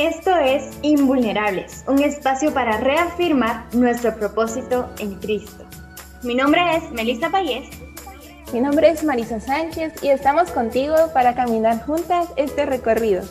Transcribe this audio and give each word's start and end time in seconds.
Esto 0.00 0.34
es 0.34 0.64
Invulnerables, 0.80 1.84
un 1.86 2.02
espacio 2.02 2.54
para 2.54 2.78
reafirmar 2.78 3.66
nuestro 3.74 4.16
propósito 4.16 4.88
en 4.98 5.16
Cristo. 5.16 5.66
Mi 6.22 6.34
nombre 6.34 6.62
es 6.74 6.90
Melissa 6.90 7.28
Payés. 7.28 7.68
Mi 8.50 8.62
nombre 8.62 8.88
es 8.88 9.04
Marisa 9.04 9.40
Sánchez 9.40 10.02
y 10.02 10.08
estamos 10.08 10.52
contigo 10.52 10.94
para 11.12 11.34
caminar 11.34 11.84
juntas 11.84 12.28
este 12.36 12.64
recorrido. 12.64 13.24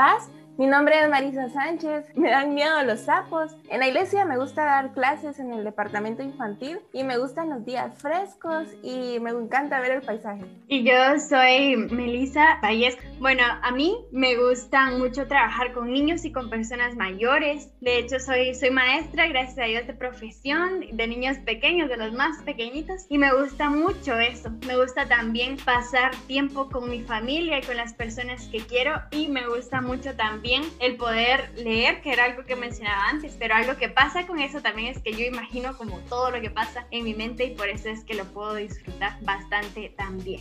Paz 0.00 0.30
mi 0.60 0.66
nombre 0.66 0.94
es 1.02 1.08
Marisa 1.08 1.48
Sánchez, 1.48 2.14
me 2.16 2.28
dan 2.28 2.52
miedo 2.54 2.82
los 2.82 3.00
sapos. 3.00 3.56
En 3.70 3.80
la 3.80 3.88
iglesia 3.88 4.26
me 4.26 4.36
gusta 4.36 4.62
dar 4.66 4.92
clases 4.92 5.38
en 5.38 5.54
el 5.54 5.64
departamento 5.64 6.22
infantil 6.22 6.80
y 6.92 7.02
me 7.02 7.16
gustan 7.16 7.48
los 7.48 7.64
días 7.64 7.96
frescos 7.96 8.68
y 8.82 9.18
me 9.20 9.30
encanta 9.30 9.80
ver 9.80 9.92
el 9.92 10.02
paisaje. 10.02 10.44
Y 10.68 10.84
yo 10.84 11.18
soy 11.18 11.78
Melissa 11.90 12.58
Valles. 12.62 12.98
Bueno, 13.20 13.42
a 13.62 13.70
mí 13.70 13.96
me 14.12 14.36
gusta 14.36 14.90
mucho 14.90 15.26
trabajar 15.26 15.72
con 15.72 15.90
niños 15.90 16.26
y 16.26 16.32
con 16.32 16.50
personas 16.50 16.94
mayores. 16.94 17.70
De 17.80 17.98
hecho, 17.98 18.20
soy, 18.20 18.54
soy 18.54 18.70
maestra, 18.70 19.28
gracias 19.28 19.58
a 19.60 19.64
Dios, 19.64 19.86
de 19.86 19.94
profesión, 19.94 20.84
de 20.92 21.06
niños 21.06 21.38
pequeños, 21.38 21.88
de 21.88 21.96
los 21.96 22.12
más 22.12 22.36
pequeñitos. 22.42 23.06
Y 23.08 23.16
me 23.16 23.32
gusta 23.32 23.70
mucho 23.70 24.18
eso. 24.18 24.50
Me 24.66 24.76
gusta 24.76 25.08
también 25.08 25.56
pasar 25.56 26.10
tiempo 26.26 26.68
con 26.68 26.90
mi 26.90 27.00
familia 27.00 27.60
y 27.60 27.62
con 27.62 27.78
las 27.78 27.94
personas 27.94 28.46
que 28.48 28.58
quiero. 28.58 29.00
Y 29.10 29.28
me 29.28 29.46
gusta 29.46 29.80
mucho 29.80 30.14
también 30.16 30.49
el 30.80 30.96
poder 30.96 31.52
leer, 31.56 32.02
que 32.02 32.12
era 32.12 32.24
algo 32.24 32.44
que 32.44 32.56
mencionaba 32.56 33.08
antes, 33.08 33.36
pero 33.38 33.54
algo 33.54 33.76
que 33.76 33.88
pasa 33.88 34.26
con 34.26 34.40
eso 34.40 34.60
también 34.60 34.88
es 34.88 35.00
que 35.00 35.12
yo 35.12 35.24
imagino 35.24 35.76
como 35.76 35.98
todo 36.00 36.30
lo 36.30 36.40
que 36.40 36.50
pasa 36.50 36.86
en 36.90 37.04
mi 37.04 37.14
mente 37.14 37.44
y 37.44 37.54
por 37.54 37.68
eso 37.68 37.88
es 37.88 38.04
que 38.04 38.14
lo 38.14 38.24
puedo 38.24 38.54
disfrutar 38.54 39.16
bastante 39.22 39.94
también. 39.96 40.40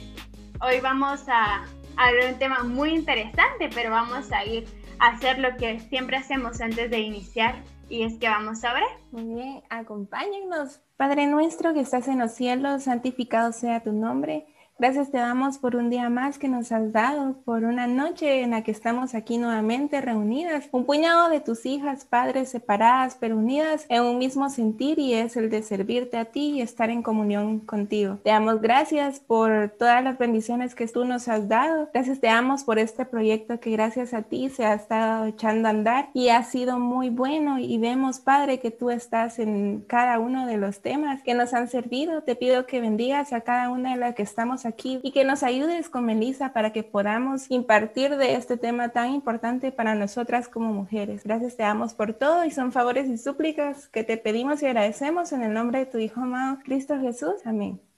Hoy 0.62 0.80
vamos 0.82 1.24
a 1.28 1.66
hablar 1.96 2.34
un 2.34 2.40
tema 2.40 2.64
muy 2.64 2.90
interesante, 2.90 3.70
pero 3.74 3.92
vamos 3.92 4.32
a 4.32 4.44
ir 4.46 4.66
a 5.00 5.10
hacer 5.10 5.40
lo 5.40 5.56
que 5.58 5.80
siempre 5.80 6.18
hacemos 6.18 6.60
antes 6.60 6.90
de 6.90 7.00
iniciar 7.00 7.64
y 7.88 8.04
es 8.04 8.18
que 8.18 8.30
vamos 8.30 8.64
a 8.64 8.74
ver. 8.74 8.84
Muy 9.12 9.24
bien, 9.24 9.64
acompáñennos. 9.70 10.82
Padre 10.98 11.28
nuestro 11.28 11.74
que 11.74 11.82
estás 11.82 12.08
en 12.08 12.20
los 12.20 12.34
cielos, 12.34 12.84
santificado 12.84 13.52
sea 13.52 13.82
tu 13.82 13.92
nombre. 13.92 14.46
Gracias 14.80 15.12
te 15.12 15.18
damos 15.18 15.58
por 15.58 15.76
un 15.76 15.90
día 15.90 16.10
más 16.10 16.40
que 16.40 16.48
nos 16.48 16.72
has 16.72 16.94
dado, 16.94 17.36
por 17.44 17.66
una 17.66 17.86
noche 17.86 18.44
en 18.44 18.52
la 18.52 18.64
que 18.64 18.72
estamos 18.72 19.14
aquí 19.14 19.38
nuevamente 19.38 20.00
reunidas, 20.00 20.70
un 20.72 20.86
puñado 20.86 21.28
de 21.28 21.42
tus 21.42 21.66
hijas, 21.66 22.06
padres 22.06 22.48
separadas, 22.48 23.18
pero 23.20 23.36
unidas 23.36 23.86
en 23.90 24.04
un 24.04 24.18
mismo 24.18 24.50
sentir 24.50 24.98
y 24.98 25.16
es 25.16 25.36
el 25.36 25.50
de 25.50 25.64
servirte 25.64 26.16
a 26.16 26.24
ti 26.24 26.52
y 26.52 26.62
estar 26.62 26.90
en 26.90 27.04
comunión 27.04 27.60
contigo. 27.60 28.20
Te 28.24 28.30
damos 28.30 28.62
gracias 28.62 29.20
por 29.20 29.68
todas 29.78 30.02
las 30.02 30.18
bendiciones 30.18 30.76
que 30.76 30.88
tú 30.88 31.04
nos 31.04 31.28
has 31.28 31.50
dado. 31.50 31.90
Gracias 31.94 32.22
te 32.22 32.28
damos 32.28 32.64
por 32.64 32.80
este 32.80 33.04
proyecto 33.04 33.60
que 33.60 33.72
gracias 33.72 34.14
a 34.14 34.22
ti 34.22 34.48
se 34.48 34.64
ha 34.64 34.76
estado 34.76 35.26
echando 35.26 35.68
a 35.68 35.72
andar 35.72 36.08
y 36.14 36.30
ha 36.30 36.42
sido 36.44 36.80
muy 36.80 37.10
bueno 37.10 37.60
y 37.60 37.78
vemos, 37.80 38.22
Padre, 38.22 38.62
que 38.62 38.72
tú 38.72 38.92
estás 38.92 39.40
en 39.40 39.84
cada 39.90 40.20
uno 40.20 40.48
de 40.48 40.56
los 40.56 40.80
temas 40.80 41.22
que 41.22 41.34
nos 41.34 41.54
han 41.54 41.68
servido. 41.68 42.24
Te 42.24 42.38
pido 42.38 42.66
que 42.66 42.80
bendigas 42.80 43.34
a 43.34 43.42
cada 43.42 43.72
una 43.72 43.92
de 43.92 43.98
las 43.98 44.16
que 44.16 44.24
estamos 44.24 44.66
aquí 44.66 44.69
y 45.04 45.12
que 45.12 45.24
nos 45.24 45.44
ayudes 45.44 45.90
con 45.90 46.06
Melissa 46.06 46.54
para 46.54 46.72
que 46.72 46.84
podamos 46.84 47.50
impartir 47.50 48.16
de 48.18 48.36
este 48.36 48.58
tema 48.58 48.90
tan 48.90 49.12
importante 49.12 49.72
para 49.72 49.96
nosotras 49.96 50.48
como 50.48 50.74
mujeres. 50.74 51.24
Gracias 51.24 51.58
te 51.58 51.64
damos 51.64 51.94
por 51.94 52.14
todo 52.14 52.46
y 52.46 52.52
son 52.52 52.72
favores 52.72 53.08
y 53.08 53.18
súplicas 53.18 53.88
que 53.90 54.04
te 54.04 54.18
pedimos 54.18 54.62
y 54.62 54.68
agradecemos 54.68 55.32
en 55.32 55.44
el 55.44 55.54
nombre 55.54 55.80
de 55.80 55.86
tu 55.86 55.98
Hijo 55.98 56.22
amado, 56.22 56.60
Cristo 56.64 57.00
Jesús. 57.00 57.36
Amén. 57.46 57.89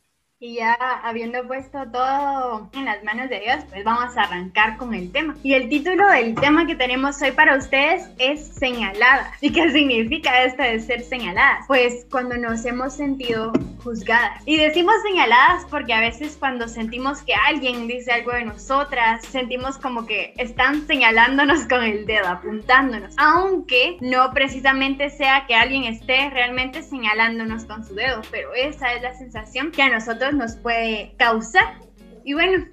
Y 0.44 0.56
ya 0.56 0.74
habiendo 1.04 1.46
puesto 1.46 1.78
todo 1.92 2.68
en 2.74 2.86
las 2.86 3.04
manos 3.04 3.30
de 3.30 3.42
Dios, 3.42 3.58
pues 3.70 3.84
vamos 3.84 4.18
a 4.18 4.24
arrancar 4.24 4.76
con 4.76 4.96
el 4.96 5.12
tema. 5.12 5.36
Y 5.44 5.54
el 5.54 5.70
título 5.70 6.10
del 6.10 6.34
tema 6.34 6.66
que 6.66 6.76
tenemos 6.76 7.22
hoy 7.22 7.32
para 7.32 7.56
ustedes 7.56 8.10
es 8.18 8.48
señaladas. 8.48 9.32
¿Y 9.40 9.52
qué 9.52 9.70
significa 9.70 10.44
esto 10.44 10.64
de 10.64 10.80
ser 10.80 11.04
señaladas? 11.04 11.66
Pues 11.68 12.08
cuando 12.10 12.38
nos 12.38 12.66
hemos 12.66 12.96
sentido 12.96 13.54
juzgadas. 13.84 14.42
Y 14.48 14.58
decimos 14.58 14.96
señaladas 15.04 15.66
porque 15.70 15.94
a 15.94 16.00
veces 16.00 16.38
cuando 16.40 16.68
sentimos 16.68 17.22
que 17.22 17.36
alguien 17.36 17.88
dice 17.88 18.12
algo 18.12 18.32
de 18.32 18.46
nosotras, 18.46 19.24
sentimos 19.26 19.78
como 19.78 20.08
que 20.08 20.34
están 20.38 20.88
señalándonos 20.88 21.68
con 21.68 21.84
el 21.84 22.08
dedo, 22.08 22.28
apuntándonos. 22.28 23.14
Aunque 23.18 23.98
no 24.02 24.34
precisamente 24.34 25.12
sea 25.12 25.46
que 25.46 25.54
alguien 25.54 25.84
esté 25.84 26.32
realmente 26.32 26.82
señalándonos 26.82 27.66
con 27.66 27.86
su 27.86 27.94
dedo, 27.94 28.22
pero 28.32 28.56
esa 28.56 28.94
es 28.94 29.04
la 29.04 29.14
sensación 29.14 29.72
que 29.72 29.84
a 29.84 29.90
nosotros 29.90 30.31
nos 30.34 30.56
puede 30.56 31.14
causar. 31.18 31.80
Y 32.24 32.34
bueno, 32.34 32.66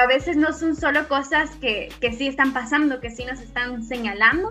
a 0.00 0.06
veces 0.06 0.36
no 0.36 0.52
son 0.52 0.76
solo 0.76 1.08
cosas 1.08 1.50
que, 1.56 1.88
que 2.00 2.12
sí 2.12 2.26
están 2.28 2.52
pasando, 2.52 3.00
que 3.00 3.10
sí 3.10 3.24
nos 3.24 3.40
están 3.40 3.82
señalando, 3.82 4.50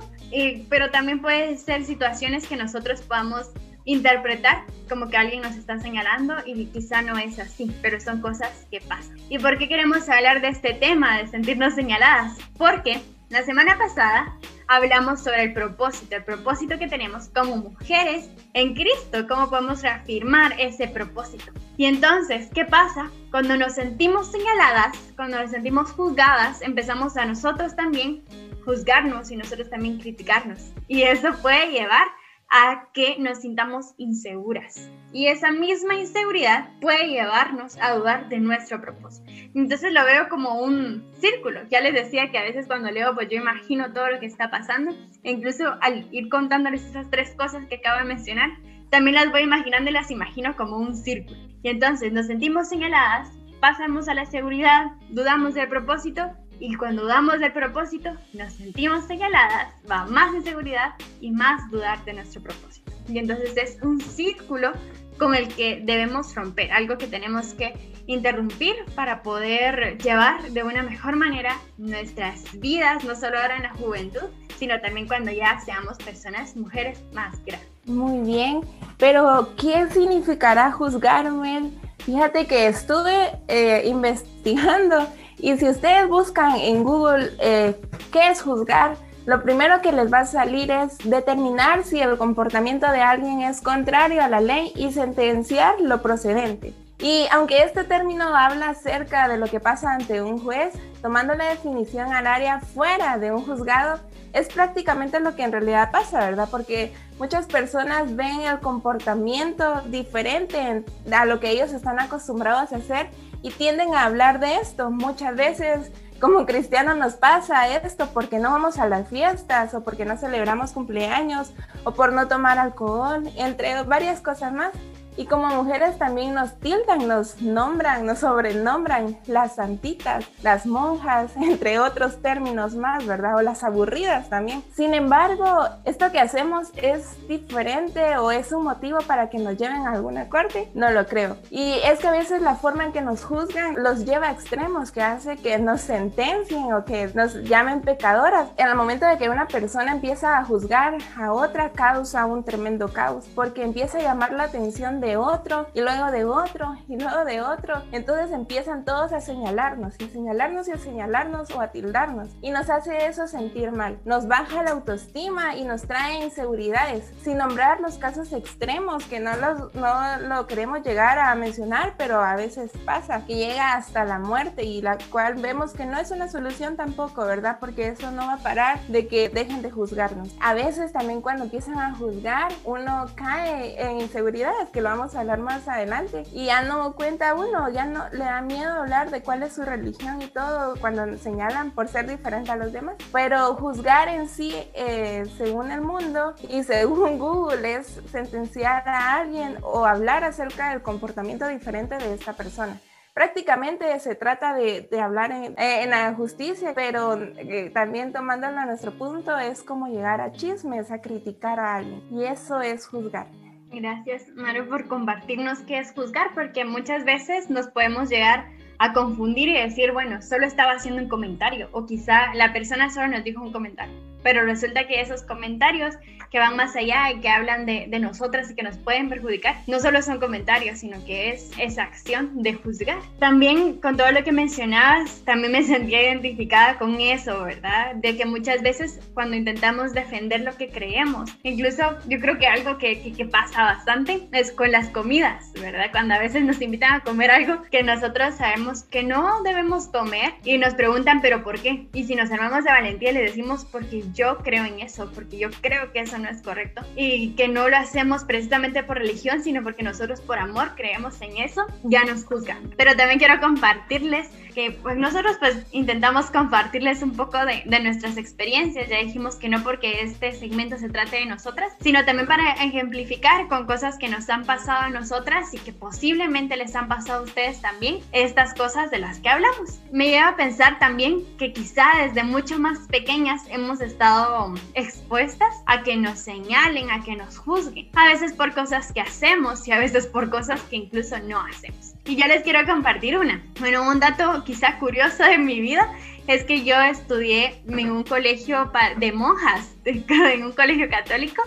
pero 0.70 0.90
también 0.90 1.22
puede 1.22 1.58
ser 1.58 1.86
situaciones 1.86 2.48
que 2.48 2.56
nosotros 2.56 3.02
podamos 3.02 3.50
interpretar 3.86 4.64
como 4.90 5.10
que 5.10 5.18
alguien 5.18 5.42
nos 5.42 5.56
está 5.56 5.80
señalando 5.80 6.36
y 6.46 6.66
quizá 6.68 7.02
no 7.02 7.18
es 7.18 7.40
así, 7.40 7.76
pero 7.82 8.00
son 8.00 8.22
cosas 8.22 8.50
que 8.70 8.80
pasan. 8.82 9.18
¿Y 9.30 9.40
por 9.40 9.58
qué 9.58 9.68
queremos 9.68 10.08
hablar 10.10 10.42
de 10.42 10.50
este 10.50 10.74
tema, 10.74 11.18
de 11.18 11.28
sentirnos 11.28 11.74
señaladas? 11.74 12.38
Porque 12.58 13.02
la 13.30 13.44
semana 13.44 13.78
pasada 13.78 14.36
hablamos 14.72 15.20
sobre 15.20 15.44
el 15.44 15.54
propósito, 15.54 16.16
el 16.16 16.24
propósito 16.24 16.80
que 16.80 16.88
tenemos 16.88 17.28
como 17.28 17.58
mujeres 17.58 18.30
en 18.54 18.74
Cristo, 18.74 19.28
cómo 19.28 19.50
podemos 19.50 19.82
reafirmar 19.82 20.56
ese 20.58 20.88
propósito. 20.88 21.52
Y 21.76 21.86
entonces, 21.86 22.50
¿qué 22.54 22.64
pasa? 22.64 23.12
Cuando 23.32 23.58
nos 23.58 23.74
sentimos 23.74 24.32
señaladas, 24.32 24.98
cuando 25.18 25.42
nos 25.42 25.52
sentimos 25.52 25.92
juzgadas, 25.92 26.62
empezamos 26.62 27.18
a 27.18 27.26
nosotros 27.26 27.76
también 27.76 28.24
juzgarnos 28.64 29.30
y 29.30 29.36
nosotros 29.36 29.70
también 29.70 30.00
criticarnos. 30.00 30.72
Y 30.88 31.02
eso 31.02 31.34
puede 31.42 31.70
llevar 31.72 32.08
a 32.52 32.90
que 32.94 33.16
nos 33.18 33.40
sintamos 33.40 33.94
inseguras. 33.98 34.92
Y 35.14 35.28
esa 35.28 35.52
misma 35.52 35.96
inseguridad 35.96 36.70
puede 36.82 37.08
llevarnos 37.08 37.78
a 37.82 37.96
dudar 37.96 38.28
de 38.28 38.40
nuestro 38.40 38.82
propósito. 38.82 39.32
Entonces 39.56 39.94
lo 39.94 40.04
veo 40.04 40.28
como 40.28 40.62
un 40.62 41.10
círculo. 41.20 41.62
Ya 41.70 41.80
les 41.80 41.94
decía 41.94 42.30
que 42.30 42.38
a 42.38 42.44
veces 42.44 42.68
cuando 42.68 42.92
leo, 42.92 43.16
pues 43.16 43.30
yo 43.30 43.38
imagino 43.38 43.94
todo 43.94 44.10
lo 44.10 44.20
que 44.20 44.26
está 44.26 44.52
pasando. 44.52 44.92
E 45.24 45.32
incluso 45.32 45.78
al 45.82 46.08
ir 46.12 46.30
contándoles 46.30 46.84
esas 46.84 47.10
tres 47.10 47.34
cosas 47.36 47.66
que 47.68 47.76
acabo 47.76 48.00
de 48.00 48.14
mencionar, 48.14 48.50
también 48.90 49.16
las 49.16 49.32
voy 49.32 49.44
imaginando 49.44 49.90
y 49.90 49.94
las 49.94 50.12
imagino 50.12 50.56
como 50.58 50.78
un 50.78 50.96
círculo. 50.96 51.40
Y 51.64 51.70
entonces 51.70 52.12
nos 52.12 52.28
sentimos 52.28 52.68
señaladas, 52.68 53.30
pasamos 53.62 54.10
a 54.10 54.14
la 54.14 54.26
seguridad, 54.26 54.88
dudamos 55.10 55.54
del 55.54 55.70
propósito 55.70 56.30
y 56.62 56.76
cuando 56.76 57.02
dudamos 57.02 57.40
del 57.40 57.52
propósito, 57.52 58.12
nos 58.34 58.54
sentimos 58.54 59.06
señaladas, 59.06 59.74
va 59.90 60.06
más 60.06 60.34
inseguridad 60.36 60.94
y 61.20 61.32
más 61.32 61.70
dudar 61.72 62.06
de 62.06 62.14
nuestro 62.14 62.42
propósito. 62.42 62.92
Y 63.10 63.18
entonces 63.18 63.58
es 63.58 63.82
un 63.82 64.00
círculo 64.00 64.72
con 65.18 65.34
el 65.34 65.48
que 65.48 65.82
debemos 65.84 66.36
romper, 66.36 66.72
algo 66.72 67.00
que 67.00 67.08
tenemos 67.08 67.56
que 67.56 67.74
interrumpir 68.06 68.76
para 68.94 69.24
poder 69.24 69.98
llevar 70.04 70.52
de 70.52 70.64
una 70.64 70.84
mejor 70.84 71.16
manera 71.16 71.58
nuestras 71.80 72.44
vidas, 72.60 73.04
no 73.06 73.16
solo 73.16 73.40
ahora 73.40 73.58
en 73.58 73.64
la 73.64 73.74
juventud, 73.74 74.30
sino 74.60 74.80
también 74.82 75.08
cuando 75.08 75.32
ya 75.32 75.60
seamos 75.62 75.98
personas, 75.98 76.56
mujeres 76.56 77.04
más 77.14 77.44
grandes. 77.44 77.70
Muy 77.86 78.20
bien, 78.20 78.62
pero 79.00 79.50
¿qué 79.60 79.88
significará 79.90 80.72
juzgarme? 80.72 81.72
Fíjate 82.06 82.46
que 82.46 82.68
estuve 82.68 83.32
eh, 83.48 83.84
investigando 83.88 85.08
y 85.42 85.58
si 85.58 85.68
ustedes 85.68 86.08
buscan 86.08 86.56
en 86.56 86.84
Google 86.84 87.32
eh, 87.40 87.80
qué 88.12 88.30
es 88.30 88.42
juzgar, 88.44 88.96
lo 89.26 89.42
primero 89.42 89.82
que 89.82 89.92
les 89.92 90.12
va 90.12 90.20
a 90.20 90.26
salir 90.26 90.72
es 90.72 90.98
determinar 91.04 91.84
si 91.84 92.00
el 92.00 92.18
comportamiento 92.18 92.92
de 92.92 93.02
alguien 93.02 93.42
es 93.42 93.62
contrario 93.62 94.24
a 94.24 94.28
la 94.28 94.40
ley 94.40 94.72
y 94.76 94.92
sentenciar 94.92 95.82
lo 95.82 96.02
procedente. 96.02 96.74
Y 97.00 97.26
aunque 97.32 97.64
este 97.64 97.84
término 97.84 98.36
habla 98.36 98.70
acerca 98.70 99.28
de 99.28 99.38
lo 99.38 99.48
que 99.48 99.60
pasa 99.60 99.94
ante 99.94 100.22
un 100.22 100.38
juez, 100.38 100.76
tomando 101.02 101.34
la 101.34 101.46
definición 101.46 102.14
al 102.14 102.28
área 102.28 102.60
fuera 102.60 103.18
de 103.18 103.32
un 103.32 103.44
juzgado, 103.44 104.00
es 104.34 104.48
prácticamente 104.48 105.20
lo 105.20 105.36
que 105.36 105.44
en 105.44 105.52
realidad 105.52 105.90
pasa, 105.92 106.20
¿verdad? 106.20 106.48
Porque 106.52 106.94
muchas 107.18 107.48
personas 107.48 108.16
ven 108.16 108.42
el 108.42 108.60
comportamiento 108.60 109.82
diferente 109.88 110.84
a 111.12 111.26
lo 111.26 111.40
que 111.40 111.50
ellos 111.50 111.74
están 111.74 112.00
acostumbrados 112.00 112.72
a 112.72 112.78
hacer 112.78 113.10
y 113.42 113.52
tienden 113.52 113.96
a 113.96 114.06
hablar 114.06 114.40
de 114.40 114.58
esto. 114.58 114.92
Muchas 114.92 115.36
veces 115.36 115.92
como 116.20 116.46
cristianos 116.46 116.98
nos 116.98 117.16
pasa 117.16 117.68
esto 117.68 118.08
porque 118.14 118.38
no 118.38 118.52
vamos 118.52 118.78
a 118.78 118.88
las 118.88 119.08
fiestas 119.08 119.74
o 119.74 119.84
porque 119.84 120.06
no 120.06 120.18
celebramos 120.18 120.72
cumpleaños 120.72 121.52
o 121.84 121.94
por 121.94 122.14
no 122.14 122.28
tomar 122.28 122.60
alcohol, 122.60 123.28
entre 123.38 123.82
varias 123.84 124.22
cosas 124.22 124.54
más. 124.54 124.72
Y 125.18 125.26
como 125.26 125.48
mujeres 125.48 125.98
también 125.98 126.34
nos 126.34 126.58
tildan, 126.60 127.08
nos 127.08 127.42
nombran, 127.42 128.06
nos 128.06 128.20
sobrenombran 128.20 129.18
las 129.28 129.56
santitas, 129.56 130.26
las 130.42 130.66
monjas, 130.66 131.32
entre 131.36 131.80
otros 131.80 132.22
términos 132.22 132.76
más, 132.76 133.06
¿verdad? 133.06 133.36
O 133.38 133.42
las 133.42 133.64
aburridas 133.64 134.30
también. 134.30 134.64
Sin 134.74 134.94
embargo, 134.94 135.66
esto 135.86 136.12
que 136.12 136.20
hacemos 136.20 136.70
es 136.78 137.28
diferente 137.28 138.18
o 138.18 138.32
es 138.32 138.52
un 138.52 138.64
motivo 138.64 139.00
para 139.08 139.30
que 139.30 139.38
nos 139.38 139.58
lleven 139.58 139.88
a 139.88 139.92
alguna 139.92 140.30
corte, 140.30 140.70
no 140.74 140.90
lo 140.92 141.06
creo. 141.06 141.38
Y 141.50 141.80
es 141.84 142.00
que 142.00 142.08
a 142.08 142.12
veces 142.12 142.42
la 142.42 142.56
forma 142.56 142.86
en 142.86 142.92
que 142.92 143.02
nos 143.02 143.24
juzgan 143.24 143.76
los 143.82 144.06
lleva 144.06 144.30
a 144.30 144.32
extremos 144.32 144.92
que 144.92 145.02
hace 145.02 145.38
que 145.38 145.58
nos 145.60 145.82
sentencien 145.82 146.74
o 146.74 146.86
que 146.86 147.12
nos 147.14 147.36
llamen 147.44 147.82
pecadoras. 147.82 148.50
En 148.58 148.68
el 148.68 148.76
momento 148.76 149.06
de 149.06 149.18
que 149.18 149.30
una 149.30 149.48
persona 149.48 149.92
empieza 149.92 150.38
a 150.38 150.46
juzgar 150.46 150.98
a 151.20 151.34
otra, 151.34 151.72
causa 151.72 152.26
un 152.26 152.44
tremendo 152.44 152.92
caos, 152.94 153.26
porque 153.36 153.64
empieza 153.64 153.98
a 153.98 154.02
llamar 154.02 154.32
la 154.34 154.44
atención 154.44 155.01
de 155.02 155.18
otro 155.18 155.68
y 155.74 155.82
luego 155.82 156.12
de 156.12 156.24
otro 156.26 156.78
y 156.88 156.98
luego 156.98 157.26
de 157.26 157.42
otro. 157.42 157.82
Entonces 157.92 158.32
empiezan 158.32 158.86
todos 158.86 159.12
a 159.12 159.20
señalarnos 159.20 159.96
y 160.00 160.08
señalarnos 160.08 160.68
y 160.68 160.72
a 160.72 160.78
señalarnos 160.78 161.52
o 161.52 161.60
a 161.60 161.72
tildarnos. 161.72 162.30
Y 162.42 162.52
nos 162.52 162.70
hace 162.70 163.08
eso 163.08 163.28
sentir 163.28 163.72
mal. 163.72 164.00
Nos 164.06 164.28
baja 164.28 164.64
la 164.64 164.72
autoestima 164.72 165.56
y 165.58 165.66
nos 165.66 165.84
trae 165.84 166.24
inseguridades. 166.24 167.12
Sin 167.24 167.38
nombrar 167.38 167.82
los 167.82 167.98
casos 167.98 168.32
extremos 168.32 169.04
que 169.06 169.20
no, 169.20 169.36
los, 169.36 169.74
no 169.76 170.20
lo 170.20 170.48
queremos 170.48 170.84
llegar 170.84 171.20
a 171.20 171.34
mencionar, 171.36 171.96
pero 171.98 172.22
a 172.22 172.36
veces 172.36 172.72
pasa, 172.86 173.26
que 173.26 173.36
llega 173.36 173.74
hasta 173.74 174.06
la 174.06 174.20
muerte 174.20 174.64
y 174.64 174.82
la 174.82 174.98
cual 175.12 175.36
vemos 175.36 175.74
que 175.74 175.86
no 175.86 176.00
es 176.00 176.12
una 176.12 176.28
solución 176.28 176.76
tampoco, 176.76 177.26
¿verdad? 177.26 177.58
Porque 177.60 177.88
eso 177.88 178.12
no 178.12 178.28
va 178.28 178.34
a 178.34 178.38
parar 178.38 178.80
de 178.88 179.08
que 179.08 179.30
dejen 179.30 179.62
de 179.62 179.72
juzgarnos. 179.72 180.36
A 180.40 180.54
veces 180.54 180.94
también 180.94 181.22
cuando 181.22 181.46
empiezan 181.46 181.80
a 181.80 181.96
juzgar, 181.96 182.52
uno 182.64 183.08
cae 183.16 183.82
en 183.82 184.02
inseguridades, 184.02 184.70
que 184.70 184.82
lo 184.82 184.90
vamos 184.92 185.16
a 185.16 185.22
hablar 185.22 185.40
más 185.40 185.68
adelante, 185.68 186.24
y 186.32 186.46
ya 186.46 186.64
no 186.64 186.94
cuenta 186.94 187.34
uno, 187.34 187.70
ya 187.70 187.86
no 187.86 188.10
le 188.10 188.26
da 188.26 188.42
miedo 188.42 188.72
hablar 188.72 189.10
de 189.10 189.22
cuál 189.22 189.44
es 189.44 189.54
su 189.54 189.64
religión 189.64 190.22
y 190.22 190.28
todo 190.28 190.76
cuando 190.80 191.18
señalan 191.18 191.72
por 191.72 191.88
ser 191.88 192.10
diferente 192.10 192.52
a 192.52 192.56
los 192.56 192.74
demás. 192.74 192.96
Pero 193.12 193.56
juzgar 193.56 194.10
en 194.10 194.28
sí, 194.28 194.54
eh, 194.74 195.24
según 195.38 195.72
el 195.72 195.82
mundo 195.82 196.36
y 196.50 196.64
según 196.64 197.18
Google, 197.20 197.76
es 197.76 198.02
sentenciar 198.12 198.88
a 198.88 199.16
alguien 199.16 199.58
o 199.64 199.86
hablar 199.86 200.24
acerca 200.24 200.72
del 200.72 200.82
comportamiento 200.82 201.48
diferente 201.48 201.98
de 201.98 202.14
esta 202.14 202.34
persona 202.34 202.80
prácticamente 203.14 204.00
se 204.00 204.16
trata 204.16 204.54
de, 204.54 204.88
hablar 205.02 205.32
en, 205.32 205.90
la 205.90 206.14
justicia, 206.14 206.74
pero 206.74 207.22
eh, 207.22 207.70
también 207.74 208.14
tomándolo 208.14 208.58
a 208.58 208.66
nuestro 208.66 208.98
punto 208.98 209.38
es 209.38 209.64
como 209.64 209.88
llegar 209.88 210.22
a 210.22 210.32
chismes, 210.32 210.92
a 210.92 211.02
criticar 211.02 211.60
a 211.60 211.76
alguien. 211.76 212.02
Y 212.12 212.24
eso 212.24 212.62
es 212.62 212.88
juzgar. 212.88 213.28
Gracias, 213.72 214.28
Mario, 214.36 214.68
por 214.68 214.88
compartirnos 214.88 215.60
qué 215.60 215.80
es 215.80 215.94
juzgar, 215.94 216.34
porque 216.34 216.66
muchas 216.66 217.06
veces 217.06 217.50
nos 217.50 217.68
podemos 217.68 218.10
llegar 218.10 218.50
a 218.80 218.94
confundir 218.94 219.48
y 219.50 219.54
decir, 219.54 219.92
bueno, 219.94 220.22
solo 220.22 220.46
estaba 220.46 220.74
haciendo 220.74 221.02
un 221.02 221.08
comentario, 221.08 221.70
o 221.72 221.86
quizá 221.86 222.34
la 222.34 222.52
persona 222.52 222.90
solo 222.90 223.08
nos 223.08 223.24
dijo 223.24 223.42
un 223.42 223.52
comentario 223.52 224.11
pero 224.24 224.44
resulta 224.44 224.88
que 224.88 225.02
esos 225.02 225.24
comentarios 225.24 225.96
que 226.32 226.40
van 226.40 226.56
más 226.56 226.76
allá 226.78 227.12
y 227.12 227.20
que 227.20 227.28
hablan 227.28 227.66
de, 227.66 227.88
de, 227.90 228.00
nosotras 228.00 228.50
y 228.50 228.56
que 228.56 228.64
nos 228.64 228.78
pueden 228.78 229.10
perjudicar, 229.10 229.58
no 229.68 229.80
solo 229.82 230.02
son 230.02 230.20
comentarios, 230.20 230.80
sino 230.80 231.04
que 231.06 231.32
es 231.32 231.52
esa 231.58 231.84
acción 231.84 232.42
de 232.42 232.54
juzgar. 232.54 233.00
También 233.20 233.82
con 233.82 233.98
todo 233.98 234.12
lo 234.12 234.24
que 234.24 234.32
mencionabas, 234.32 235.24
también 235.26 235.52
me 235.52 235.64
sentía 235.64 236.04
identificada 236.04 236.78
con 236.78 237.00
eso, 237.02 237.44
¿verdad? 237.44 237.96
De 237.96 238.16
que 238.16 238.26
muchas 238.26 238.62
veces 238.62 239.02
cuando 239.14 239.36
intentamos 239.36 239.94
defender 239.94 240.42
lo 240.42 240.56
que 240.56 240.70
creemos, 240.70 241.30
incluso 241.44 241.84
yo 242.08 242.20
creo 242.22 242.38
que 242.38 242.48
algo 242.48 242.78
que, 242.78 243.02
que, 243.02 243.12
que 243.12 243.26
pasa 243.26 243.64
bastante 243.64 244.30
es 244.32 244.54
con 244.54 244.72
las 244.72 244.88
comidas, 244.88 245.52
¿verdad? 245.60 245.88
Cuando 245.92 246.14
a 246.14 246.20
veces 246.20 246.44
nos 246.44 246.62
invitan 246.62 246.94
a 246.94 247.00
comer 247.02 247.30
algo 247.30 247.64
que 247.70 247.84
nosotros 247.84 248.36
sabemos 248.36 248.84
que 248.84 249.04
no 249.04 249.44
debemos 249.44 249.88
comer 249.88 250.34
y 250.46 250.58
nos 250.58 250.76
preguntan, 250.76 251.22
pero 251.22 251.44
¿por 251.44 251.60
qué? 251.60 251.88
Y 251.94 252.06
si 252.06 252.16
nos 252.16 252.32
armamos 252.32 252.64
de 252.64 252.72
valentía 252.72 253.12
le 253.12 253.22
decimos, 253.22 253.66
porque 253.66 254.04
yo 254.14 254.38
creo 254.40 254.66
en 254.66 254.80
eso, 254.80 255.12
porque 255.14 255.38
yo 255.38 255.50
creo 255.62 255.92
que 255.92 256.00
eso 256.00 256.18
no 256.18 256.30
es 256.30 256.42
correcto 256.42 256.84
y 256.96 257.32
que 257.36 257.48
no 257.48 257.70
lo 257.70 257.78
hacemos 257.78 258.24
precisamente 258.24 258.84
por 258.84 258.98
religión, 258.98 259.44
sino 259.44 259.64
porque 259.64 259.84
nosotros 259.84 260.22
por 260.22 260.38
amor 260.38 260.74
creemos 260.76 261.22
en 261.22 261.38
eso, 261.38 261.66
ya 261.84 262.04
nos 262.04 262.26
juzgan. 262.26 262.74
Pero 262.78 262.96
también 262.96 263.20
quiero 263.20 263.40
compartirles 263.40 264.30
que 264.54 264.72
pues 264.72 264.98
nosotros 264.98 265.38
pues 265.40 265.66
intentamos 265.72 266.32
compartirles 266.32 267.02
un 267.02 267.16
poco 267.16 267.44
de, 267.46 267.64
de, 267.66 267.80
nuestras 267.80 268.18
experiencias. 268.18 268.90
Ya 268.90 268.98
dijimos 268.98 269.36
que 269.36 269.50
no 269.50 269.64
porque 269.64 270.02
este 270.02 270.32
segmento 270.34 270.78
se 270.78 270.90
trate 270.90 271.18
de 271.18 271.26
nosotras, 271.26 271.74
sino 271.82 272.06
también 272.06 272.28
para 272.28 272.52
ejemplificar 272.54 273.48
con 273.48 273.66
cosas 273.66 273.98
que 273.98 274.10
nos 274.10 274.30
han 274.30 274.46
pasado 274.46 274.82
a 274.82 274.90
nosotras 274.90 275.54
y 275.54 275.58
que 275.58 275.74
posiblemente 275.74 276.58
les 276.58 276.76
han 276.76 276.88
pasado 276.88 277.22
a 277.22 277.24
ustedes 277.24 277.62
también 277.62 278.00
estas 278.12 278.54
cosas 278.54 278.92
de 278.92 279.00
las 279.00 279.20
que 279.20 279.30
hablamos. 279.30 279.80
Me 279.92 280.10
lleva 280.10 280.30
a 280.30 280.36
pensar 280.36 280.80
también 280.80 281.24
que 281.38 281.54
quizá 281.54 281.86
desde 282.04 282.24
mucho 282.24 282.60
más 282.60 282.80
pequeñas 282.88 283.44
hemos 283.50 283.82
estado 283.82 284.54
expuestas 284.74 285.56
a 285.66 285.84
que 285.84 285.96
nos 285.98 286.20
señalen, 286.20 286.92
a 286.92 287.04
que 287.04 287.16
nos 287.16 287.38
juzguen. 287.38 287.90
A 287.96 288.08
veces 288.08 288.34
por 288.34 288.54
cosas 288.54 288.92
que 288.92 289.02
hacemos 289.02 289.68
y 289.68 289.72
a 289.72 289.80
veces 289.80 290.08
por 290.08 290.30
cosas 290.30 290.62
que 290.64 290.78
incluso 290.78 291.18
no 291.20 291.42
hacemos. 291.42 291.94
Y 292.06 292.16
yo 292.16 292.26
les 292.28 292.42
quiero 292.44 292.66
compartir 292.66 293.18
una. 293.18 293.44
Bueno, 293.60 293.88
un 293.88 294.00
dato 294.00 294.44
quizá 294.44 294.80
curioso 294.80 295.24
de 295.24 295.38
mi 295.38 295.60
vida 295.60 295.88
es 296.28 296.44
que 296.44 296.64
yo 296.64 296.80
estudié 296.82 297.62
en 297.68 297.92
un 297.92 298.04
colegio 298.04 298.72
de 298.98 299.12
monjas, 299.12 299.76
en 299.86 300.44
un 300.44 300.52
colegio 300.52 300.90
católico, 300.90 301.42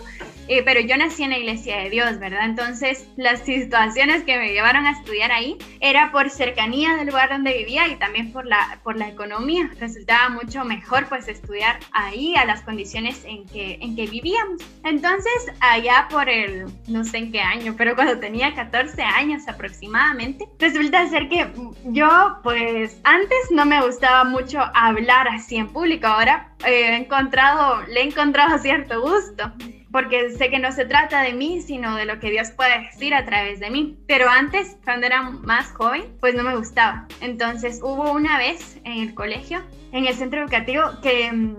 eh, 0.47 0.61
pero 0.63 0.81
yo 0.81 0.97
nací 0.97 1.23
en 1.23 1.31
la 1.31 1.37
iglesia 1.37 1.77
de 1.77 1.89
Dios, 1.89 2.19
¿verdad? 2.19 2.45
Entonces 2.45 3.07
las 3.15 3.39
situaciones 3.41 4.23
que 4.23 4.37
me 4.37 4.51
llevaron 4.51 4.85
a 4.85 4.91
estudiar 4.91 5.31
ahí 5.31 5.57
era 5.79 6.11
por 6.11 6.29
cercanía 6.29 6.95
del 6.95 7.07
lugar 7.07 7.29
donde 7.29 7.57
vivía 7.57 7.87
y 7.87 7.95
también 7.95 8.31
por 8.31 8.45
la, 8.45 8.79
por 8.83 8.97
la 8.97 9.07
economía. 9.07 9.71
Resultaba 9.79 10.29
mucho 10.29 10.65
mejor 10.65 11.07
pues 11.07 11.27
estudiar 11.27 11.79
ahí 11.91 12.35
a 12.35 12.45
las 12.45 12.61
condiciones 12.61 13.23
en 13.25 13.45
que, 13.45 13.79
en 13.81 13.95
que 13.95 14.07
vivíamos. 14.07 14.61
Entonces 14.83 15.51
allá 15.61 16.07
por 16.09 16.29
el, 16.29 16.65
no 16.87 17.03
sé 17.03 17.17
en 17.17 17.31
qué 17.31 17.41
año, 17.41 17.75
pero 17.77 17.95
cuando 17.95 18.19
tenía 18.19 18.53
14 18.53 19.01
años 19.01 19.47
aproximadamente, 19.47 20.47
resulta 20.59 21.07
ser 21.07 21.29
que 21.29 21.47
yo 21.85 22.37
pues 22.43 22.99
antes 23.03 23.37
no 23.51 23.65
me 23.65 23.81
gustaba 23.81 24.23
mucho 24.25 24.59
hablar 24.73 25.27
así 25.27 25.55
en 25.55 25.69
público, 25.69 26.07
ahora 26.07 26.54
he 26.65 26.95
encontrado, 26.95 27.81
le 27.87 28.01
he 28.01 28.03
encontrado 28.03 28.57
cierto 28.59 29.01
gusto 29.01 29.51
porque 29.95 30.29
sé 30.31 30.49
que 30.49 30.59
no 30.59 30.73
se 30.73 30.83
trata 30.83 31.21
de 31.21 31.31
mí, 31.31 31.61
sino 31.61 31.95
de 31.95 32.03
lo 32.03 32.19
que 32.19 32.29
Dios 32.29 32.51
puede 32.51 32.79
decir 32.79 33.13
a 33.13 33.23
través 33.23 33.61
de 33.61 33.69
mí. 33.69 33.97
Pero 34.07 34.27
antes, 34.27 34.75
cuando 34.83 35.05
era 35.07 35.21
más 35.21 35.71
joven, 35.71 36.17
pues 36.19 36.35
no 36.35 36.43
me 36.43 36.53
gustaba. 36.53 37.07
Entonces 37.21 37.79
hubo 37.81 38.11
una 38.11 38.37
vez 38.37 38.77
en 38.83 39.03
el 39.03 39.13
colegio, 39.15 39.63
en 39.93 40.05
el 40.05 40.13
centro 40.13 40.41
educativo, 40.41 40.83
que 41.01 41.31
mm, 41.31 41.57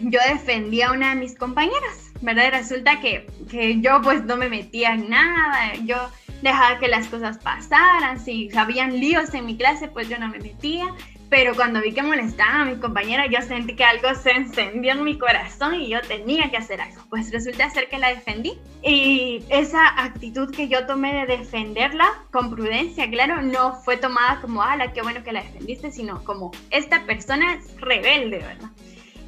yo 0.00 0.20
defendía 0.28 0.88
a 0.88 0.92
una 0.92 1.14
de 1.14 1.20
mis 1.20 1.34
compañeras, 1.34 2.12
¿verdad? 2.20 2.48
Y 2.48 2.50
resulta 2.50 3.00
que, 3.00 3.26
que 3.50 3.80
yo 3.80 4.02
pues 4.02 4.22
no 4.22 4.36
me 4.36 4.50
metía 4.50 4.92
en 4.92 5.08
nada, 5.08 5.72
yo 5.86 5.96
dejaba 6.42 6.78
que 6.78 6.88
las 6.88 7.06
cosas 7.08 7.38
pasaran, 7.38 8.20
si 8.20 8.50
habían 8.54 9.00
líos 9.00 9.32
en 9.32 9.46
mi 9.46 9.56
clase, 9.56 9.88
pues 9.88 10.10
yo 10.10 10.18
no 10.18 10.28
me 10.28 10.40
metía 10.40 10.94
pero 11.30 11.54
cuando 11.54 11.80
vi 11.82 11.92
que 11.92 12.02
molestaba 12.02 12.62
a 12.62 12.64
mi 12.64 12.76
compañera, 12.76 13.26
yo 13.26 13.42
sentí 13.42 13.76
que 13.76 13.84
algo 13.84 14.14
se 14.14 14.30
encendió 14.30 14.92
en 14.92 15.04
mi 15.04 15.18
corazón 15.18 15.74
y 15.74 15.88
yo 15.88 16.00
tenía 16.00 16.50
que 16.50 16.56
hacer 16.56 16.80
algo. 16.80 17.02
Pues 17.10 17.30
resulta 17.30 17.68
ser 17.68 17.88
que 17.88 17.98
la 17.98 18.08
defendí. 18.08 18.58
Y 18.82 19.44
esa 19.50 19.88
actitud 20.02 20.50
que 20.54 20.68
yo 20.68 20.86
tomé 20.86 21.12
de 21.12 21.36
defenderla 21.38 22.08
con 22.30 22.54
prudencia, 22.54 23.10
claro, 23.10 23.42
no 23.42 23.74
fue 23.82 23.98
tomada 23.98 24.40
como, 24.40 24.62
ala, 24.62 24.92
qué 24.92 25.02
bueno 25.02 25.22
que 25.22 25.32
la 25.32 25.42
defendiste, 25.42 25.90
sino 25.90 26.24
como, 26.24 26.50
esta 26.70 27.04
persona 27.04 27.54
es 27.54 27.78
rebelde, 27.80 28.38
¿verdad? 28.38 28.70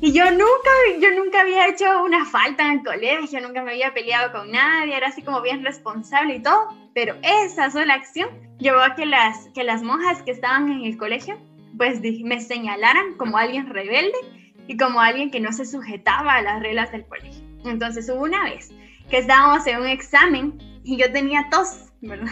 Y 0.03 0.13
yo 0.13 0.25
nunca, 0.31 0.71
yo 0.99 1.11
nunca 1.15 1.43
había 1.43 1.69
hecho 1.69 2.03
una 2.03 2.25
falta 2.25 2.65
en 2.65 2.79
el 2.79 2.83
colegio, 2.83 3.39
nunca 3.43 3.63
me 3.63 3.73
había 3.73 3.93
peleado 3.93 4.33
con 4.33 4.51
nadie, 4.51 4.97
era 4.97 5.09
así 5.09 5.21
como 5.21 5.43
bien 5.43 5.63
responsable 5.63 6.37
y 6.37 6.43
todo. 6.43 6.69
Pero 6.95 7.17
esa 7.23 7.71
sola 7.71 7.95
acción 7.95 8.31
llevó 8.59 8.81
a 8.81 8.95
que 8.95 9.05
las, 9.05 9.49
que 9.55 9.63
las 9.63 9.83
monjas 9.83 10.23
que 10.23 10.31
estaban 10.31 10.73
en 10.73 10.85
el 10.87 10.97
colegio 10.97 11.39
pues 11.81 12.03
me 12.03 12.43
señalaran 12.43 13.15
como 13.17 13.39
alguien 13.39 13.67
rebelde 13.67 14.13
y 14.67 14.77
como 14.77 15.01
alguien 15.01 15.31
que 15.31 15.41
no 15.41 15.51
se 15.51 15.65
sujetaba 15.65 16.35
a 16.35 16.43
las 16.43 16.61
reglas 16.61 16.93
del 16.93 17.07
colegio. 17.07 17.43
Entonces 17.65 18.07
hubo 18.11 18.23
una 18.23 18.45
vez 18.45 18.71
que 19.09 19.17
estábamos 19.17 19.67
en 19.67 19.81
un 19.81 19.87
examen 19.87 20.59
y 20.85 20.99
yo 20.99 21.11
tenía 21.11 21.49
tos, 21.51 21.87
¿verdad? 22.03 22.27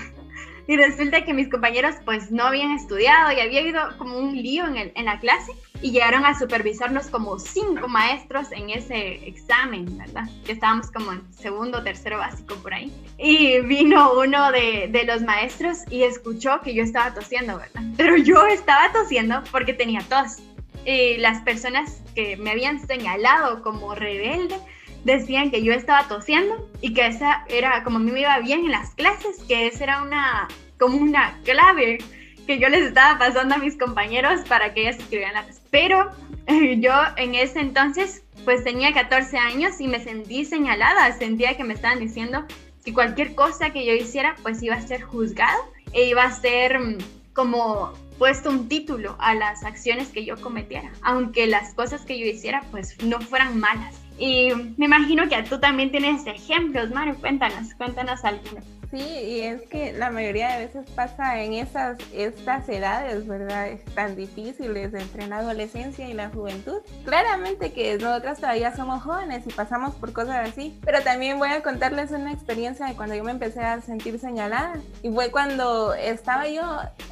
Y 0.68 0.76
resulta 0.76 1.24
que 1.24 1.32
mis 1.32 1.48
compañeros 1.48 1.94
pues 2.04 2.30
no 2.30 2.44
habían 2.44 2.72
estudiado 2.72 3.32
y 3.32 3.40
había 3.40 3.60
habido 3.60 3.80
como 3.96 4.18
un 4.18 4.36
lío 4.36 4.66
en, 4.66 4.76
el, 4.76 4.92
en 4.94 5.06
la 5.06 5.18
clase 5.18 5.52
y 5.80 5.92
llegaron 5.92 6.26
a 6.26 6.38
supervisarnos 6.38 7.06
como 7.06 7.38
cinco 7.38 7.88
maestros 7.88 8.52
en 8.52 8.68
ese 8.68 9.26
examen, 9.26 9.96
¿verdad? 9.96 10.28
Que 10.44 10.52
estábamos 10.52 10.90
como 10.90 11.12
en 11.12 11.32
segundo, 11.32 11.82
tercero 11.82 12.18
básico 12.18 12.54
por 12.56 12.74
ahí. 12.74 12.92
Y 13.16 13.60
vino 13.60 14.12
uno 14.12 14.52
de, 14.52 14.88
de 14.90 15.04
los 15.04 15.22
maestros 15.22 15.78
y 15.90 16.02
escuchó 16.02 16.60
que 16.60 16.74
yo 16.74 16.82
estaba 16.82 17.14
tosiendo, 17.14 17.56
¿verdad? 17.56 17.82
Pero 17.96 18.18
yo 18.18 18.46
estaba 18.46 18.92
tosiendo 18.92 19.42
porque 19.50 19.72
tenía 19.72 20.02
tos. 20.02 20.42
Y 20.84 21.16
las 21.16 21.40
personas 21.44 22.02
que 22.14 22.36
me 22.36 22.50
habían 22.50 22.86
señalado 22.86 23.62
como 23.62 23.94
rebelde 23.94 24.56
decían 25.04 25.50
que 25.50 25.62
yo 25.62 25.72
estaba 25.72 26.08
tosiendo 26.08 26.68
y 26.80 26.94
que 26.94 27.06
esa 27.06 27.44
era, 27.48 27.82
como 27.84 27.96
a 27.96 28.00
mí 28.00 28.10
me 28.10 28.20
iba 28.20 28.38
bien 28.40 28.60
en 28.60 28.72
las 28.72 28.90
clases, 28.94 29.38
que 29.46 29.66
esa 29.66 29.84
era 29.84 30.02
una, 30.02 30.48
como 30.78 30.98
una 30.98 31.38
clave 31.44 31.98
que 32.46 32.58
yo 32.58 32.68
les 32.68 32.82
estaba 32.82 33.18
pasando 33.18 33.56
a 33.56 33.58
mis 33.58 33.76
compañeros 33.76 34.40
para 34.48 34.72
que 34.72 34.80
ellas 34.82 34.98
escribieran 34.98 35.34
la 35.34 35.44
Pero 35.70 36.10
yo 36.78 36.92
en 37.16 37.34
ese 37.34 37.60
entonces 37.60 38.22
pues 38.44 38.64
tenía 38.64 38.94
14 38.94 39.36
años 39.36 39.80
y 39.80 39.88
me 39.88 40.00
sentí 40.00 40.44
señalada, 40.44 41.12
sentía 41.12 41.56
que 41.56 41.64
me 41.64 41.74
estaban 41.74 42.00
diciendo 42.00 42.44
que 42.84 42.94
cualquier 42.94 43.34
cosa 43.34 43.70
que 43.70 43.84
yo 43.84 43.92
hiciera 43.92 44.34
pues 44.42 44.62
iba 44.62 44.76
a 44.76 44.80
ser 44.80 45.02
juzgado 45.02 45.58
e 45.92 46.06
iba 46.06 46.22
a 46.22 46.32
ser 46.32 46.78
mm, 46.78 46.98
como 47.34 47.92
puesto 48.18 48.48
un 48.48 48.68
título 48.68 49.16
a 49.18 49.34
las 49.34 49.62
acciones 49.64 50.08
que 50.08 50.24
yo 50.24 50.40
cometiera, 50.40 50.90
aunque 51.02 51.46
las 51.46 51.74
cosas 51.74 52.02
que 52.06 52.18
yo 52.18 52.24
hiciera 52.24 52.62
pues 52.70 52.96
no 53.02 53.20
fueran 53.20 53.60
malas. 53.60 53.94
Y 54.18 54.50
me 54.76 54.86
imagino 54.86 55.28
que 55.28 55.42
tú 55.44 55.58
también 55.60 55.90
tienes 55.90 56.26
ejemplos, 56.26 56.90
Mario, 56.90 57.16
cuéntanos, 57.20 57.74
cuéntanos 57.74 58.24
algunos. 58.24 58.77
Sí, 58.90 58.96
y 58.96 59.40
es 59.40 59.62
que 59.68 59.92
la 59.92 60.10
mayoría 60.10 60.56
de 60.56 60.64
veces 60.64 60.90
pasa 60.92 61.42
en 61.42 61.52
esas 61.52 61.98
estas 62.14 62.66
edades, 62.70 63.26
¿verdad? 63.26 63.68
Tan 63.94 64.16
difíciles 64.16 64.94
entre 64.94 65.26
la 65.26 65.38
adolescencia 65.38 66.08
y 66.08 66.14
la 66.14 66.30
juventud. 66.30 66.78
Claramente 67.04 67.72
que 67.72 67.98
nosotras 67.98 68.38
todavía 68.38 68.74
somos 68.74 69.02
jóvenes 69.02 69.46
y 69.46 69.52
pasamos 69.52 69.94
por 69.94 70.14
cosas 70.14 70.48
así, 70.48 70.78
pero 70.82 71.02
también 71.02 71.38
voy 71.38 71.50
a 71.50 71.62
contarles 71.62 72.12
una 72.12 72.32
experiencia 72.32 72.86
de 72.86 72.94
cuando 72.94 73.14
yo 73.14 73.24
me 73.24 73.32
empecé 73.32 73.60
a 73.60 73.82
sentir 73.82 74.18
señalada. 74.18 74.76
Y 75.02 75.10
fue 75.10 75.30
cuando 75.30 75.92
estaba 75.92 76.48
yo 76.48 76.62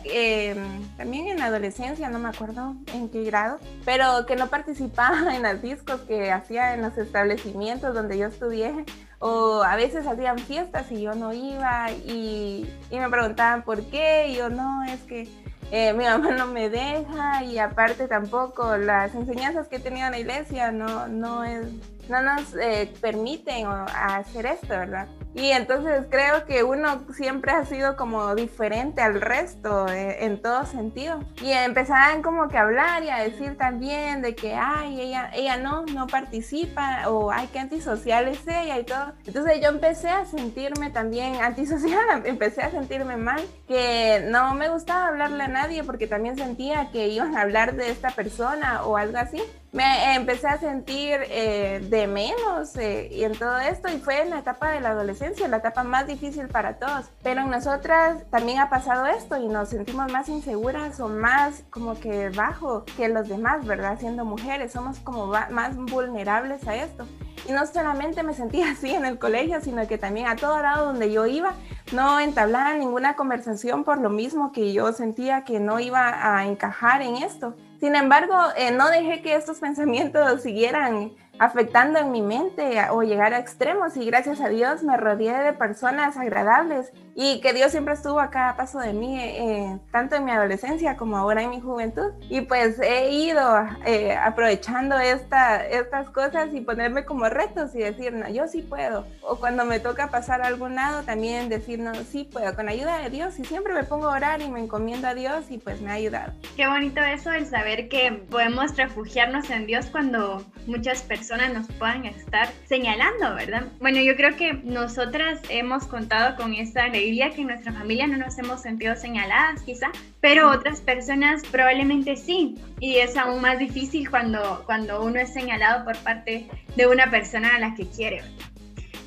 em, 0.04 0.56
también 0.96 1.28
en 1.28 1.38
la 1.38 1.46
adolescencia, 1.46 2.08
no 2.08 2.18
me 2.18 2.30
acuerdo 2.30 2.74
en 2.94 3.10
qué 3.10 3.22
grado, 3.24 3.58
pero 3.84 4.24
que 4.24 4.36
no 4.36 4.46
participaba 4.46 5.34
en 5.36 5.42
las 5.42 5.60
discos 5.60 6.00
que 6.02 6.32
hacía 6.32 6.72
en 6.72 6.80
los 6.80 6.96
establecimientos 6.96 7.94
donde 7.94 8.16
yo 8.16 8.28
estudié 8.28 8.86
o 9.18 9.62
a 9.62 9.76
veces 9.76 10.06
hacían 10.06 10.38
fiestas 10.38 10.90
y 10.90 11.02
yo 11.02 11.14
no 11.14 11.32
iba 11.32 11.90
y, 11.90 12.68
me 12.90 13.08
preguntaban 13.08 13.62
por 13.62 13.82
qué 13.84 14.28
y 14.28 14.36
yo 14.36 14.48
no, 14.48 14.84
es 14.84 15.00
que 15.02 15.28
eh, 15.70 15.92
mi 15.92 16.04
mamá 16.04 16.30
no 16.32 16.46
me 16.46 16.68
deja 16.70 17.42
y 17.44 17.58
aparte 17.58 18.08
tampoco 18.08 18.76
las 18.76 19.14
enseñanzas 19.14 19.68
que 19.68 19.76
he 19.76 19.80
tenido 19.80 20.06
en 20.06 20.12
la 20.12 20.18
iglesia 20.18 20.70
no, 20.70 21.08
no, 21.08 21.44
es, 21.44 21.66
no 22.08 22.22
nos 22.22 22.54
eh, 22.54 22.92
permiten 23.00 23.66
hacer 23.66 24.46
esto, 24.46 24.68
¿verdad? 24.68 25.08
Y 25.36 25.50
entonces 25.50 26.06
creo 26.10 26.46
que 26.46 26.64
uno 26.64 27.04
siempre 27.14 27.52
ha 27.52 27.62
sido 27.66 27.94
como 27.96 28.34
diferente 28.34 29.02
al 29.02 29.20
resto 29.20 29.86
eh, 29.86 30.24
en 30.24 30.40
todo 30.40 30.64
sentido. 30.64 31.20
Y 31.42 31.52
empezaban 31.52 32.22
como 32.22 32.48
que 32.48 32.56
a 32.56 32.62
hablar 32.62 33.02
y 33.02 33.10
a 33.10 33.18
decir 33.18 33.58
también 33.58 34.22
de 34.22 34.34
que, 34.34 34.54
ay, 34.54 34.98
ella, 34.98 35.30
ella 35.34 35.58
no, 35.58 35.84
no 35.84 36.06
participa 36.06 37.10
o 37.10 37.30
ay, 37.30 37.50
qué 37.52 37.58
antisocial 37.58 38.28
es 38.28 38.48
ella 38.48 38.78
y 38.78 38.84
todo. 38.84 39.12
Entonces 39.26 39.60
yo 39.60 39.68
empecé 39.68 40.08
a 40.08 40.24
sentirme 40.24 40.88
también 40.88 41.36
antisocial, 41.42 42.00
empecé 42.24 42.62
a 42.62 42.70
sentirme 42.70 43.18
mal, 43.18 43.42
que 43.68 44.26
no 44.30 44.54
me 44.54 44.70
gustaba 44.70 45.08
hablarle 45.08 45.44
a 45.44 45.48
nadie 45.48 45.84
porque 45.84 46.06
también 46.06 46.38
sentía 46.38 46.90
que 46.90 47.08
iban 47.08 47.36
a 47.36 47.42
hablar 47.42 47.74
de 47.74 47.90
esta 47.90 48.08
persona 48.12 48.84
o 48.84 48.96
algo 48.96 49.18
así 49.18 49.42
me 49.76 50.14
empecé 50.14 50.48
a 50.48 50.58
sentir 50.58 51.18
eh, 51.28 51.86
de 51.90 52.06
menos 52.06 52.74
eh, 52.76 53.10
y 53.12 53.24
en 53.24 53.38
todo 53.38 53.58
esto 53.58 53.88
y 53.92 53.98
fue 53.98 54.22
en 54.22 54.30
la 54.30 54.38
etapa 54.38 54.70
de 54.70 54.80
la 54.80 54.90
adolescencia, 54.90 55.46
la 55.48 55.58
etapa 55.58 55.84
más 55.84 56.06
difícil 56.06 56.48
para 56.48 56.78
todos. 56.78 57.10
Pero 57.22 57.42
en 57.42 57.50
nosotras 57.50 58.22
también 58.30 58.58
ha 58.58 58.70
pasado 58.70 59.04
esto 59.04 59.36
y 59.36 59.48
nos 59.48 59.68
sentimos 59.68 60.10
más 60.10 60.30
inseguras 60.30 60.98
o 60.98 61.10
más 61.10 61.62
como 61.68 62.00
que 62.00 62.30
bajo 62.30 62.86
que 62.96 63.10
los 63.10 63.28
demás, 63.28 63.66
¿verdad? 63.66 63.98
Siendo 64.00 64.24
mujeres, 64.24 64.72
somos 64.72 64.98
como 65.00 65.26
más 65.26 65.76
vulnerables 65.76 66.66
a 66.66 66.74
esto. 66.76 67.06
Y 67.46 67.52
no 67.52 67.66
solamente 67.66 68.22
me 68.22 68.32
sentía 68.32 68.70
así 68.72 68.94
en 68.94 69.04
el 69.04 69.18
colegio, 69.18 69.60
sino 69.60 69.86
que 69.86 69.98
también 69.98 70.26
a 70.26 70.36
todo 70.36 70.58
lado 70.62 70.86
donde 70.86 71.12
yo 71.12 71.26
iba, 71.26 71.52
no 71.92 72.18
entablaba 72.18 72.74
ninguna 72.74 73.14
conversación 73.14 73.84
por 73.84 73.98
lo 73.98 74.08
mismo 74.08 74.52
que 74.52 74.72
yo 74.72 74.94
sentía 74.94 75.44
que 75.44 75.60
no 75.60 75.80
iba 75.80 76.34
a 76.34 76.46
encajar 76.46 77.02
en 77.02 77.16
esto. 77.16 77.54
Sin 77.80 77.94
embargo, 77.94 78.34
eh, 78.56 78.70
no 78.70 78.88
dejé 78.88 79.22
que 79.22 79.34
estos 79.34 79.58
pensamientos 79.60 80.42
siguieran 80.42 81.12
afectando 81.38 81.98
en 81.98 82.10
mi 82.12 82.22
mente 82.22 82.80
o 82.90 83.02
llegar 83.02 83.34
a 83.34 83.38
extremos 83.38 83.96
y 83.96 84.04
gracias 84.06 84.40
a 84.40 84.48
Dios 84.48 84.82
me 84.82 84.96
rodeé 84.96 85.36
de 85.42 85.52
personas 85.52 86.16
agradables 86.16 86.92
y 87.14 87.40
que 87.40 87.52
Dios 87.52 87.72
siempre 87.72 87.94
estuvo 87.94 88.20
a 88.20 88.30
cada 88.30 88.56
paso 88.56 88.78
de 88.78 88.92
mí, 88.92 89.18
eh, 89.18 89.78
tanto 89.90 90.16
en 90.16 90.24
mi 90.26 90.32
adolescencia 90.32 90.96
como 90.96 91.16
ahora 91.16 91.42
en 91.42 91.50
mi 91.50 91.60
juventud. 91.60 92.12
Y 92.28 92.42
pues 92.42 92.78
he 92.78 93.10
ido 93.10 93.66
eh, 93.86 94.14
aprovechando 94.14 94.98
esta, 94.98 95.66
estas 95.66 96.10
cosas 96.10 96.50
y 96.52 96.60
ponerme 96.60 97.06
como 97.06 97.26
retos 97.30 97.74
y 97.74 97.78
decir, 97.78 98.12
no, 98.12 98.28
yo 98.28 98.46
sí 98.48 98.60
puedo. 98.60 99.06
O 99.22 99.36
cuando 99.36 99.64
me 99.64 99.80
toca 99.80 100.08
pasar 100.08 100.42
a 100.42 100.46
algún 100.46 100.74
lado, 100.74 101.04
también 101.04 101.48
decir, 101.48 101.78
no, 101.78 101.94
sí 101.94 102.28
puedo, 102.30 102.54
con 102.54 102.68
ayuda 102.68 102.98
de 102.98 103.08
Dios. 103.08 103.38
Y 103.38 103.46
siempre 103.46 103.72
me 103.72 103.84
pongo 103.84 104.08
a 104.08 104.16
orar 104.16 104.42
y 104.42 104.50
me 104.50 104.60
encomiendo 104.60 105.08
a 105.08 105.14
Dios 105.14 105.46
y 105.48 105.56
pues 105.56 105.80
me 105.80 105.90
ha 105.90 105.94
ayudado. 105.94 106.34
Qué 106.54 106.66
bonito 106.66 107.00
eso, 107.00 107.32
el 107.32 107.46
saber 107.46 107.88
que 107.88 108.12
podemos 108.30 108.76
refugiarnos 108.76 109.48
en 109.48 109.64
Dios 109.64 109.86
cuando 109.86 110.44
muchas 110.66 111.00
personas 111.00 111.25
nos 111.52 111.66
puedan 111.78 112.04
estar 112.04 112.48
señalando, 112.68 113.34
¿verdad? 113.34 113.64
Bueno, 113.80 114.00
yo 114.00 114.14
creo 114.16 114.36
que 114.36 114.52
nosotras 114.52 115.40
hemos 115.48 115.86
contado 115.86 116.36
con 116.36 116.54
esa 116.54 116.84
alegría 116.84 117.30
que 117.30 117.40
en 117.40 117.48
nuestra 117.48 117.72
familia 117.72 118.06
no 118.06 118.16
nos 118.16 118.38
hemos 118.38 118.62
sentido 118.62 118.94
señaladas 118.94 119.62
quizá, 119.62 119.90
pero 120.20 120.50
otras 120.50 120.80
personas 120.80 121.42
probablemente 121.50 122.16
sí. 122.16 122.56
Y 122.78 122.96
es 122.98 123.16
aún 123.16 123.40
más 123.40 123.58
difícil 123.58 124.08
cuando, 124.08 124.62
cuando 124.66 125.02
uno 125.02 125.18
es 125.18 125.32
señalado 125.32 125.84
por 125.84 125.96
parte 125.98 126.46
de 126.76 126.86
una 126.86 127.10
persona 127.10 127.56
a 127.56 127.58
la 127.58 127.74
que 127.74 127.86
quiere. 127.88 128.22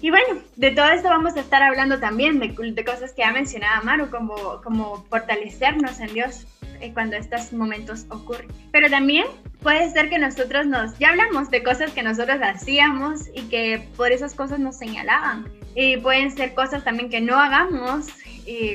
Y 0.01 0.09
bueno, 0.09 0.41
de 0.55 0.71
todo 0.71 0.87
esto 0.89 1.09
vamos 1.09 1.35
a 1.35 1.41
estar 1.41 1.61
hablando 1.61 1.99
también, 1.99 2.39
de, 2.39 2.47
de 2.71 2.85
cosas 2.85 3.13
que 3.13 3.23
ha 3.23 3.31
mencionado 3.31 3.83
Maru, 3.83 4.09
como, 4.09 4.61
como 4.63 5.03
fortalecernos 5.09 5.99
en 5.99 6.13
Dios 6.13 6.47
eh, 6.79 6.91
cuando 6.93 7.17
estos 7.17 7.51
momentos 7.51 8.05
ocurren. 8.09 8.47
Pero 8.71 8.89
también 8.89 9.25
puede 9.61 9.89
ser 9.91 10.09
que 10.09 10.17
nosotros 10.17 10.65
nos, 10.65 10.97
ya 10.97 11.09
hablamos 11.09 11.49
de 11.51 11.63
cosas 11.63 11.91
que 11.91 12.03
nosotros 12.03 12.37
hacíamos 12.41 13.27
y 13.33 13.43
que 13.49 13.87
por 13.97 14.11
esas 14.11 14.33
cosas 14.33 14.59
nos 14.59 14.77
señalaban. 14.77 15.45
Y 15.75 15.97
pueden 15.97 16.31
ser 16.31 16.53
cosas 16.53 16.83
también 16.83 17.09
que 17.09 17.21
no 17.21 17.37
hagamos, 17.37 18.07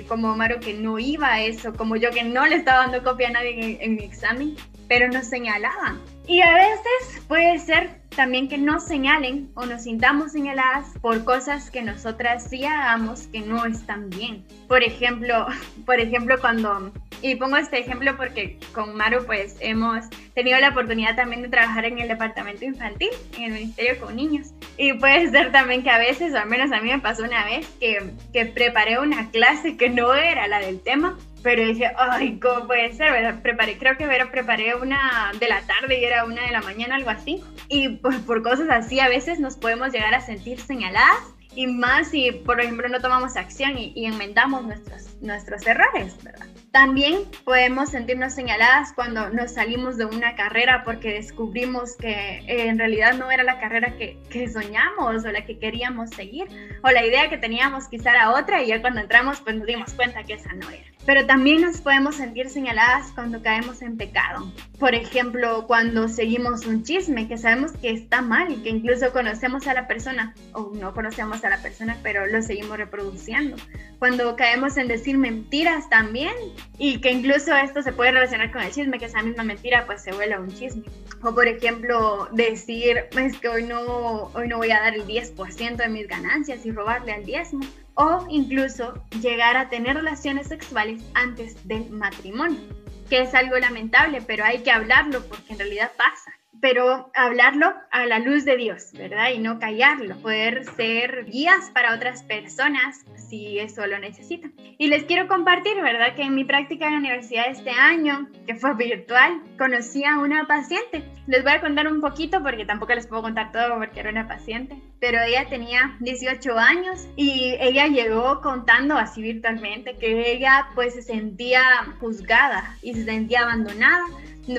como 0.09 0.37
Maru 0.37 0.61
que 0.61 0.75
no 0.75 0.99
iba 0.99 1.33
a 1.33 1.43
eso, 1.43 1.73
como 1.73 1.97
yo 1.97 2.11
que 2.11 2.23
no 2.23 2.47
le 2.47 2.57
estaba 2.57 2.87
dando 2.87 3.02
copia 3.02 3.28
a 3.28 3.33
nadie 3.33 3.78
en, 3.81 3.97
mi 3.97 4.04
examen, 4.04 4.57
pero 4.88 5.09
nos 5.09 5.26
señalaban. 5.26 6.00
Y 6.26 6.40
a 6.40 6.54
veces 6.54 7.23
puede 7.26 7.59
ser 7.59 8.04
también 8.14 8.49
que 8.49 8.59
nos 8.59 8.85
señalen 8.85 9.50
o 9.54 9.66
nos 9.66 9.83
sintamos 9.83 10.33
señaladas 10.33 10.87
por 11.00 11.25
cosas 11.25 11.71
que 11.71 11.83
nosotras 11.83 12.47
sí 12.49 12.64
hagamos 12.64 13.26
que 13.28 13.40
no 13.40 13.64
están 13.64 14.11
bien. 14.11 14.44
Por 14.68 14.83
ejemplo, 14.83 15.47
por 15.87 16.00
ejemplo 16.00 16.37
cuando 16.40 16.92
y 17.23 17.37
pongo 17.37 17.56
este 17.56 17.78
ejemplo 17.78 18.16
porque 18.16 18.59
con 18.75 18.97
Maru 18.97 19.25
pues 19.25 19.56
hemos 19.61 20.04
tenido 20.35 20.59
la 20.61 20.68
oportunidad 20.68 21.16
también 21.16 21.40
de 21.40 21.49
trabajar 21.49 21.87
en 21.87 21.99
el 21.99 22.09
departamento 22.09 22.64
infantil, 22.64 23.09
en 23.37 23.44
el 23.44 23.52
Ministerio 23.52 23.99
con 23.99 24.14
Niños. 24.14 24.49
Y 24.76 24.92
puede 24.94 25.30
ser 25.30 25.50
también 25.50 25.83
que 25.83 25.90
a 25.90 25.99
veces, 25.99 26.35
o 26.35 26.38
al 26.38 26.49
menos 26.49 26.71
a 26.73 26.80
mí 26.80 26.90
me 26.90 26.99
pasó 26.99 27.25
una 27.25 27.44
vez, 27.44 27.66
que, 27.80 28.11
que 28.33 28.44
preparé 28.47 28.99
una 28.99 29.30
clase 29.30 29.76
que 29.76 29.88
no 29.88 30.14
era 30.14 30.49
la 30.49 30.59
del 30.59 30.80
tema, 30.80 31.16
pero 31.45 31.63
dije, 31.63 31.93
ay, 31.99 32.41
¿cómo 32.41 32.67
puede 32.67 32.95
ser? 32.95 33.43
Preparé, 33.43 33.77
creo 33.77 33.99
que 33.99 34.05
era, 34.05 34.31
preparé 34.31 34.75
una 34.75 35.31
de 35.39 35.47
la 35.47 35.61
tarde 35.61 36.01
y 36.01 36.05
era 36.05 36.25
una 36.25 36.43
de 36.43 36.51
la 36.51 36.63
mañana, 36.63 36.95
algo 36.95 37.11
así. 37.11 37.45
Y 37.69 37.91
pues 37.99 38.17
por 38.21 38.43
cosas 38.43 38.69
así 38.71 38.99
a 38.99 39.09
veces 39.09 39.39
nos 39.39 39.57
podemos 39.57 39.93
llegar 39.93 40.15
a 40.15 40.23
sentir 40.23 40.59
señaladas 40.59 41.35
y 41.55 41.67
más 41.67 42.09
si, 42.09 42.33
por 42.33 42.61
ejemplo, 42.61 42.89
no 42.89 42.99
tomamos 42.99 43.37
acción 43.37 43.77
y, 43.77 43.93
y 43.95 44.07
enmendamos 44.07 44.65
nuestros, 44.65 45.21
nuestros 45.21 45.67
errores, 45.67 46.17
¿verdad? 46.25 46.47
También 46.73 47.21
podemos 47.45 47.91
sentirnos 47.91 48.35
señaladas 48.35 48.95
cuando 48.95 49.29
nos 49.29 49.53
salimos 49.53 49.99
de 49.99 50.07
una 50.07 50.35
carrera 50.37 50.83
porque 50.83 51.13
descubrimos 51.13 51.95
que 51.97 52.11
eh, 52.11 52.69
en 52.69 52.79
realidad 52.79 53.15
no 53.15 53.31
era 53.31 53.45
la 53.45 53.61
carrera 53.61 53.97
que, 53.99 54.19
que, 54.31 54.49
soñamos 54.49 55.25
o 55.25 55.31
la 55.31 55.45
que 55.45 55.59
queríamos 55.59 56.11
seguir 56.11 56.49
o 56.83 56.91
la 56.91 57.07
idea 57.07 57.29
que 57.29 57.39
teníamos 57.39 57.87
quizá 57.87 58.11
era 58.11 58.31
otra 58.31 58.63
y 58.63 58.69
ya 58.69 58.81
cuando 58.81 59.01
entramos 59.01 59.41
pues 59.41 59.55
nos 59.57 59.67
dimos 59.67 59.93
cuenta 59.93 60.25
que 60.25 60.33
esa 60.33 60.53
no 60.55 60.69
era. 60.71 60.94
Pero 61.07 61.27
también 61.27 61.61
nos 61.61 61.81
podemos 61.83 62.17
sentir 62.17 62.49
señaladas 62.49 63.13
cuando 63.13 63.43
caemos 63.43 63.83
en 63.83 63.99
pecado. 63.99 64.51
Por 64.79 64.95
ejemplo, 64.95 65.67
cuando 65.67 66.09
seguimos 66.09 66.65
un 66.67 66.83
chisme 66.83 67.29
que 67.29 67.37
sabemos 67.37 67.73
que 67.73 67.91
está 67.91 68.23
mal 68.23 68.51
y 68.51 68.57
que 68.63 68.71
incluso 68.71 69.13
conocemos 69.13 69.67
a 69.67 69.75
la 69.75 69.87
persona 69.87 70.35
o 70.53 70.73
no 70.75 70.95
conocemos 70.95 71.45
a 71.45 71.51
la 71.51 71.59
persona, 71.59 71.99
pero 72.03 72.27
lo 72.27 72.41
seguimos 72.41 72.79
reproduciendo. 72.79 73.57
Cuando 73.99 74.35
caemos 74.37 74.77
en 74.79 74.89
decir 74.89 75.19
mentiras 75.19 75.89
también 75.91 76.35
y 76.79 77.01
que 77.01 77.13
incluso 77.13 77.55
esto 77.55 77.83
se 77.83 77.93
puede 77.93 78.13
relacionar 78.13 78.51
con 78.51 78.63
el 78.63 78.73
chisme, 78.73 78.99
que 78.99 79.07
esa 79.07 79.23
misma 79.23 79.45
mentira 79.45 79.85
pues 79.87 80.03
se 80.03 80.13
vuelve 80.13 80.39
un 80.39 80.53
chisme. 80.55 80.85
O 81.23 81.35
por 81.35 81.47
ejemplo, 81.47 82.29
decir, 82.33 83.05
que 83.41 83.49
hoy 83.49 83.65
no, 83.65 84.31
hoy 84.35 84.49
no 84.49 84.57
voy 84.57 84.71
a 84.71 84.81
dar 84.81 84.95
el 84.95 85.07
10% 85.07 85.77
de 85.77 85.89
mis 85.89 86.09
ganancias 86.09 86.65
y 86.65 86.73
robarle 86.73 87.13
al 87.13 87.25
diezmo 87.25 87.61
o 87.95 88.27
incluso 88.29 88.95
llegar 89.21 89.57
a 89.57 89.69
tener 89.69 89.97
relaciones 89.97 90.49
sexuales 90.49 91.03
antes 91.15 91.67
del 91.67 91.91
matrimonio, 91.91 92.61
que 93.09 93.23
es 93.23 93.35
algo 93.35 93.57
lamentable, 93.59 94.23
pero 94.23 94.45
hay 94.45 94.63
que 94.63 94.71
hablarlo 94.71 95.23
porque 95.27 95.53
en 95.53 95.59
realidad 95.59 95.93
pasa. 95.97 96.33
Pero 96.61 97.11
hablarlo 97.15 97.75
a 97.91 98.07
la 98.07 98.19
luz 98.19 98.45
de 98.45 98.57
Dios, 98.57 98.91
¿verdad? 98.93 99.31
Y 99.35 99.39
no 99.39 99.59
callarlo, 99.59 100.17
poder 100.19 100.65
ser 100.77 101.27
guías 101.27 101.71
para 101.73 101.95
otras 101.95 102.23
personas 102.23 103.05
si 103.17 103.59
eso 103.59 103.87
lo 103.87 103.99
necesitan. 103.99 104.53
Y 104.79 104.89
les 104.89 105.05
quiero 105.05 105.29
compartir, 105.29 105.75
¿verdad? 105.81 106.15
Que 106.15 106.23
en 106.23 106.35
mi 106.35 106.45
práctica 106.45 106.87
en 106.87 106.93
la 106.95 106.99
universidad 106.99 107.47
este 107.49 107.71
año, 107.71 108.29
que 108.47 108.55
fue 108.55 108.75
virtual, 108.75 109.43
conocí 109.59 110.05
a 110.05 110.19
una 110.19 110.47
paciente. 110.47 111.05
Les 111.27 111.43
voy 111.43 111.53
a 111.53 111.61
contar 111.61 111.89
un 111.89 112.01
poquito 112.01 112.43
porque 112.43 112.65
tampoco 112.65 112.95
les 112.95 113.07
puedo 113.07 113.23
contar 113.23 113.53
todo 113.53 113.77
porque 113.77 114.01
era 114.01 114.11
una 114.11 114.29
paciente, 114.29 114.77
pero 115.01 115.21
ella 115.23 115.47
tenía 115.49 115.97
18 116.01 116.59
años 116.59 117.09
y 117.17 117.57
ella 117.61 117.87
llegó 117.87 118.41
contando 118.41 118.97
así 118.97 119.23
virtualmente 119.23 119.97
que 119.97 120.33
ella 120.33 120.69
pues 120.75 120.95
se 120.95 121.03
sentía 121.03 121.63
juzgada 122.01 122.77
y 122.83 122.95
se 122.95 123.05
sentía 123.05 123.43
abandonada 123.43 124.05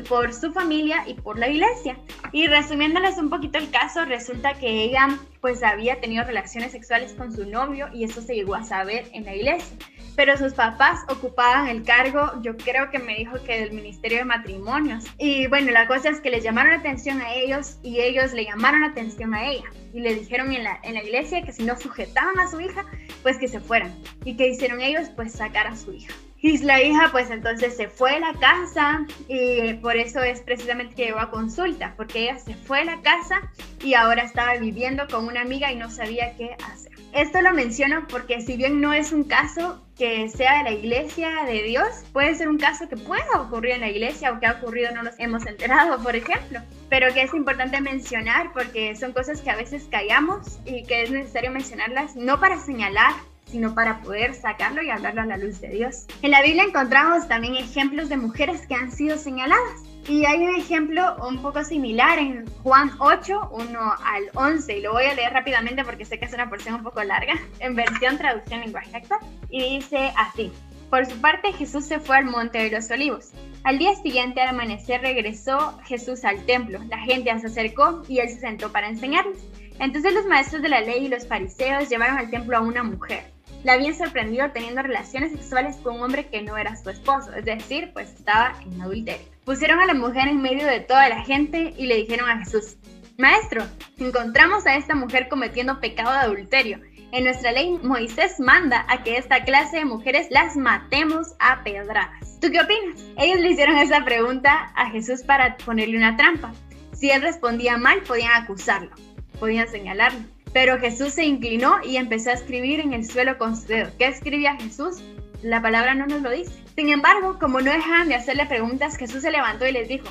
por 0.08 0.34
su 0.34 0.51
familia 0.51 1.04
y 1.08 1.13
por 1.13 1.38
la 1.38 1.50
iglesia. 1.50 1.98
Y 2.32 2.48
resumiéndoles 2.48 3.18
un 3.18 3.30
poquito 3.30 3.58
el 3.58 3.70
caso, 3.70 4.06
resulta 4.06 4.54
que 4.56 4.84
ella 4.84 5.20
pues 5.42 5.63
había 5.63 6.01
tenido 6.01 6.24
relaciones 6.24 6.72
sexuales 6.72 7.13
con 7.13 7.32
su 7.32 7.46
novio 7.46 7.88
y 7.94 8.04
eso 8.04 8.22
se 8.22 8.34
llegó 8.34 8.56
a 8.56 8.63
saber 8.63 9.08
en 9.13 9.25
la 9.25 9.36
iglesia. 9.36 9.77
Pero 10.15 10.38
sus 10.38 10.54
papás 10.54 11.01
ocupaban 11.10 11.68
el 11.68 11.84
cargo, 11.84 12.32
yo 12.42 12.56
creo 12.56 12.89
que 12.89 13.00
me 13.00 13.15
dijo 13.15 13.34
que 13.44 13.60
del 13.60 13.74
Ministerio 13.74 14.20
de 14.20 14.25
Matrimonios. 14.25 15.04
Y 15.18 15.48
bueno, 15.48 15.72
la 15.72 15.88
cosa 15.88 16.10
es 16.10 16.22
que 16.22 16.30
les 16.30 16.44
llamaron 16.44 16.74
atención 16.74 17.22
a 17.22 17.34
ellos 17.34 17.77
y 17.84 18.00
ellos 18.00 18.34
le 18.34 18.46
llamaron 18.46 18.84
atención 18.84 19.34
a 19.34 19.48
ella. 19.48 19.65
Y 19.94 20.00
le 20.00 20.15
dijeron 20.15 20.54
en 20.54 20.63
la, 20.63 20.80
en 20.84 20.94
la 20.94 21.04
iglesia 21.04 21.44
que 21.44 21.51
si 21.51 21.63
no 21.63 21.77
sujetaban 21.77 22.39
a 22.39 22.50
su 22.50 22.60
hija, 22.62 22.86
pues 23.24 23.38
que 23.38 23.48
se 23.48 23.60
fueran. 23.60 23.94
¿Y 24.24 24.38
que 24.38 24.48
hicieron 24.48 24.82
ellos? 24.82 25.10
Pues 25.15 25.34
sacar 25.34 25.68
a 25.68 25.75
su 25.75 25.92
hija. 25.92 26.13
Y 26.46 26.60
la 26.60 26.80
hija 26.80 27.10
pues 27.12 27.32
entonces 27.32 27.75
se 27.75 27.88
fue 27.88 28.18
a 28.18 28.20
la 28.20 28.34
casa 28.34 29.08
y 29.28 29.74
por 29.82 29.96
eso 29.96 30.22
es 30.22 30.42
precisamente 30.42 30.94
que 30.94 31.06
llegó 31.06 31.18
a 31.18 31.32
consulta, 31.32 31.96
porque 31.98 32.20
ella 32.20 32.38
se 32.38 32.54
fue 32.54 32.82
a 32.82 32.86
la 32.86 33.02
casa 33.02 33.42
y 33.84 33.96
ahora 33.96 34.22
estaba 34.22 34.56
viviendo 34.58 35.08
con 35.08 35.25
una 35.25 35.42
amiga 35.42 35.72
y 35.72 35.75
no 35.75 35.90
sabía 35.90 36.36
qué 36.38 36.56
hacer. 36.64 36.92
Esto 37.14 37.42
lo 37.42 37.52
menciono 37.52 38.06
porque 38.08 38.42
si 38.42 38.58
bien 38.58 38.80
no 38.80 38.94
es 38.94 39.12
un 39.12 39.24
caso 39.24 39.84
que 39.98 40.30
sea 40.30 40.60
de 40.60 40.66
la 40.66 40.72
iglesia 40.74 41.30
de 41.48 41.64
Dios, 41.64 41.88
puede 42.14 42.36
ser 42.36 42.48
un 42.48 42.60
caso 42.60 42.88
que 42.88 42.98
pueda 42.98 43.42
ocurrir 43.42 43.72
en 43.72 43.82
la 43.82 43.90
iglesia 43.90 44.32
o 44.32 44.40
que 44.40 44.46
ha 44.46 44.52
ocurrido 44.52 44.92
no 44.92 45.02
nos 45.02 45.20
hemos 45.20 45.48
enterado, 45.48 45.98
por 46.04 46.16
ejemplo, 46.16 46.60
pero 46.90 47.12
que 47.12 47.24
es 47.24 47.34
importante 47.34 47.82
mencionar 47.82 48.54
porque 48.54 48.96
son 48.96 49.14
cosas 49.14 49.42
que 49.42 49.50
a 49.50 49.56
veces 49.56 49.88
callamos 49.90 50.60
y 50.64 50.84
que 50.84 51.02
es 51.02 51.10
necesario 51.10 51.50
mencionarlas 51.50 52.16
no 52.16 52.40
para 52.40 52.60
señalar 52.60 53.14
sino 53.46 53.74
para 53.74 54.02
poder 54.02 54.34
sacarlo 54.34 54.82
y 54.82 54.90
hablarlo 54.90 55.22
a 55.22 55.25
la 55.25 55.38
luz 55.38 55.62
de 55.62 55.70
Dios. 55.70 56.06
En 56.22 56.32
la 56.32 56.42
Biblia 56.42 56.64
encontramos 56.64 57.28
también 57.28 57.56
ejemplos 57.56 58.10
de 58.10 58.18
mujeres 58.18 58.66
que 58.68 58.75
han 58.75 58.92
sido 58.92 59.18
señaladas. 59.18 59.84
Y 60.08 60.24
hay 60.25 60.44
un 60.44 60.56
ejemplo 60.56 61.16
un 61.28 61.42
poco 61.42 61.64
similar 61.64 62.20
en 62.20 62.46
Juan 62.62 62.92
8, 63.00 63.50
1 63.52 63.80
al 63.80 64.24
11, 64.36 64.78
y 64.78 64.82
lo 64.82 64.94
voy 64.94 65.06
a 65.06 65.16
leer 65.16 65.34
rápidamente 65.34 65.84
porque 65.84 66.06
sé 66.06 66.20
que 66.20 66.25
es 66.25 66.34
una 66.34 66.48
porción 66.48 66.75
un 66.75 66.84
poco 66.84 67.04
larga, 67.04 67.34
en 67.60 67.75
versión 67.75 68.18
traducción 68.18 68.62
lenguaje 68.62 68.96
actual. 68.96 69.20
Y 69.50 69.78
dice 69.78 70.14
así, 70.16 70.52
por 70.92 71.08
su 71.08 71.20
parte 71.20 71.54
Jesús 71.54 71.86
se 71.86 72.00
fue 72.00 72.18
al 72.18 72.25
monte 72.25 72.60
de 72.60 72.70
los 72.70 72.92
olivos. 72.92 73.32
Al 73.64 73.80
día 73.80 73.96
siguiente 73.96 74.42
al 74.42 74.50
amanecer 74.50 75.02
regresó 75.02 75.80
Jesús 75.86 76.24
al 76.24 76.46
templo, 76.46 76.80
la 76.88 77.00
gente 77.00 77.38
se 77.40 77.48
acercó 77.48 78.04
y 78.08 78.20
él 78.20 78.30
se 78.30 78.40
sentó 78.42 78.72
para 78.72 78.88
enseñarles. 78.88 79.40
Entonces 79.80 80.14
los 80.14 80.28
maestros 80.28 80.62
de 80.62 80.70
la 80.70 80.82
ley 80.82 81.06
y 81.06 81.10
los 81.10 81.28
fariseos 81.28 81.90
llevaron 81.90 82.20
al 82.20 82.30
templo 82.30 82.56
a 82.58 82.62
una 82.62 82.84
mujer 82.84 83.35
la 83.65 83.74
habían 83.74 83.95
sorprendido 83.95 84.51
teniendo 84.51 84.84
relaciones 84.84 85.31
sexuales 85.31 85.77
con 85.77 85.95
un 85.95 86.03
hombre 86.03 86.27
que 86.27 86.43
no 86.43 86.55
era 86.55 86.75
su 86.75 86.91
esposo, 86.91 87.34
es 87.34 87.45
decir, 87.45 87.89
pues 87.93 88.13
estaba 88.13 88.53
en 88.62 88.79
adulterio. 88.79 89.25
Pusieron 89.43 89.79
a 89.79 89.88
la 89.88 89.95
mujer 89.95 90.27
en 90.27 90.39
medio 90.39 90.67
de 90.67 90.81
toda 90.81 91.10
la 91.10 91.24
gente 91.24 91.74
y 91.75 91.88
le 91.88 91.95
dijeron 91.95 92.29
a 92.29 92.38
Jesús, 92.38 92.75
Maestro, 93.17 93.63
encontramos 93.98 94.67
a 94.67 94.75
esta 94.75 94.93
mujer 94.93 95.29
cometiendo 95.29 95.79
pecado 95.79 96.12
de 96.12 96.17
adulterio. 96.19 96.79
En 97.12 97.24
nuestra 97.24 97.51
ley, 97.51 97.79
Moisés 97.81 98.39
manda 98.39 98.86
a 98.88 99.01
que 99.01 99.17
esta 99.17 99.43
clase 99.43 99.77
de 99.77 99.86
mujeres 99.86 100.27
las 100.29 100.55
matemos 100.55 101.34
a 101.39 101.63
pedradas. 101.63 102.39
¿Tú 102.39 102.51
qué 102.51 102.60
opinas? 102.60 103.01
Ellos 103.17 103.39
le 103.39 103.50
hicieron 103.50 103.77
esa 103.77 104.05
pregunta 104.05 104.72
a 104.75 104.91
Jesús 104.91 105.24
para 105.24 105.57
ponerle 105.57 105.98
una 105.98 106.15
trampa. 106.17 106.53
Si 106.93 107.10
él 107.10 107.24
respondía 107.24 107.77
mal, 107.77 108.01
podían 108.01 108.44
acusarlo, 108.44 108.92
podían 109.40 109.68
señalarlo. 109.68 110.34
Pero 110.55 110.79
Jesús 110.79 111.11
se 111.15 111.25
inclinó 111.25 111.83
y 111.83 111.98
empezó 111.98 112.29
a 112.29 112.33
escribir 112.33 112.79
en 112.79 112.94
el 112.94 113.05
suelo 113.05 113.37
con 113.37 113.57
su 113.57 113.68
dedo. 113.68 113.91
¿Qué 114.00 114.07
escribía 114.07 114.55
Jesús? 114.55 115.03
La 115.44 115.61
palabra 115.61 115.96
no 115.96 116.07
nos 116.07 116.22
lo 116.22 116.31
dice. 116.31 116.53
Sin 116.77 116.89
embargo, 116.91 117.37
como 117.39 117.59
no 117.59 117.74
dejaban 117.74 118.07
de 118.07 118.15
hacerle 118.15 118.46
preguntas, 118.46 118.96
Jesús 118.96 119.22
se 119.22 119.31
levantó 119.31 119.68
y 119.68 119.74
les 119.74 119.89
dijo, 119.89 120.07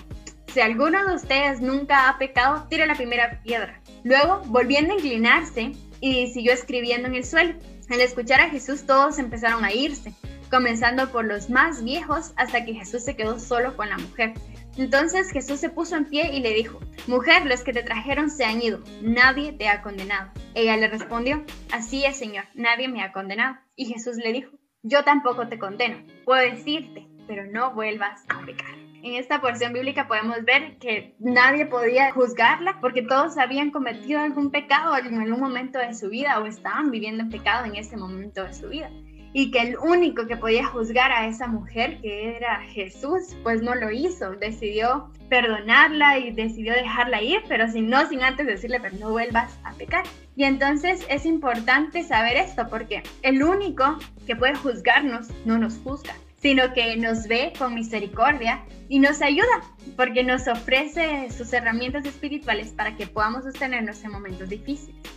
si 0.52 0.61
alguno 0.61 1.02
de 1.07 1.14
ustedes 1.14 1.62
nunca 1.62 2.11
ha 2.11 2.18
pecado, 2.18 2.66
tire 2.68 2.87
la 2.87 2.94
primera 2.94 3.40
piedra. 3.42 3.80
Luego, 4.02 4.42
volviendo 4.44 4.92
a 4.92 4.96
inclinarse, 4.96 5.72
y 6.02 6.26
siguió 6.26 6.52
escribiendo 6.52 7.09
en 7.09 7.14
el 7.14 7.24
suelo. 7.24 7.54
Al 7.88 8.02
escuchar 8.02 8.42
a 8.42 8.50
Jesús, 8.50 8.85
todos 8.85 9.18
empezaron 9.18 9.64
a 9.64 9.72
irse, 9.72 10.12
comenzando 10.50 11.11
por 11.11 11.24
los 11.24 11.48
más 11.48 11.83
viejos 11.83 12.35
hasta 12.37 12.66
que 12.66 12.74
Jesús 12.74 13.02
se 13.02 13.16
quedó 13.16 13.40
solo 13.40 13.74
con 13.78 13.88
la 13.88 13.96
mujer. 13.96 14.35
Entonces 14.76 15.30
Jesús 15.30 15.60
se 15.60 15.70
puso 15.70 15.96
en 15.96 16.06
pie 16.06 16.30
y 16.32 16.40
le 16.40 16.52
dijo, 16.52 16.80
Mujer, 17.06 17.46
los 17.46 17.62
que 17.62 17.72
te 17.72 17.82
trajeron 17.82 18.28
se 18.28 18.44
han 18.44 18.60
ido, 18.60 18.80
nadie 19.02 19.52
te 19.52 19.68
ha 19.68 19.82
condenado. 19.82 20.32
Ella 20.54 20.76
le 20.76 20.88
respondió, 20.88 21.44
Así 21.72 22.04
es, 22.04 22.16
Señor, 22.16 22.44
nadie 22.54 22.88
me 22.88 23.02
ha 23.02 23.12
condenado. 23.12 23.56
Y 23.76 23.87
Jesús 23.87 24.16
le 24.16 24.32
dijo, 24.32 24.50
Yo 24.82 25.04
tampoco 25.04 25.46
te 25.48 25.58
condeno, 25.58 25.98
puedo 26.24 26.40
decirte, 26.40 27.06
pero 27.28 27.46
no 27.46 27.72
vuelvas 27.72 28.22
a 28.28 28.44
pecar. 28.44 28.74
En 29.04 29.14
esta 29.14 29.40
porción 29.40 29.74
bíblica 29.74 30.08
podemos 30.08 30.42
ver 30.44 30.78
que 30.78 31.14
nadie 31.18 31.66
podía 31.66 32.10
juzgarla 32.12 32.78
porque 32.80 33.02
todos 33.02 33.37
habían 33.37 33.70
cometido 33.70 34.18
algún 34.18 34.50
pecado 34.50 34.96
en 34.96 35.20
algún 35.20 35.40
momento 35.40 35.78
de 35.78 35.94
su 35.94 36.08
vida 36.08 36.40
o 36.40 36.46
estaban 36.46 36.90
viviendo 36.90 37.22
en 37.22 37.28
pecado 37.28 37.66
en 37.66 37.76
ese 37.76 37.98
momento 37.98 38.44
de 38.44 38.54
su 38.54 38.70
vida 38.70 38.90
y 39.35 39.51
que 39.51 39.61
el 39.61 39.77
único 39.79 40.27
que 40.27 40.37
podía 40.37 40.64
juzgar 40.64 41.11
a 41.12 41.27
esa 41.27 41.49
mujer, 41.49 42.01
que 42.01 42.37
era 42.37 42.61
Jesús, 42.68 43.37
pues 43.42 43.61
no 43.62 43.75
lo 43.75 43.90
hizo, 43.90 44.31
decidió 44.31 45.11
perdonarla 45.29 46.18
y 46.18 46.31
decidió 46.31 46.73
dejarla 46.73 47.20
ir, 47.20 47.42
pero 47.49 47.68
sin 47.68 47.90
no, 47.90 48.09
sin 48.09 48.23
antes 48.23 48.47
decirle, 48.47 48.79
pero 48.81 48.97
no 48.97 49.11
vuelvas 49.11 49.59
a 49.64 49.73
pecar. 49.73 50.05
Y 50.37 50.44
entonces 50.44 51.05
es 51.11 51.27
importante 51.27 52.05
saber 52.05 52.37
esto, 52.37 52.68
porque 52.68 53.03
el 53.23 53.42
único 53.42 53.99
que 54.25 54.37
puede 54.37 54.55
juzgarnos 54.55 55.27
no 55.44 55.59
nos 55.59 55.79
juzga, 55.79 56.14
sino 56.37 56.73
que 56.73 56.97
nos 56.97 57.27
ve 57.27 57.53
con 57.59 57.75
misericordia 57.75 58.62
y 58.88 59.01
nos 59.01 59.20
ayuda, 59.20 59.62
porque 59.97 60.23
nos 60.23 60.47
ofrece 60.47 61.29
sus 61.37 61.53
herramientas 61.53 62.07
espirituales 62.07 62.68
para 62.68 62.97
que 62.97 63.09
podamos 63.09 63.42
sostenernos 63.42 64.05
en 64.05 64.12
momentos 64.12 64.49
difíciles. 64.49 65.13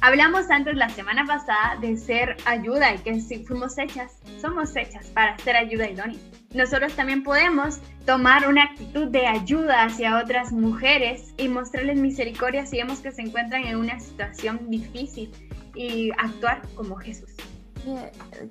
Hablamos 0.00 0.48
antes 0.48 0.76
la 0.76 0.88
semana 0.90 1.24
pasada 1.26 1.76
de 1.80 1.96
ser 1.96 2.36
ayuda 2.44 2.94
y 2.94 2.98
que 2.98 3.20
si 3.20 3.44
fuimos 3.44 3.76
hechas, 3.78 4.12
somos 4.40 4.76
hechas 4.76 5.08
para 5.08 5.36
ser 5.38 5.56
ayuda 5.56 5.90
idónea. 5.90 6.18
Nosotros 6.54 6.94
también 6.94 7.24
podemos 7.24 7.80
tomar 8.06 8.48
una 8.48 8.62
actitud 8.62 9.08
de 9.08 9.26
ayuda 9.26 9.82
hacia 9.82 10.18
otras 10.18 10.52
mujeres 10.52 11.34
y 11.36 11.48
mostrarles 11.48 11.98
misericordia 11.98 12.64
si 12.64 12.76
vemos 12.76 13.00
que 13.00 13.10
se 13.10 13.22
encuentran 13.22 13.64
en 13.64 13.76
una 13.76 13.98
situación 13.98 14.70
difícil 14.70 15.32
y 15.74 16.10
actuar 16.16 16.62
como 16.76 16.94
Jesús. 16.94 17.34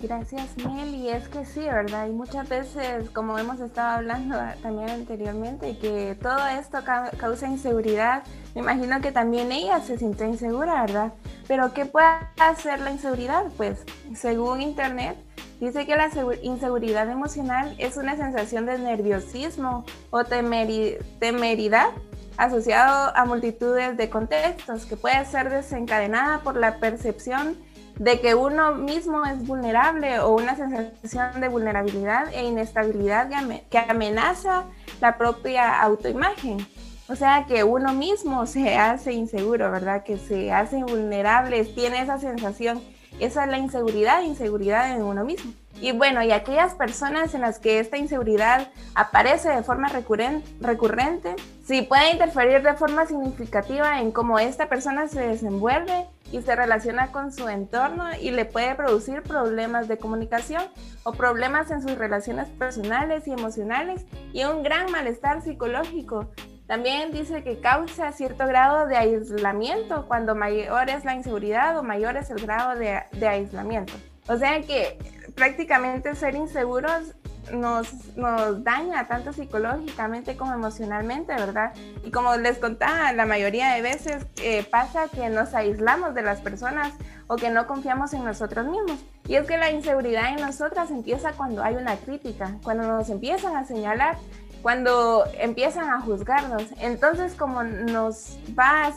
Gracias, 0.01 0.57
Mel. 0.57 0.95
Y 0.95 1.09
es 1.09 1.27
que 1.27 1.45
sí, 1.45 1.61
¿verdad? 1.61 2.07
Y 2.07 2.11
muchas 2.11 2.47
veces, 2.47 3.09
como 3.11 3.37
hemos 3.37 3.59
estado 3.59 3.97
hablando 3.97 4.37
también 4.61 4.89
anteriormente, 4.89 5.77
que 5.77 6.17
todo 6.21 6.47
esto 6.47 6.79
causa 7.17 7.47
inseguridad. 7.47 8.23
Me 8.55 8.61
imagino 8.61 9.01
que 9.01 9.11
también 9.11 9.51
ella 9.51 9.81
se 9.81 9.97
sintió 9.97 10.25
insegura, 10.25 10.81
¿verdad? 10.81 11.13
Pero 11.47 11.73
¿qué 11.73 11.85
puede 11.85 12.07
hacer 12.39 12.79
la 12.79 12.91
inseguridad? 12.91 13.45
Pues, 13.55 13.83
según 14.15 14.61
Internet, 14.61 15.17
dice 15.59 15.85
que 15.85 15.95
la 15.95 16.09
inseguridad 16.41 17.09
emocional 17.09 17.75
es 17.77 17.97
una 17.97 18.15
sensación 18.15 18.65
de 18.65 18.77
nerviosismo 18.77 19.85
o 20.09 20.23
temeridad 20.23 21.89
asociado 22.37 23.11
a 23.15 23.25
multitudes 23.25 23.97
de 23.97 24.09
contextos 24.09 24.85
que 24.85 24.95
puede 24.95 25.25
ser 25.25 25.49
desencadenada 25.49 26.39
por 26.39 26.55
la 26.55 26.77
percepción 26.77 27.57
de 27.99 28.19
que 28.19 28.35
uno 28.35 28.75
mismo 28.75 29.25
es 29.25 29.45
vulnerable 29.45 30.19
o 30.19 30.35
una 30.35 30.55
sensación 30.55 31.41
de 31.41 31.47
vulnerabilidad 31.49 32.33
e 32.33 32.45
inestabilidad 32.45 33.29
que 33.69 33.77
amenaza 33.77 34.65
la 35.01 35.17
propia 35.17 35.81
autoimagen. 35.81 36.65
O 37.09 37.15
sea, 37.15 37.45
que 37.47 37.63
uno 37.63 37.93
mismo 37.93 38.45
se 38.45 38.75
hace 38.75 39.13
inseguro, 39.13 39.71
¿verdad? 39.71 40.03
Que 40.03 40.17
se 40.17 40.51
hace 40.51 40.83
vulnerable, 40.83 41.63
tiene 41.63 42.01
esa 42.01 42.19
sensación. 42.19 42.81
Esa 43.19 43.45
es 43.45 43.49
la 43.49 43.57
inseguridad, 43.57 44.21
inseguridad 44.23 44.91
en 44.91 45.03
uno 45.03 45.23
mismo. 45.23 45.53
Y 45.79 45.91
bueno, 45.91 46.23
y 46.23 46.31
aquellas 46.31 46.73
personas 46.73 47.35
en 47.35 47.41
las 47.41 47.59
que 47.59 47.79
esta 47.79 47.97
inseguridad 47.97 48.69
aparece 48.95 49.49
de 49.49 49.61
forma 49.61 49.89
recurrente, 49.89 51.35
si 51.65 51.83
puede 51.83 52.11
interferir 52.11 52.63
de 52.63 52.73
forma 52.73 53.05
significativa 53.05 54.01
en 54.01 54.11
cómo 54.11 54.39
esta 54.39 54.69
persona 54.69 55.07
se 55.07 55.19
desenvuelve 55.19 56.07
y 56.31 56.41
se 56.41 56.55
relaciona 56.55 57.11
con 57.11 57.31
su 57.31 57.47
entorno 57.47 58.05
y 58.19 58.31
le 58.31 58.45
puede 58.45 58.73
producir 58.73 59.21
problemas 59.21 59.87
de 59.87 59.97
comunicación 59.97 60.63
o 61.03 61.13
problemas 61.13 61.69
en 61.69 61.81
sus 61.81 61.95
relaciones 61.97 62.49
personales 62.49 63.27
y 63.27 63.31
emocionales 63.31 64.05
y 64.33 64.43
un 64.45 64.63
gran 64.63 64.91
malestar 64.91 65.41
psicológico 65.41 66.31
También 66.65 67.11
dice 67.11 67.43
que 67.43 67.61
causa 67.61 68.11
cierto 68.11 68.45
grado 68.47 68.87
de 68.87 68.97
aislamiento 68.97 70.05
cuando 70.07 70.35
mayor 70.35 70.89
es 70.89 71.05
la 71.05 71.15
inseguridad 71.15 71.77
o 71.77 71.83
mayor 71.83 72.17
es 72.17 72.29
el 72.29 72.41
grado 72.41 72.77
de, 72.77 73.03
de 73.11 73.27
aislamiento. 73.27 73.93
O 74.27 74.37
sea 74.37 74.61
que 74.61 74.97
prácticamente 75.37 76.15
ser 76.15 76.33
inseguros 76.35 77.13
nos, 77.53 78.17
nos 78.17 78.63
daña 78.63 79.07
tanto 79.07 79.31
psicológicamente 79.31 80.35
como 80.35 80.53
emocionalmente, 80.53 81.33
¿verdad? 81.33 81.73
Y 82.03 82.11
como 82.11 82.35
les 82.35 82.57
contaba, 82.57 83.13
la 83.13 83.25
mayoría 83.25 83.73
de 83.73 83.81
veces 83.81 84.25
eh, 84.41 84.65
pasa 84.69 85.07
que 85.07 85.29
nos 85.29 85.53
aislamos 85.53 86.15
de 86.15 86.23
las 86.23 86.41
personas 86.41 86.91
o 87.27 87.35
que 87.35 87.51
no 87.51 87.67
confiamos 87.67 88.13
en 88.13 88.25
nosotros 88.25 88.65
mismos. 88.65 88.99
Y 89.27 89.35
es 89.35 89.45
que 89.45 89.57
la 89.57 89.71
inseguridad 89.71 90.29
en 90.29 90.41
nosotras 90.41 90.89
empieza 90.89 91.33
cuando 91.33 91.63
hay 91.63 91.75
una 91.75 91.95
crítica, 91.97 92.55
cuando 92.63 92.87
nos 92.87 93.09
empiezan 93.09 93.55
a 93.55 93.63
señalar 93.63 94.17
cuando 94.61 95.25
empiezan 95.39 95.89
a 95.89 96.01
juzgarnos. 96.01 96.63
Entonces 96.79 97.33
como 97.35 97.63
nos 97.63 98.37
va, 98.57 98.91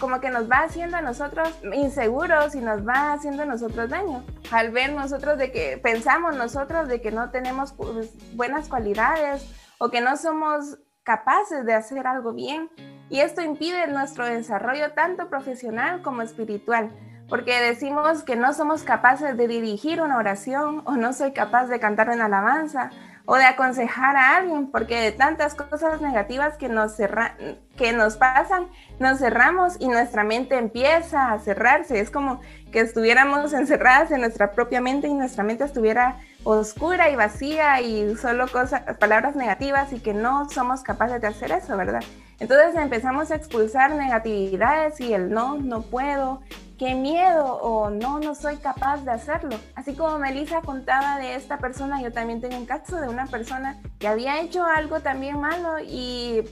como 0.00 0.20
que 0.20 0.30
nos 0.30 0.50
va 0.50 0.62
haciendo 0.62 0.96
a 0.96 1.02
nosotros 1.02 1.48
inseguros 1.72 2.54
y 2.54 2.60
nos 2.60 2.86
va 2.86 3.12
haciendo 3.12 3.42
a 3.42 3.46
nosotros 3.46 3.90
daño. 3.90 4.24
Al 4.50 4.70
ver 4.70 4.92
nosotros 4.92 5.38
de 5.38 5.50
que 5.52 5.78
pensamos 5.82 6.36
nosotros 6.36 6.88
de 6.88 7.00
que 7.00 7.10
no 7.10 7.30
tenemos 7.30 7.72
pues, 7.72 8.12
buenas 8.34 8.68
cualidades 8.68 9.46
o 9.78 9.90
que 9.90 10.00
no 10.00 10.16
somos 10.16 10.78
capaces 11.02 11.64
de 11.64 11.74
hacer 11.74 12.06
algo 12.06 12.32
bien. 12.32 12.70
Y 13.10 13.20
esto 13.20 13.42
impide 13.42 13.86
nuestro 13.86 14.26
desarrollo 14.26 14.92
tanto 14.92 15.28
profesional 15.28 16.02
como 16.02 16.22
espiritual 16.22 16.90
porque 17.28 17.58
decimos 17.60 18.22
que 18.22 18.36
no 18.36 18.52
somos 18.52 18.82
capaces 18.82 19.36
de 19.36 19.48
dirigir 19.48 20.02
una 20.02 20.18
oración 20.18 20.82
o 20.84 20.96
no 20.96 21.12
soy 21.12 21.32
capaz 21.32 21.66
de 21.66 21.80
cantar 21.80 22.10
una 22.10 22.26
alabanza 22.26 22.90
o 23.26 23.36
de 23.36 23.44
aconsejar 23.44 24.16
a 24.16 24.36
alguien, 24.36 24.70
porque 24.70 25.00
de 25.00 25.12
tantas 25.12 25.54
cosas 25.54 26.00
negativas 26.00 26.56
que 26.58 26.68
nos, 26.68 26.96
que 27.76 27.92
nos 27.92 28.16
pasan, 28.16 28.68
nos 28.98 29.18
cerramos 29.18 29.76
y 29.80 29.88
nuestra 29.88 30.24
mente 30.24 30.56
empieza 30.56 31.32
a 31.32 31.38
cerrarse. 31.38 32.00
Es 32.00 32.10
como 32.10 32.40
que 32.70 32.80
estuviéramos 32.80 33.52
encerradas 33.54 34.10
en 34.10 34.20
nuestra 34.20 34.52
propia 34.52 34.80
mente 34.80 35.08
y 35.08 35.14
nuestra 35.14 35.42
mente 35.42 35.64
estuviera 35.64 36.18
oscura 36.44 37.08
y 37.08 37.16
vacía 37.16 37.80
y 37.80 38.14
solo 38.16 38.46
cosas, 38.48 38.82
palabras 38.98 39.34
negativas 39.36 39.92
y 39.94 40.00
que 40.00 40.12
no 40.12 40.50
somos 40.50 40.82
capaces 40.82 41.20
de 41.20 41.28
hacer 41.28 41.52
eso, 41.52 41.76
¿verdad? 41.76 42.02
Entonces 42.40 42.74
empezamos 42.76 43.30
a 43.30 43.36
expulsar 43.36 43.92
negatividades 43.92 45.00
y 45.00 45.14
el 45.14 45.30
no, 45.30 45.56
no 45.56 45.80
puedo, 45.82 46.42
qué 46.84 46.94
miedo 46.94 47.46
o 47.46 47.88
no, 47.88 48.18
no 48.18 48.34
soy 48.34 48.56
capaz 48.56 48.98
de 49.06 49.10
hacerlo. 49.10 49.56
Así 49.74 49.94
como 49.94 50.18
Melissa 50.18 50.60
contaba 50.60 51.18
de 51.18 51.34
esta 51.34 51.56
persona, 51.56 52.02
yo 52.02 52.12
también 52.12 52.42
tengo 52.42 52.58
un 52.58 52.66
caso 52.66 53.00
de 53.00 53.08
una 53.08 53.24
persona 53.24 53.80
que 53.98 54.06
había 54.06 54.42
hecho 54.42 54.62
algo 54.64 55.00
también 55.00 55.40
malo 55.40 55.78
y, 55.78 56.42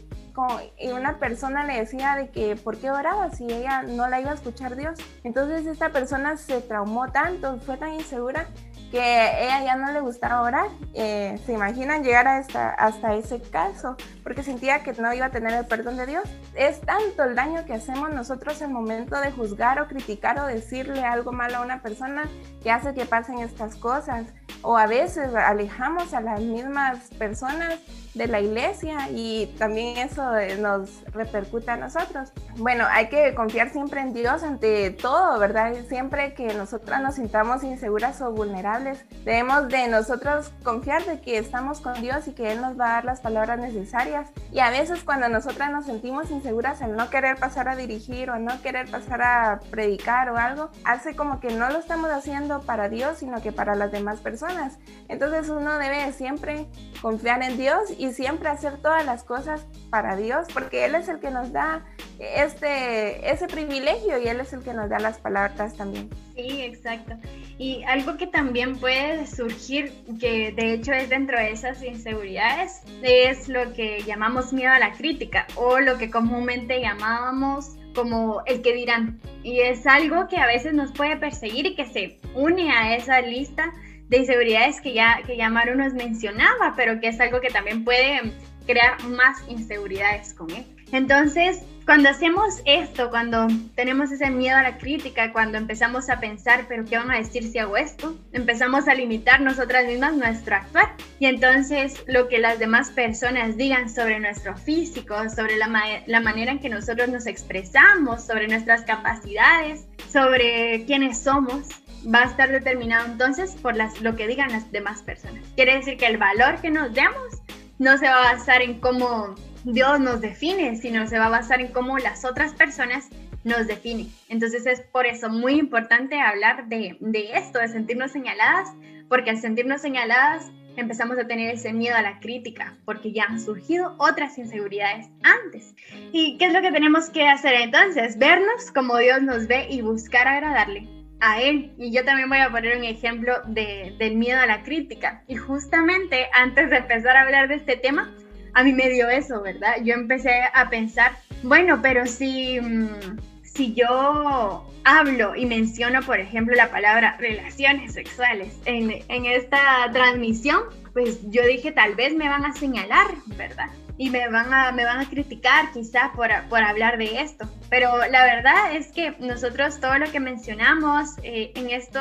y 0.79 0.89
una 0.91 1.19
persona 1.19 1.65
le 1.65 1.81
decía 1.81 2.17
de 2.17 2.31
que 2.31 2.57
por 2.57 2.79
qué 2.79 2.91
oraba 2.91 3.29
si 3.29 3.45
ella 3.45 3.83
no 3.83 4.09
la 4.09 4.23
iba 4.23 4.31
a 4.31 4.35
escuchar 4.35 4.75
Dios. 4.75 4.99
Entonces 5.23 5.67
esta 5.67 5.91
persona 5.91 6.39
se 6.39 6.63
traumó 6.63 7.13
tanto, 7.13 7.59
fue 7.59 7.77
tan 7.77 7.93
insegura 7.93 8.47
que 8.93 8.99
ella 9.43 9.65
ya 9.65 9.77
no 9.77 9.91
le 9.91 10.01
gustaba 10.01 10.43
orar. 10.43 10.69
Eh, 10.93 11.41
¿Se 11.47 11.55
imaginan 11.55 12.05
llegar 12.05 12.29
a 12.29 12.39
esta, 12.39 12.69
hasta 12.69 13.15
ese 13.15 13.41
caso? 13.41 13.97
Porque 14.23 14.43
sentía 14.43 14.83
que 14.83 14.93
no 14.93 15.13
iba 15.15 15.27
a 15.27 15.31
tener 15.31 15.55
el 15.55 15.65
perdón 15.65 15.97
de 15.97 16.05
Dios. 16.05 16.25
Es 16.55 16.83
tanto 16.83 17.25
el 17.25 17.35
daño 17.35 17.65
que 17.65 17.73
hacemos 17.73 18.13
nosotros 18.13 18.61
en 18.61 18.69
el 18.69 18.75
momento 18.75 19.19
de 19.19 19.33
juzgar 19.33 19.81
o 19.81 19.89
criticar 19.89 20.39
o 20.39 20.47
decirle 20.47 21.05
algo 21.05 21.33
malo 21.33 21.57
a 21.57 21.61
una 21.63 21.81
persona 21.81 22.29
que 22.63 22.71
hace 22.71 22.93
que 22.93 23.07
pasen 23.07 23.39
estas 23.39 23.77
cosas. 23.77 24.27
O 24.61 24.77
a 24.77 24.87
veces 24.87 25.35
alejamos 25.35 26.13
a 26.15 26.21
las 26.21 26.41
mismas 26.41 26.99
personas 27.19 27.79
de 28.15 28.27
la 28.27 28.41
iglesia 28.41 29.09
y 29.11 29.47
también 29.59 29.97
eso 29.97 30.37
eh, 30.37 30.57
nos 30.59 31.03
repercute 31.13 31.71
a 31.71 31.77
nosotros. 31.77 32.31
Bueno, 32.59 32.85
hay 32.91 33.09
que 33.09 33.35
confiar 33.35 33.71
siempre 33.71 34.03
en 34.03 34.13
Dios 34.13 34.43
ante 34.43 34.91
todo, 34.91 35.39
¿verdad? 35.39 35.75
Siempre 35.89 36.35
que 36.35 36.53
nosotras 36.53 37.01
nos 37.01 37.15
sintamos 37.15 37.65
inseguras 37.65 38.21
o 38.21 38.31
vulnerables, 38.31 39.05
debemos 39.25 39.69
de 39.69 39.89
nosotros 39.89 40.53
confiar 40.63 41.05
de 41.07 41.21
que 41.21 41.39
estamos 41.39 41.81
con 41.81 41.95
Dios 42.03 42.29
y 42.29 42.33
que 42.33 42.53
Él 42.53 42.61
nos 42.61 42.79
va 42.79 42.91
a 42.91 42.93
dar 42.95 43.05
las 43.07 43.21
palabras 43.21 43.59
necesarias. 43.59 44.29
Y 44.53 44.59
a 44.59 44.69
veces 44.69 45.03
cuando 45.05 45.31
nosotras 45.31 45.71
nos 45.71 45.87
sentimos 45.87 46.31
inseguras 46.31 46.83
al 46.83 46.97
no 46.97 47.09
querer 47.09 47.39
pasar 47.39 47.69
a 47.69 47.77
dirigir 47.77 48.29
o 48.29 48.39
no 48.39 48.61
querer 48.61 48.91
pasar 48.91 49.23
a 49.23 49.61
predicar 49.71 50.29
o 50.29 50.37
algo, 50.37 50.69
hace 50.85 51.17
como 51.17 51.41
que 51.41 51.55
no 51.55 51.71
lo 51.71 51.79
estamos 51.79 52.11
haciendo 52.11 52.61
para 52.61 52.91
Dios, 52.91 53.19
sino 53.19 53.41
que 53.41 53.53
para 53.53 53.75
las 53.75 53.91
demás 53.91 54.21
personas. 54.43 54.79
Entonces 55.09 55.49
uno 55.49 55.79
debe 55.79 56.13
siempre 56.13 56.67
confiar 57.01 57.43
en 57.43 57.57
Dios 57.57 57.81
y 57.99 58.13
siempre 58.13 58.49
hacer 58.49 58.79
todas 58.79 59.05
las 59.05 59.25
cosas 59.25 59.67
para 59.91 60.17
Dios, 60.17 60.49
porque 60.53 60.85
Él 60.85 60.95
es 60.95 61.09
el 61.09 61.21
que 61.21 61.31
nos 61.31 61.53
da 61.53 61.85
este, 62.19 63.31
ese 63.31 63.47
privilegio 63.47 64.19
y 64.19 64.29
Él 64.29 64.41
es 64.41 64.53
el 64.53 64.63
que 64.63 64.75
nos 64.75 64.89
da 64.89 64.99
las 64.99 65.19
palabras 65.19 65.77
también. 65.77 66.09
Sí, 66.35 66.63
exacto. 66.63 67.15
Y 67.59 67.83
algo 67.85 68.17
que 68.17 68.27
también 68.27 68.79
puede 68.79 69.27
surgir, 69.27 69.93
que 70.19 70.53
de 70.53 70.75
hecho 70.75 70.93
es 70.93 71.09
dentro 71.09 71.39
de 71.39 71.53
esas 71.53 71.83
inseguridades, 71.83 72.83
es 73.03 73.49
lo 73.49 73.73
que 73.73 74.03
llamamos 74.03 74.53
miedo 74.53 74.73
a 74.73 74.79
la 74.79 74.93
crítica 74.93 75.47
o 75.57 75.79
lo 75.79 75.99
que 75.99 76.11
comúnmente 76.11 76.81
llamábamos 76.81 77.77
como 77.95 78.43
el 78.47 78.63
que 78.63 78.75
dirán. 78.75 79.21
Y 79.43 79.61
es 79.61 79.87
algo 79.87 80.29
que 80.29 80.39
a 80.39 80.47
veces 80.47 80.73
nos 80.73 80.93
puede 80.93 81.17
perseguir 81.17 81.67
y 81.67 81.75
que 81.75 81.87
se 81.87 82.19
une 82.35 82.71
a 82.71 82.97
esa 82.97 83.21
lista 83.21 83.73
de 84.13 84.19
inseguridades 84.19 84.79
que 84.83 84.93
ya, 84.93 85.23
que 85.27 85.39
ya 85.39 85.49
Maru 85.49 85.75
nos 85.75 85.95
mencionaba, 85.95 86.75
pero 86.77 87.01
que 87.01 87.09
es 87.09 87.19
algo 87.19 87.41
que 87.41 87.49
también 87.49 87.83
puede 87.83 88.21
crear 88.67 89.03
más 89.05 89.39
inseguridades 89.49 90.35
con 90.35 90.51
él. 90.51 90.67
Entonces, 90.93 91.63
cuando 91.87 92.11
hacemos 92.11 92.61
esto, 92.67 93.09
cuando 93.09 93.49
tenemos 93.75 94.13
ese 94.13 94.29
miedo 94.29 94.59
a 94.59 94.63
la 94.63 94.77
crítica, 94.77 95.33
cuando 95.33 95.57
empezamos 95.57 96.11
a 96.11 96.21
pensar, 96.21 96.67
pero 96.69 96.85
¿qué 96.85 96.99
van 96.99 97.11
a 97.11 97.17
decir 97.17 97.45
si 97.45 97.59
hago 97.59 97.79
esto? 97.79 98.15
Empezamos 98.35 98.87
a 98.87 98.95
limitar 98.95 99.41
nosotras 99.41 99.87
mismas 99.87 100.15
nuestro 100.15 100.57
actuar. 100.57 100.95
Y 101.19 101.25
entonces 101.25 102.05
lo 102.07 102.29
que 102.29 102.39
las 102.39 102.59
demás 102.59 102.91
personas 102.91 103.57
digan 103.57 103.89
sobre 103.89 104.21
nuestro 104.21 104.55
físico, 104.59 105.15
sobre 105.35 105.57
la, 105.57 105.71
la 106.07 106.21
manera 106.21 106.53
en 106.53 106.59
que 106.59 106.69
nosotros 106.69 107.09
nos 107.09 107.27
expresamos, 107.27 108.27
sobre 108.27 108.47
nuestras 108.47 108.83
capacidades, 108.83 109.87
sobre 110.13 110.85
quiénes 110.85 111.19
somos, 111.19 111.82
va 112.13 112.23
a 112.23 112.25
estar 112.25 112.51
determinado 112.51 113.07
entonces 113.07 113.57
por 113.61 113.77
las, 113.77 114.01
lo 114.01 114.17
que 114.17 114.27
digan 114.27 114.51
las 114.51 114.71
demás 114.73 115.03
personas. 115.03 115.45
Quiere 115.57 115.77
decir 115.77 115.97
que 115.97 116.07
el 116.07 116.19
valor 116.19 116.61
que 116.61 116.71
nos 116.71 116.93
demos 116.95 117.43
no 117.79 117.97
se 117.99 118.07
va 118.07 118.31
a 118.31 118.35
basar 118.35 118.63
en 118.63 118.81
cómo 118.81 119.35
Dios 119.65 120.01
nos 120.01 120.21
define, 120.21 120.77
sino 120.77 121.07
se 121.07 121.19
va 121.19 121.27
a 121.27 121.31
basar 121.31 121.61
en 121.61 121.69
cómo 121.69 121.99
las 121.99 122.25
otras 122.25 122.53
personas 122.55 123.09
nos 123.45 123.67
definen. 123.67 124.09
Entonces 124.29 124.67
es 124.67 124.81
por 124.81 125.07
eso 125.07 125.29
muy 125.29 125.55
importante 125.55 126.21
hablar 126.21 126.69
de, 126.69 126.97
de 127.01 127.33
esto, 127.35 127.59
de 127.59 127.69
sentirnos 127.69 128.13
señaladas, 128.13 128.69
porque 129.09 129.31
al 129.31 129.39
sentirnos 129.39 129.81
señaladas 129.81 130.51
empezamos 130.77 131.19
a 131.19 131.27
tener 131.27 131.55
ese 131.55 131.73
miedo 131.73 131.97
a 131.97 132.03
la 132.03 132.19
crítica, 132.21 132.77
porque 132.85 133.13
ya 133.13 133.25
han 133.25 133.41
surgido 133.41 133.95
otras 133.99 134.39
inseguridades 134.39 135.09
antes. 135.23 135.75
¿Y 136.13 136.39
qué 136.39 136.47
es 136.47 136.53
lo 136.53 136.63
que 136.63 136.73
tenemos 136.73 137.11
que 137.11 137.29
hacer 137.29 137.55
entonces? 137.55 138.17
Vernos 138.19 138.71
como 138.73 138.97
Dios 138.99 139.23
nos 139.23 139.47
ve 139.49 139.67
y 139.69 139.83
buscar 139.83 140.27
agradarle 140.27 141.02
a 141.23 141.41
él. 141.41 141.73
Y 141.79 141.93
yo 141.93 142.05
también 142.05 142.29
voy 142.29 142.39
a 142.39 142.51
poner 142.51 142.77
un 142.77 142.85
ejemplo 142.85 143.35
de, 143.47 143.95
del 143.99 144.17
miedo 144.17 144.41
a 144.41 144.47
la 144.47 144.63
crítica. 144.65 145.23
Y 145.29 145.37
justamente 145.37 146.27
antes 146.35 146.69
de 146.69 146.79
empezar 146.79 147.17
a 147.17 147.23
hablar 147.23 147.49
de 147.49 147.55
este 147.55 147.77
tema, 147.77 148.13
a 148.55 148.65
mí 148.65 148.73
me 148.73 148.91
dio 148.91 149.09
eso, 149.09 149.41
¿verdad? 149.41 149.77
Yo 149.83 149.95
empecé 149.95 150.43
a 150.53 150.69
pensar, 150.69 151.13
bueno, 151.43 151.81
pero 151.81 152.07
si, 152.07 152.61
mm, 152.61 153.19
si 153.45 153.73
yo 153.73 154.69
hablo 154.85 155.37
y 155.37 155.47
menciono, 155.47 156.03
por 156.03 156.19
ejemplo, 156.19 156.57
la 156.57 156.71
palabra 156.71 157.17
relaciones 157.19 157.95
sexuales 157.95 158.59
en, 158.65 158.91
en 159.09 159.27
esta 159.27 159.89
transmisión, 159.93 160.63
pues 160.93 161.21
yo 161.31 161.47
dije, 161.47 161.71
tal 161.71 161.95
vez 161.95 162.15
me 162.15 162.29
van 162.29 162.45
a 162.45 162.53
señalar, 162.53 163.07
¿verdad? 163.39 163.69
Y 164.03 164.11
me 164.11 164.29
van 164.29 164.53
a, 164.53 164.73
me 164.73 164.85
van 164.85 164.99
a 164.99 165.09
criticar 165.09 165.71
quizás 165.73 166.11
por, 166.17 166.29
por 166.49 166.61
hablar 166.61 166.99
de 166.99 167.21
esto. 167.21 167.49
Pero 167.71 167.99
la 168.11 168.25
verdad 168.25 168.75
es 168.75 168.91
que 168.91 169.15
nosotros 169.21 169.79
todo 169.79 169.97
lo 169.97 170.11
que 170.11 170.19
mencionamos 170.19 171.11
eh, 171.23 171.53
en 171.55 171.71
esto, 171.71 172.01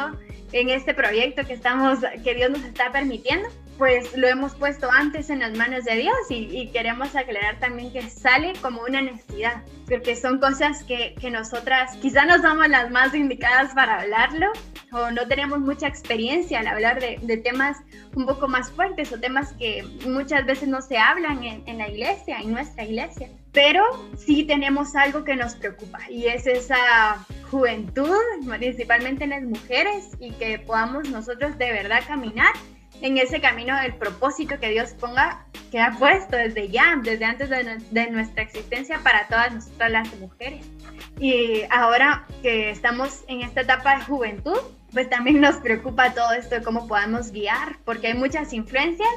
en 0.52 0.70
este 0.70 0.96
proyecto 0.96 1.46
que, 1.46 1.54
estamos, 1.54 2.00
que 2.24 2.34
Dios 2.34 2.50
nos 2.50 2.64
está 2.64 2.92
permitiendo, 2.92 3.48
pues 3.82 4.16
lo 4.16 4.28
hemos 4.28 4.54
puesto 4.54 4.92
antes 4.92 5.32
en 5.32 5.40
las 5.40 5.58
manos 5.58 5.86
de 5.86 5.96
Dios 5.96 6.16
y, 6.30 6.68
queremos 6.68 7.16
aclarar 7.16 7.60
también 7.60 7.92
que 7.92 8.08
sale 8.12 8.54
como 8.62 8.84
una 8.84 9.02
necesidad, 9.02 9.64
porque 9.90 10.16
son 10.16 10.40
cosas 10.40 10.84
que, 10.84 11.16
que 11.20 11.32
nosotras 11.32 11.98
quizá 12.00 12.26
no 12.26 12.40
somos 12.40 12.70
las 12.70 12.92
más 12.92 13.16
indicadas 13.16 13.74
para 13.74 14.02
hablarlo 14.02 14.52
o 14.92 15.10
no 15.10 15.28
tenemos 15.28 15.62
mucha 15.62 15.88
experiencia 15.88 16.60
al 16.60 16.68
hablar 16.68 17.00
de, 17.00 17.38
temas 17.38 17.80
un 18.16 18.28
poco 18.28 18.48
más 18.48 18.70
fuertes 18.70 19.12
o 19.14 19.20
temas 19.20 19.52
que 19.54 19.84
muchas 20.06 20.46
veces 20.46 20.68
no 20.68 20.84
se 20.84 21.00
hablan 21.00 21.44
en, 21.44 21.64
en 21.66 21.80
la 21.80 21.90
iglesia, 21.90 22.40
en 22.40 22.52
nuestra 22.52 22.84
iglesia. 22.84 23.30
Pero 23.52 23.84
sí 24.16 24.44
tenemos 24.44 24.96
algo 24.96 25.24
que 25.24 25.36
nos 25.36 25.56
preocupa 25.56 25.98
y 26.08 26.28
es 26.28 26.46
esa 26.46 27.26
juventud, 27.50 28.16
principalmente 28.60 29.24
en 29.24 29.32
las 29.32 29.42
mujeres, 29.42 30.10
y 30.20 30.32
que 30.34 30.60
podamos 30.60 31.10
nosotros 31.10 31.58
de 31.58 31.72
verdad 31.72 32.02
caminar 32.08 32.54
en 33.02 33.18
ese 33.18 33.42
camino 33.42 33.76
del 33.82 33.94
propósito 33.96 34.60
que 34.60 34.70
Dios 34.70 34.92
ponga, 35.00 35.46
que 35.72 35.80
ha 35.80 35.92
puesto 35.92 36.38
desde 36.38 36.70
ya, 36.70 37.00
desde 37.02 37.26
antes 37.26 37.50
de, 37.50 37.78
de 37.92 38.12
nuestra 38.12 38.44
existencia 38.44 39.00
para 39.04 39.28
todas 39.28 39.54
nosotras 39.54 39.92
las 39.92 40.20
mujeres. 40.20 40.66
Y 41.20 41.64
ahora 41.70 42.26
que 42.42 42.70
estamos 42.70 43.24
en 43.28 43.42
esta 43.42 43.62
etapa 43.62 43.98
de 43.98 44.06
juventud, 44.06 44.58
pues 44.92 45.10
también 45.10 45.42
nos 45.42 45.58
preocupa 45.58 46.14
todo 46.14 46.32
esto 46.34 46.56
de 46.56 46.64
cómo 46.64 46.88
podemos 46.88 47.32
guiar, 47.32 47.78
porque 47.86 48.08
hay 48.08 48.14
muchas 48.14 48.54
influencias 48.54 49.10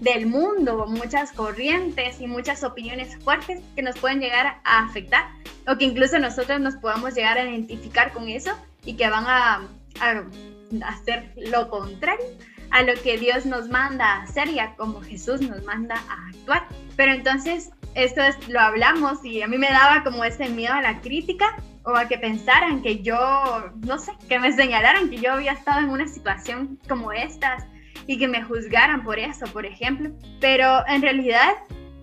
del 0.00 0.26
mundo, 0.26 0.86
muchas 0.88 1.30
corrientes 1.32 2.20
y 2.20 2.26
muchas 2.26 2.64
opiniones 2.64 3.16
fuertes 3.22 3.60
que 3.76 3.82
nos 3.82 3.96
pueden 3.98 4.20
llegar 4.20 4.58
a 4.64 4.84
afectar 4.84 5.24
o 5.68 5.78
que 5.78 5.84
incluso 5.84 6.18
nosotros 6.18 6.60
nos 6.60 6.74
podamos 6.74 7.14
llegar 7.14 7.38
a 7.38 7.48
identificar 7.48 8.12
con 8.12 8.28
eso 8.28 8.50
y 8.84 8.94
que 8.94 9.08
van 9.08 9.24
a, 9.26 9.68
hacer 10.86 11.32
lo 11.36 11.68
contrario 11.68 12.24
a 12.72 12.82
lo 12.82 12.94
que 13.02 13.18
Dios 13.18 13.46
nos 13.46 13.68
manda 13.68 14.06
a 14.06 14.22
hacer 14.22 14.48
y 14.48 14.58
a 14.58 14.74
como 14.76 15.00
Jesús 15.02 15.40
nos 15.40 15.62
manda 15.64 15.94
a 16.08 16.28
actuar. 16.28 16.66
Pero 16.96 17.12
entonces 17.12 17.70
esto 17.94 18.22
es, 18.22 18.48
lo 18.48 18.60
hablamos 18.60 19.24
y 19.24 19.42
a 19.42 19.46
mí 19.46 19.58
me 19.58 19.68
daba 19.68 20.02
como 20.02 20.24
ese 20.24 20.48
miedo 20.48 20.72
a 20.72 20.80
la 20.80 21.00
crítica 21.00 21.56
o 21.84 21.94
a 21.94 22.08
que 22.08 22.16
pensaran 22.16 22.82
que 22.82 23.02
yo, 23.02 23.70
no 23.86 23.98
sé, 23.98 24.12
que 24.28 24.38
me 24.38 24.52
señalaran 24.52 25.10
que 25.10 25.18
yo 25.18 25.32
había 25.32 25.52
estado 25.52 25.80
en 25.80 25.90
una 25.90 26.08
situación 26.08 26.78
como 26.88 27.12
estas 27.12 27.64
y 28.06 28.18
que 28.18 28.28
me 28.28 28.42
juzgaran 28.42 29.04
por 29.04 29.18
eso, 29.18 29.46
por 29.52 29.66
ejemplo. 29.66 30.10
Pero 30.40 30.82
en 30.88 31.02
realidad 31.02 31.52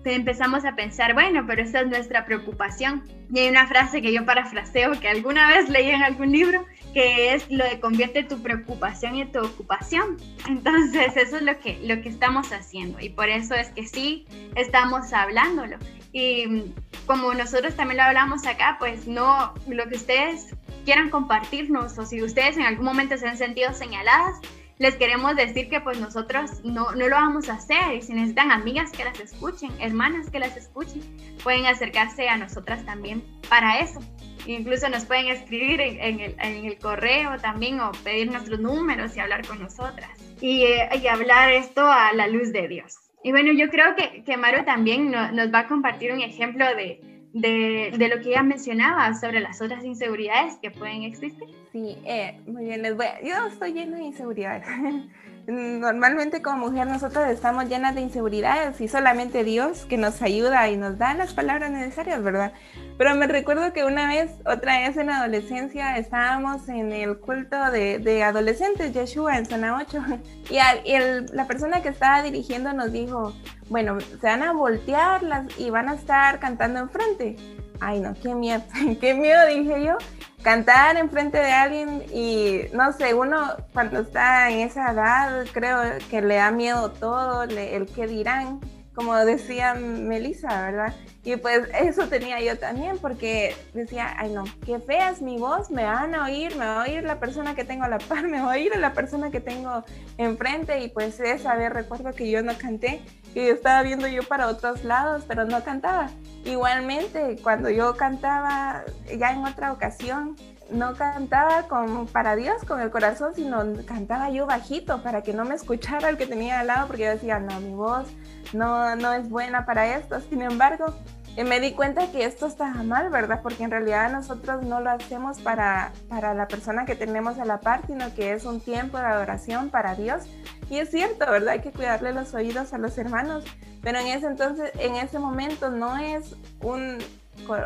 empezamos 0.04 0.64
a 0.64 0.74
pensar, 0.74 1.14
bueno, 1.14 1.44
pero 1.46 1.62
esa 1.62 1.80
es 1.80 1.88
nuestra 1.88 2.24
preocupación. 2.24 3.04
Y 3.32 3.40
hay 3.40 3.48
una 3.48 3.66
frase 3.66 4.02
que 4.02 4.12
yo 4.12 4.24
parafraseo 4.24 4.98
que 4.98 5.08
alguna 5.08 5.48
vez 5.48 5.68
leí 5.68 5.90
en 5.90 6.02
algún 6.02 6.32
libro, 6.32 6.66
que 6.92 7.34
es 7.34 7.50
lo 7.50 7.64
de 7.64 7.80
convierte 7.80 8.24
tu 8.24 8.42
preocupación 8.42 9.16
en 9.16 9.30
tu 9.30 9.40
ocupación. 9.40 10.16
Entonces, 10.48 11.16
eso 11.16 11.36
es 11.36 11.42
lo 11.42 11.58
que, 11.58 11.78
lo 11.84 12.00
que 12.02 12.08
estamos 12.08 12.52
haciendo 12.52 13.00
y 13.00 13.10
por 13.10 13.28
eso 13.28 13.54
es 13.54 13.68
que 13.68 13.86
sí 13.86 14.26
estamos 14.56 15.12
hablándolo. 15.12 15.76
Y 16.12 16.72
como 17.06 17.32
nosotros 17.34 17.76
también 17.76 17.98
lo 17.98 18.04
hablamos 18.04 18.46
acá, 18.46 18.76
pues 18.78 19.06
no, 19.06 19.54
lo 19.68 19.88
que 19.88 19.96
ustedes 19.96 20.54
quieran 20.84 21.10
compartirnos 21.10 21.98
o 21.98 22.06
si 22.06 22.22
ustedes 22.22 22.56
en 22.56 22.64
algún 22.64 22.84
momento 22.84 23.16
se 23.16 23.28
han 23.28 23.36
sentido 23.36 23.72
señaladas, 23.72 24.40
les 24.80 24.96
queremos 24.96 25.36
decir 25.36 25.68
que 25.68 25.78
pues 25.82 26.00
nosotros 26.00 26.64
no, 26.64 26.92
no, 26.92 27.06
lo 27.06 27.14
vamos 27.14 27.50
a 27.50 27.54
hacer 27.54 27.92
y 27.92 28.00
si 28.00 28.14
necesitan 28.14 28.50
amigas 28.50 28.90
que 28.90 29.04
las 29.04 29.20
escuchen, 29.20 29.70
hermanas 29.78 30.30
que 30.30 30.38
las 30.38 30.56
escuchen, 30.56 31.02
pueden 31.44 31.66
acercarse 31.66 32.30
a 32.30 32.38
nosotras 32.38 32.86
también 32.86 33.22
para 33.50 33.80
eso. 33.80 34.00
Incluso 34.46 34.88
nos 34.88 35.04
pueden 35.04 35.26
escribir 35.26 35.82
en, 35.82 36.20
el, 36.20 36.34
en 36.40 36.64
el, 36.64 36.78
correo 36.78 37.36
también 37.36 37.78
o 37.78 37.92
pedir 38.04 38.30
nuestros 38.30 38.58
números 38.58 39.14
y 39.14 39.20
hablar 39.20 39.46
con 39.46 39.60
nosotras 39.60 40.08
y, 40.40 40.62
eh, 40.62 40.88
y, 40.98 41.06
hablar 41.08 41.50
esto 41.50 41.84
a 41.86 42.14
la 42.14 42.26
luz 42.26 42.50
de 42.50 42.66
Dios. 42.66 42.96
Y 43.22 43.32
bueno, 43.32 43.52
yo 43.52 43.68
creo 43.68 43.94
que, 43.96 44.24
que 44.24 44.38
Maru 44.38 44.64
también 44.64 45.10
nos 45.10 45.52
va 45.52 45.58
a 45.58 45.68
compartir 45.68 46.10
un 46.10 46.22
ejemplo 46.22 46.64
de, 46.74 47.02
de, 47.32 47.92
de, 47.96 48.08
lo 48.08 48.20
que 48.20 48.30
ella 48.30 48.42
mencionaba 48.42 49.14
sobre 49.14 49.40
las 49.40 49.60
otras 49.62 49.84
inseguridades 49.84 50.56
que 50.60 50.70
pueden 50.70 51.04
existir. 51.04 51.48
Sí, 51.72 51.96
eh, 52.04 52.40
muy 52.46 52.64
bien, 52.64 52.82
les 52.82 52.96
voy 52.96 53.06
yo 53.22 53.46
estoy 53.46 53.72
llena 53.72 53.98
de 53.98 54.04
inseguridades. 54.04 54.66
Normalmente 55.46 56.42
como 56.42 56.68
mujer 56.68 56.86
nosotros 56.86 57.28
estamos 57.28 57.68
llenas 57.68 57.94
de 57.94 58.02
inseguridades 58.02 58.80
y 58.80 58.88
solamente 58.88 59.42
Dios 59.42 59.84
que 59.86 59.96
nos 59.96 60.22
ayuda 60.22 60.68
y 60.68 60.76
nos 60.76 60.98
da 60.98 61.14
las 61.14 61.32
palabras 61.32 61.70
necesarias, 61.70 62.22
¿verdad? 62.22 62.52
Pero 62.98 63.14
me 63.14 63.26
recuerdo 63.26 63.72
que 63.72 63.84
una 63.84 64.06
vez, 64.06 64.30
otra 64.44 64.80
vez 64.80 64.96
en 64.96 65.10
adolescencia, 65.10 65.96
estábamos 65.96 66.68
en 66.68 66.92
el 66.92 67.18
culto 67.18 67.70
de, 67.70 67.98
de 67.98 68.22
adolescentes, 68.22 68.92
Yeshua, 68.92 69.38
en 69.38 69.46
zona 69.46 69.78
8, 69.78 70.04
y, 70.50 70.58
el, 70.92 71.26
la 71.32 71.46
persona 71.46 71.82
que 71.82 71.88
estaba 71.88 72.22
dirigiendo 72.22 72.72
nos 72.72 72.92
dijo, 72.92 73.32
bueno, 73.68 73.98
se 74.00 74.26
van 74.26 74.42
a 74.42 74.52
voltear 74.52 75.22
las, 75.22 75.46
y 75.58 75.70
van 75.70 75.88
a 75.88 75.94
estar 75.94 76.38
cantando 76.38 76.80
enfrente. 76.80 77.36
Ay, 77.80 78.00
no, 78.00 78.14
qué 78.22 78.34
miedo, 78.34 78.62
qué 79.00 79.14
miedo, 79.14 79.46
dije 79.46 79.84
yo 79.84 79.96
cantar 80.42 80.96
enfrente 80.96 81.38
de 81.38 81.52
alguien 81.52 82.04
y 82.12 82.62
no 82.72 82.92
sé, 82.92 83.14
uno 83.14 83.56
cuando 83.72 84.00
está 84.00 84.50
en 84.50 84.60
esa 84.60 84.92
edad 84.92 85.46
creo 85.52 85.80
que 86.08 86.22
le 86.22 86.36
da 86.36 86.50
miedo 86.50 86.90
todo, 86.92 87.42
el 87.44 87.86
que 87.86 88.06
dirán, 88.06 88.60
como 88.94 89.16
decía 89.16 89.74
Melissa, 89.74 90.62
¿verdad? 90.62 90.94
Y 91.22 91.36
pues 91.36 91.68
eso 91.78 92.08
tenía 92.08 92.40
yo 92.40 92.58
también 92.58 92.98
porque 92.98 93.54
decía, 93.74 94.14
ay 94.16 94.32
no, 94.32 94.44
qué 94.64 94.78
fea 94.78 95.10
es 95.10 95.20
mi 95.20 95.38
voz, 95.38 95.70
me 95.70 95.84
van 95.84 96.14
a 96.14 96.24
oír, 96.24 96.56
me 96.56 96.64
va 96.64 96.80
a 96.80 96.84
oír 96.84 97.02
la 97.02 97.20
persona 97.20 97.54
que 97.54 97.64
tengo 97.64 97.84
a 97.84 97.88
la 97.88 97.98
par, 97.98 98.24
me 98.28 98.40
va 98.40 98.52
a 98.52 98.54
oír 98.54 98.74
la 98.76 98.94
persona 98.94 99.30
que 99.30 99.40
tengo 99.40 99.84
enfrente 100.16 100.82
y 100.82 100.88
pues 100.88 101.20
esa 101.20 101.54
vez 101.56 101.70
recuerdo 101.70 102.12
que 102.14 102.30
yo 102.30 102.42
no 102.42 102.56
canté 102.56 103.02
y 103.34 103.40
estaba 103.40 103.82
viendo 103.82 104.08
yo 104.08 104.22
para 104.22 104.48
otros 104.48 104.82
lados, 104.84 105.24
pero 105.28 105.44
no 105.44 105.62
cantaba. 105.62 106.10
Igualmente, 106.44 107.36
cuando 107.42 107.68
yo 107.68 107.96
cantaba 107.96 108.84
ya 109.16 109.32
en 109.32 109.44
otra 109.44 109.72
ocasión, 109.72 110.36
no 110.70 110.94
cantaba 110.94 111.64
con, 111.64 112.06
para 112.06 112.34
Dios 112.34 112.64
con 112.64 112.80
el 112.80 112.90
corazón, 112.90 113.34
sino 113.34 113.62
cantaba 113.86 114.30
yo 114.30 114.46
bajito 114.46 115.02
para 115.02 115.22
que 115.22 115.32
no 115.32 115.44
me 115.44 115.54
escuchara 115.54 116.08
el 116.08 116.16
que 116.16 116.26
tenía 116.26 116.60
al 116.60 116.68
lado, 116.68 116.86
porque 116.86 117.04
yo 117.04 117.10
decía, 117.10 117.38
no, 117.38 117.60
mi 117.60 117.74
voz 117.74 118.06
no, 118.52 118.96
no 118.96 119.12
es 119.12 119.28
buena 119.28 119.64
para 119.66 119.96
esto. 119.96 120.20
Sin 120.20 120.42
embargo, 120.42 120.94
eh, 121.36 121.44
me 121.44 121.60
di 121.60 121.72
cuenta 121.72 122.10
que 122.10 122.24
esto 122.24 122.46
está 122.46 122.66
mal, 122.82 123.08
¿verdad? 123.08 123.40
Porque 123.42 123.62
en 123.62 123.70
realidad 123.70 124.10
nosotros 124.10 124.62
no 124.62 124.80
lo 124.80 124.90
hacemos 124.90 125.40
para, 125.40 125.92
para 126.08 126.34
la 126.34 126.48
persona 126.48 126.84
que 126.84 126.96
tenemos 126.96 127.38
a 127.38 127.44
la 127.44 127.60
par, 127.60 127.86
sino 127.86 128.12
que 128.14 128.32
es 128.32 128.44
un 128.44 128.60
tiempo 128.60 128.98
de 128.98 129.04
adoración 129.04 129.70
para 129.70 129.94
Dios. 129.94 130.24
Y 130.68 130.78
es 130.78 130.90
cierto, 130.90 131.30
¿verdad? 131.30 131.50
Hay 131.50 131.60
que 131.60 131.70
cuidarle 131.70 132.12
los 132.12 132.34
oídos 132.34 132.72
a 132.72 132.78
los 132.78 132.98
hermanos, 132.98 133.44
pero 133.82 133.98
en 133.98 134.08
ese 134.08 134.26
entonces, 134.26 134.70
en 134.78 134.96
ese 134.96 135.18
momento 135.18 135.70
no 135.70 135.96
es 135.98 136.34
un, 136.62 136.98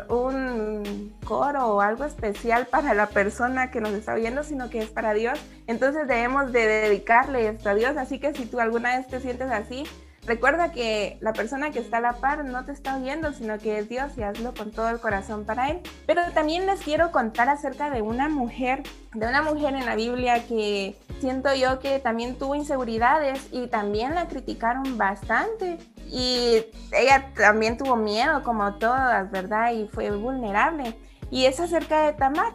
un 0.09 1.13
coro 1.25 1.67
o 1.67 1.81
algo 1.81 2.05
especial 2.05 2.67
para 2.67 2.93
la 2.93 3.07
persona 3.07 3.71
que 3.71 3.81
nos 3.81 3.91
está 3.91 4.13
oyendo, 4.13 4.43
sino 4.43 4.69
que 4.69 4.79
es 4.79 4.89
para 4.89 5.13
Dios. 5.13 5.39
Entonces 5.65 6.07
debemos 6.07 6.51
de 6.51 6.67
dedicarle 6.67 7.47
esto 7.47 7.69
a 7.69 7.75
Dios. 7.75 7.97
Así 7.97 8.19
que 8.19 8.33
si 8.33 8.45
tú 8.45 8.59
alguna 8.59 8.97
vez 8.97 9.07
te 9.07 9.19
sientes 9.19 9.49
así, 9.51 9.85
Recuerda 10.25 10.71
que 10.71 11.17
la 11.21 11.33
persona 11.33 11.69
que 11.69 11.79
está 11.79 11.97
a 11.97 12.01
la 12.01 12.13
par 12.13 12.43
no 12.45 12.65
te 12.65 12.71
está 12.71 12.97
oyendo, 12.97 13.31
sino 13.33 13.59
que 13.59 13.77
es 13.77 13.87
Dios 13.87 14.17
y 14.17 14.23
hazlo 14.23 14.53
con 14.53 14.71
todo 14.71 14.89
el 14.89 14.99
corazón 14.99 15.45
para 15.45 15.69
Él. 15.69 15.81
Pero 16.07 16.21
también 16.33 16.65
les 16.65 16.81
quiero 16.81 17.11
contar 17.11 17.47
acerca 17.47 17.91
de 17.91 18.01
una 18.01 18.27
mujer, 18.27 18.81
de 19.13 19.27
una 19.27 19.43
mujer 19.43 19.75
en 19.75 19.85
la 19.85 19.95
Biblia 19.95 20.45
que 20.47 20.97
siento 21.19 21.53
yo 21.53 21.79
que 21.79 21.99
también 21.99 22.37
tuvo 22.37 22.55
inseguridades 22.55 23.47
y 23.51 23.67
también 23.67 24.15
la 24.15 24.27
criticaron 24.27 24.97
bastante. 24.97 25.77
Y 26.07 26.65
ella 26.91 27.31
también 27.35 27.77
tuvo 27.77 27.95
miedo, 27.95 28.41
como 28.43 28.75
todas, 28.75 29.29
¿verdad? 29.29 29.73
Y 29.73 29.87
fue 29.87 30.09
vulnerable. 30.11 30.97
Y 31.29 31.45
es 31.45 31.59
acerca 31.59 32.05
de 32.05 32.13
Tamar. 32.13 32.53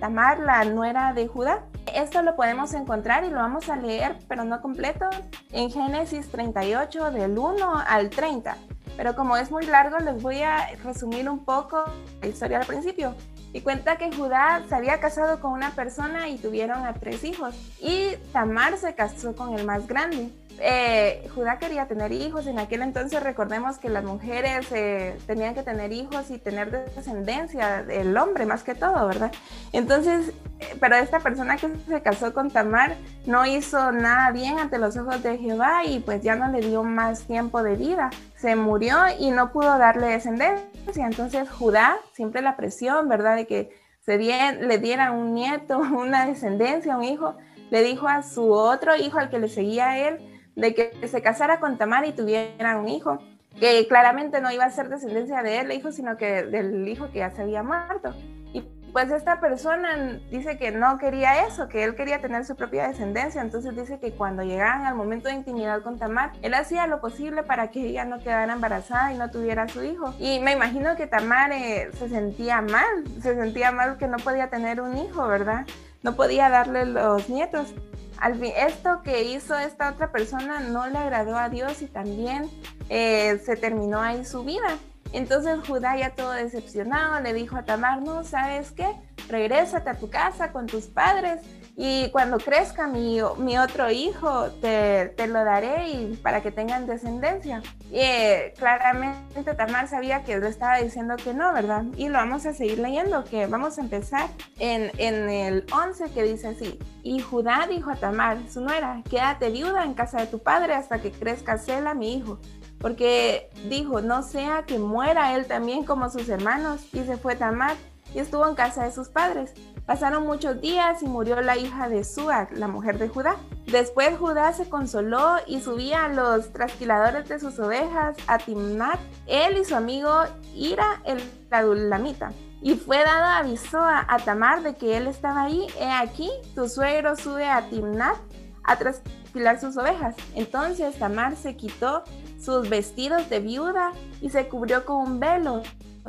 Tamar, 0.00 0.38
la 0.40 0.64
nuera 0.64 1.12
de 1.14 1.26
Judá. 1.26 1.64
Esto 1.94 2.22
lo 2.22 2.36
podemos 2.36 2.72
encontrar 2.74 3.24
y 3.24 3.30
lo 3.30 3.36
vamos 3.36 3.68
a 3.68 3.76
leer, 3.76 4.16
pero 4.28 4.44
no 4.44 4.60
completo, 4.60 5.08
en 5.50 5.70
Génesis 5.70 6.30
38 6.30 7.10
del 7.10 7.38
1 7.38 7.82
al 7.86 8.10
30. 8.10 8.56
Pero 8.96 9.14
como 9.14 9.36
es 9.36 9.50
muy 9.50 9.66
largo, 9.66 9.98
les 9.98 10.22
voy 10.22 10.42
a 10.42 10.68
resumir 10.84 11.28
un 11.28 11.44
poco 11.44 11.82
la 12.20 12.26
historia 12.26 12.58
al 12.58 12.66
principio. 12.66 13.14
Y 13.54 13.60
cuenta 13.60 13.96
que 13.96 14.10
Judá 14.10 14.62
se 14.68 14.74
había 14.74 15.00
casado 15.00 15.40
con 15.40 15.52
una 15.52 15.70
persona 15.70 16.28
y 16.28 16.38
tuvieron 16.38 16.86
a 16.86 16.94
tres 16.94 17.22
hijos. 17.24 17.54
Y 17.80 18.16
Tamar 18.32 18.78
se 18.78 18.94
casó 18.94 19.36
con 19.36 19.58
el 19.58 19.66
más 19.66 19.86
grande. 19.86 20.30
Eh, 20.60 21.28
Judá 21.34 21.58
quería 21.58 21.86
tener 21.86 22.12
hijos. 22.12 22.46
En 22.46 22.58
aquel 22.58 22.82
entonces 22.82 23.22
recordemos 23.22 23.78
que 23.78 23.88
las 23.88 24.04
mujeres 24.04 24.66
eh, 24.72 25.16
tenían 25.26 25.54
que 25.54 25.62
tener 25.62 25.92
hijos 25.92 26.30
y 26.30 26.38
tener 26.38 26.70
descendencia, 26.94 27.84
el 27.88 28.16
hombre 28.16 28.46
más 28.46 28.62
que 28.62 28.74
todo, 28.74 29.06
¿verdad? 29.06 29.32
Entonces, 29.72 30.32
eh, 30.60 30.76
pero 30.80 30.96
esta 30.96 31.20
persona 31.20 31.56
que 31.56 31.68
se 31.88 32.02
casó 32.02 32.32
con 32.32 32.50
Tamar 32.50 32.96
no 33.26 33.46
hizo 33.46 33.92
nada 33.92 34.30
bien 34.30 34.58
ante 34.58 34.78
los 34.78 34.96
ojos 34.96 35.22
de 35.22 35.38
Jehová 35.38 35.84
y 35.84 36.00
pues 36.00 36.22
ya 36.22 36.36
no 36.36 36.48
le 36.48 36.60
dio 36.60 36.84
más 36.84 37.24
tiempo 37.24 37.62
de 37.62 37.76
vida. 37.76 38.10
Se 38.36 38.56
murió 38.56 38.98
y 39.18 39.30
no 39.30 39.52
pudo 39.52 39.78
darle 39.78 40.06
descendencia. 40.08 41.06
Entonces 41.06 41.50
Judá, 41.50 41.96
siempre 42.12 42.42
la 42.42 42.56
presión, 42.56 43.08
¿verdad? 43.08 43.36
De 43.36 43.46
que 43.46 43.70
se 44.04 44.18
le 44.18 44.78
diera 44.78 45.12
un 45.12 45.34
nieto, 45.34 45.78
una 45.92 46.26
descendencia, 46.26 46.96
un 46.96 47.04
hijo, 47.04 47.36
le 47.70 47.82
dijo 47.82 48.06
a 48.08 48.22
su 48.22 48.52
otro 48.52 48.96
hijo, 48.96 49.18
al 49.18 49.30
que 49.30 49.38
le 49.38 49.48
seguía 49.48 49.90
a 49.90 49.98
él, 49.98 50.31
de 50.56 50.74
que 50.74 51.08
se 51.08 51.22
casara 51.22 51.60
con 51.60 51.78
Tamar 51.78 52.04
y 52.06 52.12
tuviera 52.12 52.76
un 52.78 52.88
hijo, 52.88 53.18
que 53.58 53.86
claramente 53.86 54.40
no 54.40 54.50
iba 54.50 54.64
a 54.64 54.70
ser 54.70 54.88
descendencia 54.88 55.42
de 55.42 55.60
él, 55.60 55.70
el 55.70 55.78
hijo, 55.78 55.92
sino 55.92 56.16
que 56.16 56.42
del 56.44 56.86
hijo 56.88 57.10
que 57.10 57.20
ya 57.20 57.30
se 57.30 57.42
había 57.42 57.62
muerto. 57.62 58.14
Y 58.52 58.62
pues 58.92 59.10
esta 59.10 59.40
persona 59.40 60.20
dice 60.30 60.58
que 60.58 60.70
no 60.70 60.98
quería 60.98 61.46
eso, 61.46 61.68
que 61.68 61.84
él 61.84 61.94
quería 61.94 62.20
tener 62.20 62.44
su 62.44 62.56
propia 62.56 62.88
descendencia, 62.88 63.40
entonces 63.40 63.74
dice 63.74 63.98
que 63.98 64.12
cuando 64.12 64.42
llegaban 64.42 64.84
al 64.84 64.94
momento 64.94 65.28
de 65.28 65.34
intimidad 65.34 65.82
con 65.82 65.98
Tamar, 65.98 66.32
él 66.42 66.52
hacía 66.54 66.86
lo 66.86 67.00
posible 67.00 67.42
para 67.42 67.70
que 67.70 67.86
ella 67.86 68.04
no 68.04 68.18
quedara 68.18 68.52
embarazada 68.52 69.12
y 69.12 69.16
no 69.16 69.30
tuviera 69.30 69.68
su 69.68 69.82
hijo. 69.82 70.14
Y 70.18 70.40
me 70.40 70.52
imagino 70.52 70.94
que 70.96 71.06
Tamar 71.06 71.52
eh, 71.52 71.90
se 71.94 72.08
sentía 72.08 72.60
mal, 72.60 73.04
se 73.22 73.34
sentía 73.34 73.72
mal 73.72 73.96
que 73.96 74.08
no 74.08 74.18
podía 74.18 74.50
tener 74.50 74.80
un 74.80 74.96
hijo, 74.98 75.26
¿verdad? 75.26 75.66
No 76.02 76.14
podía 76.14 76.48
darle 76.50 76.84
los 76.84 77.28
nietos. 77.28 77.74
Al 78.22 78.38
fin, 78.38 78.52
esto 78.56 79.02
que 79.02 79.24
hizo 79.24 79.58
esta 79.58 79.90
otra 79.90 80.12
persona 80.12 80.60
no 80.60 80.86
le 80.86 80.96
agradó 80.96 81.36
a 81.36 81.48
Dios 81.48 81.82
y 81.82 81.86
también 81.86 82.48
eh, 82.88 83.42
se 83.44 83.56
terminó 83.56 84.00
ahí 84.00 84.24
su 84.24 84.44
vida. 84.44 84.78
Entonces 85.12 85.58
Judá 85.66 85.96
ya 85.96 86.10
todo 86.10 86.30
decepcionado 86.30 87.20
le 87.20 87.32
dijo 87.32 87.56
a 87.56 87.64
Tamar, 87.64 88.00
no, 88.00 88.22
¿sabes 88.22 88.70
qué? 88.70 88.94
Regrésate 89.28 89.90
a 89.90 89.94
tu 89.94 90.08
casa 90.08 90.52
con 90.52 90.68
tus 90.68 90.86
padres 90.86 91.40
y 91.74 92.10
cuando 92.10 92.38
crezca 92.38 92.86
mi, 92.86 93.20
otro 93.22 93.90
hijo 93.90 94.50
te, 94.60 95.14
lo 95.26 95.44
daré 95.44 95.88
y 95.88 96.16
para 96.22 96.42
que 96.42 96.50
tengan 96.50 96.86
descendencia. 96.86 97.62
Y 97.90 97.98
eh, 97.98 98.54
claramente 98.58 99.54
Tamar 99.54 99.88
sabía 99.88 100.22
que 100.22 100.34
él 100.34 100.44
estaba 100.44 100.78
diciendo 100.78 101.16
que 101.16 101.32
no, 101.32 101.52
¿verdad? 101.52 101.84
Y 101.96 102.08
lo 102.08 102.18
vamos 102.18 102.44
a 102.44 102.52
seguir 102.52 102.78
leyendo, 102.78 103.24
que 103.24 103.46
vamos 103.46 103.78
a 103.78 103.80
empezar 103.80 104.28
en, 104.58 104.90
en 104.98 105.30
el 105.30 105.66
11 105.72 106.10
que 106.10 106.22
dice 106.24 106.48
así. 106.48 106.78
Y 107.02 107.20
Judá 107.20 107.66
dijo 107.68 107.90
a 107.90 107.96
Tamar, 107.96 108.38
su 108.50 108.60
nuera, 108.60 109.02
quédate 109.08 109.50
viuda 109.50 109.84
en 109.84 109.94
casa 109.94 110.20
de 110.20 110.26
tu 110.26 110.40
padre 110.40 110.74
hasta 110.74 111.00
que 111.00 111.10
crezca 111.10 111.58
Sela, 111.58 111.94
mi 111.94 112.16
hijo 112.16 112.38
porque 112.82 113.48
dijo, 113.68 114.00
no 114.00 114.24
sea 114.24 114.64
que 114.66 114.76
muera 114.76 115.36
él 115.36 115.46
también 115.46 115.84
como 115.84 116.10
sus 116.10 116.28
hermanos, 116.28 116.80
y 116.92 117.04
se 117.04 117.16
fue 117.16 117.36
Tamar 117.36 117.76
y 118.12 118.18
estuvo 118.18 118.46
en 118.48 118.56
casa 118.56 118.84
de 118.84 118.90
sus 118.90 119.08
padres. 119.08 119.54
Pasaron 119.86 120.24
muchos 120.26 120.60
días 120.60 121.02
y 121.02 121.06
murió 121.06 121.40
la 121.40 121.56
hija 121.56 121.88
de 121.88 122.04
Suag, 122.04 122.52
la 122.52 122.68
mujer 122.68 122.98
de 122.98 123.08
Judá. 123.08 123.36
Después 123.66 124.16
Judá 124.16 124.52
se 124.52 124.68
consoló 124.68 125.36
y 125.46 125.60
subía 125.60 126.04
a 126.04 126.08
los 126.08 126.52
trasquiladores 126.52 127.28
de 127.28 127.40
sus 127.40 127.58
ovejas 127.58 128.16
a 128.28 128.38
Timnat, 128.38 129.00
él 129.26 129.58
y 129.58 129.64
su 129.64 129.74
amigo 129.74 130.10
Ira 130.54 131.02
el 131.04 131.20
Adulamita. 131.50 132.32
Y 132.60 132.76
fue 132.76 132.98
dado 132.98 133.24
aviso 133.24 133.80
a, 133.80 134.06
Tamar 134.24 134.62
de 134.62 134.74
que 134.74 134.96
él 134.96 135.08
estaba 135.08 135.44
ahí. 135.44 135.66
He 135.80 135.90
aquí, 135.90 136.30
tu 136.54 136.68
suegro 136.68 137.16
sube 137.16 137.48
a 137.48 137.68
Timnat 137.68 138.16
a 138.62 138.76
trasquilar 138.76 139.60
sus 139.60 139.76
ovejas. 139.76 140.14
Entonces 140.36 140.96
Tamar 140.96 141.34
se 141.34 141.56
quitó 141.56 142.04
sus 142.40 142.68
vestidos 142.68 143.28
de 143.28 143.40
viuda 143.40 143.92
y 144.20 144.30
se 144.30 144.46
cubrió 144.48 144.84
con 144.84 144.96
un 144.96 145.20
velo 145.20 145.62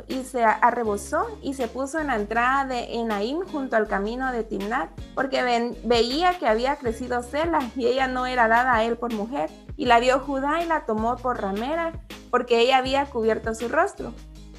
y 0.08 0.24
se 0.24 0.44
arrebozó 0.44 1.26
y 1.42 1.54
se 1.54 1.68
puso 1.68 1.98
en 1.98 2.08
la 2.08 2.16
entrada 2.16 2.64
de 2.64 2.94
Enaim 2.94 3.40
junto 3.50 3.76
al 3.76 3.86
camino 3.86 4.32
de 4.32 4.44
Timnat, 4.44 4.90
porque 5.14 5.72
veía 5.84 6.38
que 6.38 6.48
había 6.48 6.76
crecido 6.76 7.22
Sela 7.22 7.60
y 7.76 7.86
ella 7.86 8.08
no 8.08 8.26
era 8.26 8.48
dada 8.48 8.74
a 8.74 8.84
él 8.84 8.96
por 8.96 9.12
mujer. 9.12 9.50
Y 9.76 9.86
la 9.86 9.98
vio 9.98 10.20
Judá 10.20 10.62
y 10.62 10.66
la 10.66 10.86
tomó 10.86 11.16
por 11.16 11.40
ramera, 11.40 11.92
porque 12.30 12.60
ella 12.60 12.78
había 12.78 13.06
cubierto 13.06 13.54
su 13.54 13.68
rostro. 13.68 14.12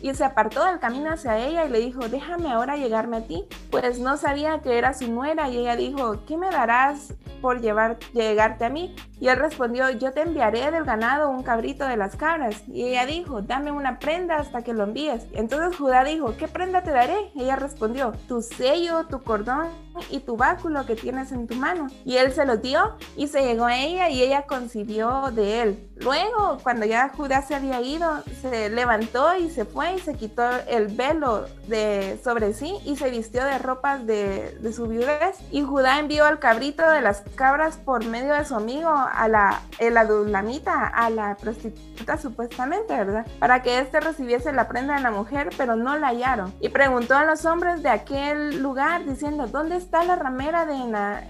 Y 0.06 0.14
se 0.14 0.24
apartó 0.24 0.64
del 0.64 0.78
camino 0.78 1.10
hacia 1.12 1.40
ella 1.40 1.66
y 1.66 1.70
le 1.70 1.80
dijo, 1.80 2.08
déjame 2.08 2.52
ahora 2.52 2.78
llegarme 2.78 3.18
a 3.18 3.22
ti, 3.22 3.44
pues 3.72 3.98
no 3.98 4.18
sabía 4.18 4.60
que 4.60 4.78
era 4.78 4.94
su 4.94 5.12
nuera. 5.12 5.50
Y 5.50 5.58
ella 5.58 5.76
dijo, 5.76 6.24
¿qué 6.28 6.38
me 6.38 6.52
darás 6.52 7.16
por 7.42 7.60
llevar, 7.60 7.98
llegarte 8.14 8.66
a 8.66 8.70
mí? 8.70 8.96
Y 9.20 9.30
él 9.30 9.38
respondió, 9.38 9.90
yo 9.90 10.12
te 10.12 10.22
enviaré 10.22 10.70
del 10.70 10.84
ganado 10.84 11.32
un 11.32 11.42
cabrito 11.42 11.88
de 11.88 11.98
las 11.98 12.16
cabras. 12.18 12.62
Y 12.68 12.84
ella 12.84 13.08
dijo, 13.08 13.42
dame 13.42 13.72
una 13.72 13.98
prenda 13.98 14.36
hasta 14.36 14.62
que 14.62 14.76
lo 14.76 14.84
envíes. 14.84 15.26
Entonces 15.32 15.76
Judá 15.76 16.04
dijo, 16.04 16.38
¿qué 16.38 16.48
prenda 16.48 16.84
te 16.84 16.92
daré? 16.92 17.32
Y 17.34 17.42
ella 17.42 17.56
respondió, 17.56 18.12
tu 18.28 18.44
sello, 18.44 19.08
tu 19.08 19.24
cordón 19.24 19.70
y 20.10 20.20
tu 20.20 20.38
báculo 20.38 20.86
que 20.86 20.96
tienes 20.96 21.32
en 21.32 21.48
tu 21.48 21.56
mano. 21.56 21.88
Y 22.04 22.18
él 22.18 22.34
se 22.34 22.46
lo 22.46 22.58
dio 22.58 22.96
y 23.16 23.28
se 23.28 23.42
llegó 23.42 23.66
a 23.66 23.78
ella 23.78 24.10
y 24.10 24.22
ella 24.22 24.44
concibió 24.44 25.32
de 25.32 25.62
él. 25.62 25.90
Luego, 25.98 26.60
cuando 26.64 26.86
ya 26.86 27.10
Judá 27.10 27.42
se 27.42 27.56
había 27.56 27.82
ido, 27.82 28.24
se 28.42 28.70
levantó 28.70 29.36
y 29.38 29.50
se 29.50 29.66
fue 29.66 29.96
y 29.96 30.00
se 30.00 30.16
quitó 30.16 30.44
el 30.68 30.88
velo 30.88 31.46
de 31.68 32.20
sobre 32.24 32.54
sí 32.54 32.78
y 32.86 32.96
se 32.96 33.10
vistió 33.10 33.44
de 33.44 33.58
ropas 33.58 34.06
de, 34.06 34.58
su 34.74 34.88
viudez. 34.88 35.38
Y 35.52 35.62
Judá 35.62 36.00
envió 36.00 36.26
al 36.26 36.40
cabrito 36.40 36.90
de 36.90 37.02
las 37.02 37.22
cabras 37.36 37.78
por 37.78 38.06
medio 38.06 38.34
de 38.34 38.46
su 38.46 38.56
amigo 38.56 38.90
a 38.90 39.28
la, 39.28 39.62
el 39.80 39.98
adulamita, 39.98 40.88
a 40.88 41.10
la 41.10 41.36
prostituta 41.38 42.18
supuestamente, 42.18 42.94
¿verdad? 42.94 43.26
Para 43.40 43.62
que 43.62 43.80
éste 43.80 44.00
recibiese 44.00 44.52
la 44.52 44.68
prenda 44.68 44.96
de 44.96 45.02
la 45.02 45.12
mujer, 45.12 45.50
pero 45.58 45.76
no 45.76 45.98
la 45.98 46.08
hallaron. 46.08 46.54
Y 46.60 46.70
preguntó 46.70 47.16
a 47.16 47.26
los 47.26 47.46
hombres 47.46 47.82
de 47.84 47.90
aquel 47.90 48.62
lugar 48.62 49.06
diciendo, 49.06 49.48
¿dónde 49.48 49.78
está 49.78 50.04
la 50.04 50.16
ramera 50.16 50.66
de, 50.66 50.86
Na, 50.86 51.24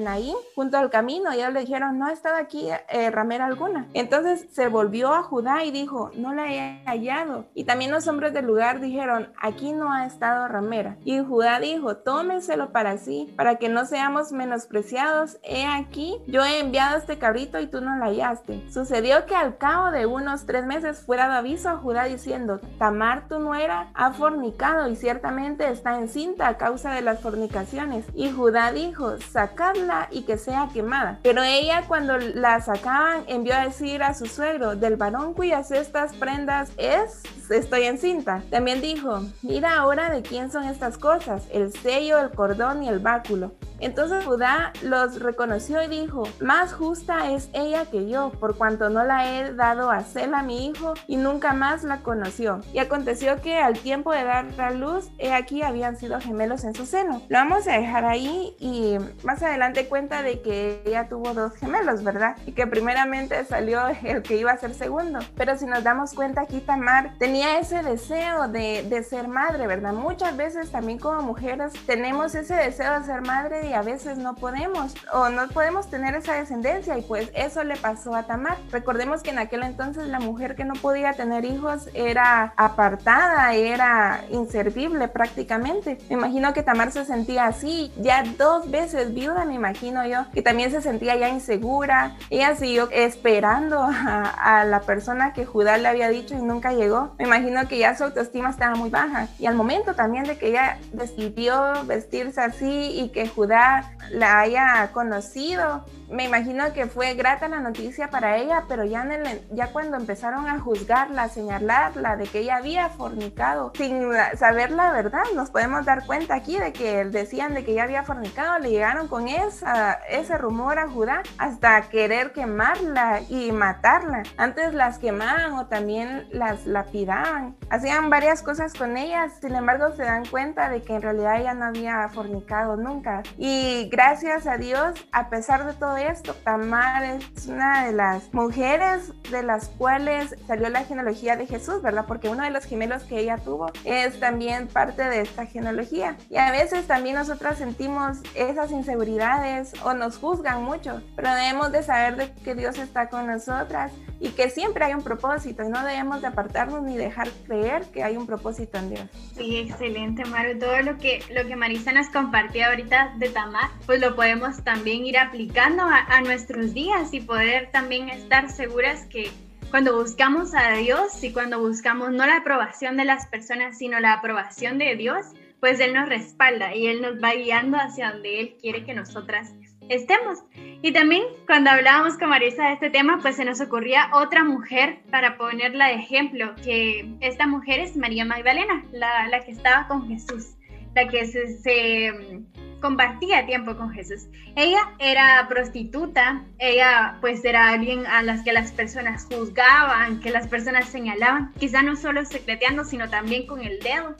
Naín 0.00 0.36
junto 0.54 0.76
al 0.76 0.90
camino? 0.90 1.32
Y 1.32 1.38
ellos 1.38 1.52
le 1.52 1.60
dijeron, 1.60 1.98
no 1.98 2.06
ha 2.06 2.12
estado 2.12 2.36
aquí 2.36 2.68
eh, 2.88 3.10
ramera 3.10 3.46
alguna. 3.46 3.88
Entonces 3.94 4.46
se 4.52 4.68
volvió 4.68 5.14
a 5.14 5.22
Judá 5.22 5.64
y 5.64 5.70
dijo, 5.70 6.10
no 6.14 6.34
la 6.34 6.52
he 6.52 6.84
hallado. 6.84 7.46
Y 7.54 7.64
también 7.64 7.90
los 7.90 8.06
hombres 8.08 8.32
del 8.32 8.46
lugar 8.46 8.80
dijeron, 8.80 9.32
aquí 9.40 9.71
no 9.72 9.92
ha 9.92 10.06
estado 10.06 10.48
ramera. 10.48 10.96
Y 11.04 11.20
Judá 11.20 11.60
dijo, 11.60 11.96
tómeselo 11.96 12.72
para 12.72 12.98
sí, 12.98 13.32
para 13.36 13.56
que 13.56 13.68
no 13.68 13.86
seamos 13.86 14.32
menospreciados. 14.32 15.38
He 15.42 15.66
aquí, 15.66 16.18
yo 16.26 16.44
he 16.44 16.60
enviado 16.60 16.98
este 16.98 17.18
cabrito 17.18 17.60
y 17.60 17.66
tú 17.66 17.80
no 17.80 17.96
la 17.96 18.06
hallaste. 18.06 18.62
Sucedió 18.70 19.26
que 19.26 19.36
al 19.36 19.58
cabo 19.58 19.90
de 19.90 20.06
unos 20.06 20.46
tres 20.46 20.66
meses 20.66 21.02
fue 21.04 21.16
dado 21.16 21.32
aviso 21.32 21.70
a 21.70 21.76
Judá 21.76 22.04
diciendo, 22.04 22.60
Tamar 22.78 23.28
tu 23.28 23.38
nuera 23.38 23.90
ha 23.94 24.12
fornicado 24.12 24.88
y 24.88 24.96
ciertamente 24.96 25.70
está 25.70 25.98
encinta 25.98 26.48
a 26.48 26.56
causa 26.56 26.92
de 26.92 27.02
las 27.02 27.20
fornicaciones. 27.20 28.06
Y 28.14 28.30
Judá 28.30 28.72
dijo, 28.72 29.18
sacadla 29.18 30.08
y 30.10 30.22
que 30.22 30.38
sea 30.38 30.68
quemada. 30.72 31.18
Pero 31.22 31.42
ella 31.42 31.84
cuando 31.86 32.18
la 32.18 32.60
sacaban 32.60 33.24
envió 33.26 33.54
a 33.54 33.64
decir 33.64 34.02
a 34.02 34.14
su 34.14 34.26
suegro, 34.26 34.76
del 34.76 34.96
varón 34.96 35.34
cuyas 35.34 35.70
estas 35.70 36.14
prendas 36.14 36.72
es, 36.76 37.22
estoy 37.50 37.84
encinta. 37.84 38.42
También 38.50 38.80
dijo, 38.80 39.22
mira 39.42 39.61
ahora 39.64 40.10
de 40.10 40.22
quién 40.22 40.50
son 40.50 40.64
estas 40.64 40.98
cosas, 40.98 41.44
el 41.52 41.72
sello, 41.72 42.18
el 42.18 42.30
cordón 42.30 42.82
y 42.82 42.88
el 42.88 42.98
báculo. 42.98 43.52
Entonces 43.82 44.24
Judá 44.24 44.72
los 44.82 45.20
reconoció 45.20 45.82
y 45.82 45.88
dijo, 45.88 46.22
más 46.40 46.72
justa 46.72 47.32
es 47.32 47.50
ella 47.52 47.84
que 47.86 48.08
yo, 48.08 48.30
por 48.38 48.56
cuanto 48.56 48.90
no 48.90 49.02
la 49.02 49.28
he 49.28 49.52
dado 49.54 49.90
a 49.90 50.04
Sela 50.04 50.44
mi 50.44 50.68
hijo, 50.68 50.94
y 51.08 51.16
nunca 51.16 51.52
más 51.52 51.82
la 51.82 51.98
conoció. 51.98 52.60
Y 52.72 52.78
aconteció 52.78 53.42
que 53.42 53.58
al 53.58 53.76
tiempo 53.76 54.12
de 54.12 54.22
dar 54.22 54.44
la 54.56 54.70
luz, 54.70 55.10
he 55.18 55.32
aquí 55.32 55.62
habían 55.62 55.96
sido 55.96 56.20
gemelos 56.20 56.62
en 56.62 56.76
su 56.76 56.86
seno. 56.86 57.22
Lo 57.28 57.38
vamos 57.38 57.66
a 57.66 57.72
dejar 57.72 58.04
ahí 58.04 58.54
y 58.60 58.98
más 59.24 59.42
adelante 59.42 59.88
cuenta 59.88 60.22
de 60.22 60.40
que 60.42 60.80
ella 60.86 61.08
tuvo 61.08 61.34
dos 61.34 61.54
gemelos, 61.56 62.04
¿verdad? 62.04 62.36
Y 62.46 62.52
que 62.52 62.68
primeramente 62.68 63.44
salió 63.44 63.80
el 64.04 64.22
que 64.22 64.36
iba 64.36 64.52
a 64.52 64.58
ser 64.58 64.74
segundo. 64.74 65.18
Pero 65.36 65.58
si 65.58 65.66
nos 65.66 65.82
damos 65.82 66.14
cuenta 66.14 66.42
aquí, 66.42 66.60
Tamar 66.60 67.14
tenía 67.18 67.58
ese 67.58 67.82
deseo 67.82 68.46
de, 68.46 68.86
de 68.88 69.02
ser 69.02 69.26
madre, 69.26 69.51
¿verdad? 69.58 69.92
Muchas 69.92 70.36
veces 70.36 70.70
también 70.70 70.98
como 70.98 71.20
mujeres 71.22 71.72
tenemos 71.86 72.34
ese 72.34 72.54
deseo 72.54 72.98
de 72.98 73.06
ser 73.06 73.20
madre 73.20 73.74
a 73.74 73.82
veces 73.82 74.18
no 74.18 74.34
podemos 74.34 74.94
o 75.12 75.28
no 75.28 75.48
podemos 75.48 75.90
tener 75.90 76.14
esa 76.14 76.34
descendencia 76.34 76.98
y 76.98 77.02
pues 77.02 77.30
eso 77.34 77.62
le 77.64 77.76
pasó 77.76 78.14
a 78.14 78.24
Tamar. 78.24 78.56
Recordemos 78.70 79.22
que 79.22 79.30
en 79.30 79.38
aquel 79.38 79.62
entonces 79.62 80.08
la 80.08 80.20
mujer 80.20 80.56
que 80.56 80.64
no 80.64 80.74
podía 80.74 81.12
tener 81.12 81.44
hijos 81.44 81.88
era 81.94 82.54
apartada, 82.56 83.52
era 83.54 84.24
inservible 84.30 85.08
prácticamente. 85.08 85.98
Me 86.08 86.14
imagino 86.14 86.52
que 86.52 86.62
Tamar 86.62 86.92
se 86.92 87.04
sentía 87.04 87.46
así, 87.46 87.92
ya 87.98 88.24
dos 88.38 88.70
veces 88.70 89.14
viuda, 89.14 89.44
me 89.44 89.54
imagino 89.54 90.06
yo, 90.06 90.30
que 90.32 90.42
también 90.42 90.70
se 90.70 90.80
sentía 90.80 91.16
ya 91.16 91.28
insegura. 91.28 92.16
Ella 92.30 92.56
siguió 92.56 92.88
esperando 92.90 93.82
a, 93.82 94.60
a 94.60 94.64
la 94.64 94.80
persona 94.80 95.32
que 95.32 95.44
Judá 95.44 95.76
le 95.76 95.88
había 95.88 96.08
dicho 96.08 96.34
y 96.34 96.42
nunca 96.42 96.72
llegó. 96.72 97.14
Me 97.18 97.24
imagino 97.24 97.66
que 97.68 97.78
ya 97.78 97.96
su 97.96 98.04
autoestima 98.04 98.50
estaba 98.50 98.74
muy 98.74 98.90
baja. 98.90 99.28
Y 99.42 99.46
al 99.46 99.56
momento 99.56 99.94
también 99.94 100.22
de 100.22 100.38
que 100.38 100.50
ella 100.50 100.78
decidió 100.92 101.84
vestirse 101.84 102.40
así 102.40 102.92
y 103.00 103.08
que 103.08 103.26
Judá 103.26 103.90
la 104.12 104.38
haya 104.38 104.88
conocido 104.92 105.84
me 106.12 106.24
imagino 106.24 106.72
que 106.74 106.86
fue 106.86 107.14
grata 107.14 107.48
la 107.48 107.60
noticia 107.60 108.10
para 108.10 108.36
ella, 108.36 108.64
pero 108.68 108.84
ya, 108.84 109.02
en 109.02 109.26
el, 109.26 109.40
ya 109.50 109.68
cuando 109.68 109.96
empezaron 109.96 110.46
a 110.46 110.60
juzgarla, 110.60 111.24
a 111.24 111.28
señalarla 111.28 112.16
de 112.16 112.24
que 112.24 112.40
ella 112.40 112.56
había 112.56 112.90
fornicado, 112.90 113.72
sin 113.74 114.10
saber 114.36 114.70
la 114.72 114.92
verdad, 114.92 115.22
nos 115.34 115.50
podemos 115.50 115.86
dar 115.86 116.04
cuenta 116.04 116.34
aquí 116.34 116.58
de 116.58 116.72
que 116.72 117.06
decían 117.06 117.54
de 117.54 117.64
que 117.64 117.72
ella 117.72 117.84
había 117.84 118.02
fornicado, 118.02 118.58
le 118.58 118.70
llegaron 118.70 119.08
con 119.08 119.26
esa, 119.26 119.94
ese 120.08 120.36
rumor 120.36 120.78
a 120.78 120.88
Judá 120.88 121.22
hasta 121.38 121.80
querer 121.88 122.32
quemarla 122.32 123.22
y 123.28 123.50
matarla. 123.50 124.22
Antes 124.36 124.74
las 124.74 124.98
quemaban 124.98 125.54
o 125.54 125.66
también 125.66 126.28
las 126.30 126.66
lapidaban. 126.66 127.56
Hacían 127.70 128.10
varias 128.10 128.42
cosas 128.42 128.74
con 128.74 128.98
ellas, 128.98 129.31
sin 129.40 129.54
embargo 129.54 129.94
se 129.96 130.02
dan 130.02 130.24
cuenta 130.26 130.68
de 130.68 130.82
que 130.82 130.94
en 130.94 131.02
realidad 131.02 131.40
ella 131.40 131.54
no 131.54 131.66
había 131.66 132.08
fornicado 132.08 132.76
nunca. 132.76 133.22
Y 133.38 133.88
gracias 133.90 134.46
a 134.46 134.56
Dios, 134.56 135.06
a 135.12 135.28
pesar 135.28 135.66
de 135.66 135.74
todo 135.74 135.96
esto, 135.96 136.34
Tamar 136.44 137.04
es 137.04 137.46
una 137.46 137.86
de 137.86 137.92
las 137.92 138.32
mujeres 138.32 139.12
de 139.30 139.42
las 139.42 139.68
cuales 139.68 140.34
salió 140.46 140.68
la 140.68 140.84
genealogía 140.84 141.36
de 141.36 141.46
Jesús, 141.46 141.82
¿verdad? 141.82 142.04
Porque 142.06 142.28
uno 142.28 142.44
de 142.44 142.50
los 142.50 142.64
gemelos 142.64 143.04
que 143.04 143.20
ella 143.20 143.38
tuvo 143.38 143.72
es 143.84 144.18
también 144.20 144.68
parte 144.68 145.02
de 145.02 145.20
esta 145.20 145.46
genealogía. 145.46 146.16
Y 146.30 146.36
a 146.36 146.50
veces 146.50 146.86
también 146.86 147.16
nosotras 147.16 147.58
sentimos 147.58 148.18
esas 148.34 148.70
inseguridades 148.70 149.72
o 149.84 149.94
nos 149.94 150.18
juzgan 150.18 150.62
mucho, 150.62 151.02
pero 151.16 151.34
debemos 151.34 151.72
de 151.72 151.82
saber 151.82 152.32
que 152.44 152.54
Dios 152.54 152.78
está 152.78 153.08
con 153.08 153.26
nosotras 153.26 153.92
y 154.20 154.30
que 154.30 154.50
siempre 154.50 154.84
hay 154.84 154.94
un 154.94 155.02
propósito 155.02 155.64
y 155.64 155.68
no 155.68 155.84
debemos 155.84 156.20
de 156.20 156.28
apartarnos 156.28 156.82
ni 156.82 156.96
dejar 156.96 157.28
creer 157.46 157.84
que 157.86 158.04
hay 158.04 158.16
un 158.16 158.26
propósito 158.26 158.78
en 158.78 158.90
Dios. 158.90 159.08
Sí, 159.36 159.56
excelente, 159.56 160.24
Maru. 160.26 160.58
Todo 160.58 160.82
lo 160.82 160.98
que, 160.98 161.22
lo 161.32 161.46
que 161.46 161.56
Marisa 161.56 161.92
nos 161.92 162.08
compartió 162.08 162.66
ahorita 162.66 163.14
de 163.18 163.30
Tamar, 163.30 163.70
pues 163.86 164.00
lo 164.00 164.14
podemos 164.14 164.62
también 164.62 165.06
ir 165.06 165.18
aplicando 165.18 165.82
a 165.84 166.20
nuestros 166.20 166.74
días 166.74 167.14
y 167.14 167.20
poder 167.20 167.70
también 167.70 168.08
estar 168.08 168.50
seguras 168.50 169.06
que 169.06 169.30
cuando 169.72 169.96
buscamos 169.96 170.54
a 170.54 170.72
Dios 170.72 171.24
y 171.24 171.32
cuando 171.32 171.58
buscamos 171.58 172.10
no 172.10 172.26
la 172.26 172.36
aprobación 172.36 172.98
de 172.98 173.06
las 173.06 173.26
personas, 173.28 173.78
sino 173.78 174.00
la 174.00 174.12
aprobación 174.12 174.76
de 174.76 174.96
Dios, 174.96 175.24
pues 175.60 175.80
Él 175.80 175.94
nos 175.94 176.10
respalda 176.10 176.76
y 176.76 176.88
Él 176.88 177.00
nos 177.00 177.14
va 177.24 177.32
guiando 177.32 177.78
hacia 177.78 178.12
donde 178.12 178.38
Él 178.38 178.56
quiere 178.60 178.84
que 178.84 178.92
nosotras 178.92 179.50
estemos. 179.88 180.38
Y 180.82 180.92
también 180.92 181.22
cuando 181.46 181.70
hablábamos 181.70 182.18
con 182.18 182.30
Marisa 182.30 182.66
de 182.66 182.72
este 182.74 182.90
tema, 182.90 183.18
pues 183.22 183.36
se 183.36 183.44
nos 183.44 183.60
ocurría 183.60 184.10
otra 184.12 184.44
mujer 184.44 184.98
para 185.10 185.36
ponerla 185.36 185.88
de 185.88 185.94
ejemplo, 185.94 186.54
que 186.56 187.14
esta 187.20 187.46
mujer 187.46 187.80
es 187.80 187.96
María 187.96 188.24
Magdalena, 188.24 188.84
la, 188.92 189.28
la 189.28 189.44
que 189.44 189.52
estaba 189.52 189.86
con 189.86 190.08
Jesús, 190.08 190.54
la 190.94 191.06
que 191.06 191.24
se, 191.26 191.58
se 191.58 192.12
mm, 192.12 192.80
compartía 192.80 193.46
tiempo 193.46 193.76
con 193.76 193.92
Jesús. 193.92 194.26
Ella 194.56 194.80
era 194.98 195.46
prostituta, 195.48 196.44
ella 196.58 197.18
pues 197.20 197.44
era 197.44 197.68
alguien 197.68 198.04
a 198.06 198.22
las 198.22 198.42
que 198.42 198.52
las 198.52 198.72
personas 198.72 199.26
juzgaban, 199.30 200.20
que 200.20 200.30
las 200.30 200.48
personas 200.48 200.88
señalaban, 200.88 201.52
quizá 201.60 201.82
no 201.82 201.94
solo 201.94 202.24
secreteando, 202.24 202.84
sino 202.84 203.08
también 203.08 203.46
con 203.46 203.60
el 203.60 203.78
dedo. 203.78 204.16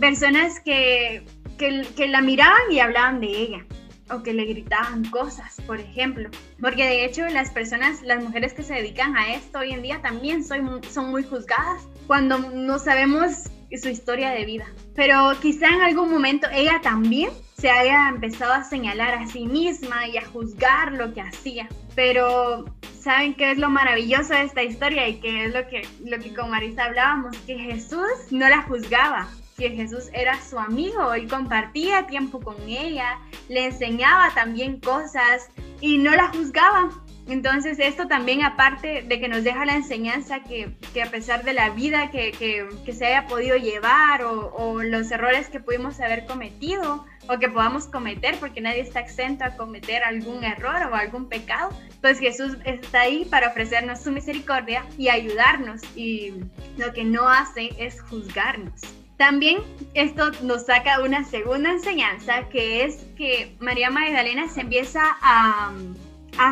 Personas 0.00 0.60
que, 0.60 1.24
que, 1.58 1.86
que 1.94 2.08
la 2.08 2.22
miraban 2.22 2.72
y 2.72 2.80
hablaban 2.80 3.20
de 3.20 3.28
ella 3.28 3.66
o 4.10 4.22
que 4.22 4.32
le 4.32 4.44
gritaban 4.44 5.04
cosas, 5.10 5.60
por 5.66 5.80
ejemplo. 5.80 6.28
Porque 6.60 6.84
de 6.84 7.04
hecho 7.04 7.26
las 7.28 7.50
personas, 7.50 8.02
las 8.02 8.22
mujeres 8.22 8.52
que 8.52 8.62
se 8.62 8.74
dedican 8.74 9.16
a 9.16 9.34
esto 9.34 9.60
hoy 9.60 9.72
en 9.72 9.82
día 9.82 10.00
también 10.02 10.44
son, 10.44 10.80
muy 11.10 11.24
juzgadas 11.24 11.86
cuando 12.06 12.38
no 12.38 12.78
sabemos 12.78 13.50
su 13.80 13.88
historia 13.88 14.30
de 14.30 14.44
vida. 14.44 14.66
Pero 14.94 15.32
quizá 15.40 15.68
en 15.68 15.80
algún 15.80 16.10
momento 16.10 16.46
ella 16.52 16.80
también 16.82 17.30
se 17.58 17.70
haya 17.70 18.08
empezado 18.08 18.52
a 18.52 18.64
señalar 18.64 19.14
a 19.14 19.26
sí 19.26 19.46
misma 19.46 20.06
y 20.08 20.16
a 20.16 20.24
juzgar 20.24 20.92
lo 20.92 21.12
que 21.12 21.22
hacía. 21.22 21.68
Pero 21.94 22.66
¿saben 23.00 23.34
qué 23.34 23.52
es 23.52 23.58
lo 23.58 23.70
maravilloso 23.70 24.34
de 24.34 24.42
esta 24.42 24.62
historia 24.62 25.08
y 25.08 25.20
qué 25.20 25.46
es 25.46 25.54
lo 25.54 25.66
que, 25.66 25.86
lo 26.04 26.18
que 26.18 26.34
con 26.34 26.50
Marisa 26.50 26.84
hablábamos? 26.84 27.36
Que 27.46 27.58
Jesús 27.58 28.06
no 28.30 28.48
la 28.48 28.62
juzgaba, 28.62 29.28
que 29.56 29.70
Jesús 29.70 30.10
era 30.12 30.40
su 30.40 30.58
amigo 30.58 31.14
y 31.16 31.26
compartía 31.26 32.06
tiempo 32.06 32.40
con 32.40 32.56
ella, 32.68 33.18
le 33.48 33.66
enseñaba 33.66 34.30
también 34.34 34.80
cosas 34.80 35.48
y 35.80 35.98
no 35.98 36.10
la 36.12 36.28
juzgaba. 36.28 36.90
Entonces 37.26 37.78
esto 37.78 38.06
también 38.06 38.44
aparte 38.44 39.02
de 39.02 39.20
que 39.20 39.28
nos 39.28 39.44
deja 39.44 39.64
la 39.64 39.76
enseñanza 39.76 40.40
que, 40.40 40.76
a 41.02 41.10
pesar 41.10 41.42
de 41.42 41.54
la 41.54 41.70
vida 41.70 42.10
que 42.10 42.92
se 42.92 43.06
haya 43.06 43.26
podido 43.26 43.56
llevar 43.56 44.24
o, 44.24 44.54
o, 44.54 44.82
los 44.82 45.10
errores 45.10 45.48
que 45.48 45.58
pudimos 45.58 46.00
haber 46.00 46.26
cometido 46.26 47.06
o 47.26 47.38
que 47.38 47.48
podamos 47.48 47.86
cometer, 47.86 48.36
porque 48.38 48.60
nadie 48.60 48.80
está 48.80 49.00
exento 49.00 49.44
a 49.44 49.56
cometer 49.56 50.04
algún 50.04 50.44
error 50.44 50.90
o 50.92 50.94
algún 50.94 51.30
pecado, 51.30 51.70
pues 52.02 52.18
Jesús 52.18 52.58
está 52.66 53.02
ahí 53.02 53.24
para 53.24 53.48
ofrecernos 53.48 54.02
su 54.02 54.12
misericordia 54.12 54.84
y 54.98 55.08
ayudarnos 55.08 55.80
y 55.96 56.34
lo 56.76 56.92
que 56.92 57.04
no 57.04 57.26
hace 57.26 57.70
es 57.78 58.02
juzgarnos. 58.02 58.82
También 59.16 59.62
esto 59.94 60.32
nos 60.42 60.66
saca 60.66 61.00
una 61.00 61.24
segunda 61.24 61.70
enseñanza, 61.70 62.48
que 62.48 62.84
es 62.84 62.96
que 63.16 63.56
María 63.60 63.90
Magdalena 63.90 64.48
se 64.48 64.62
empieza 64.62 65.02
a, 65.22 65.72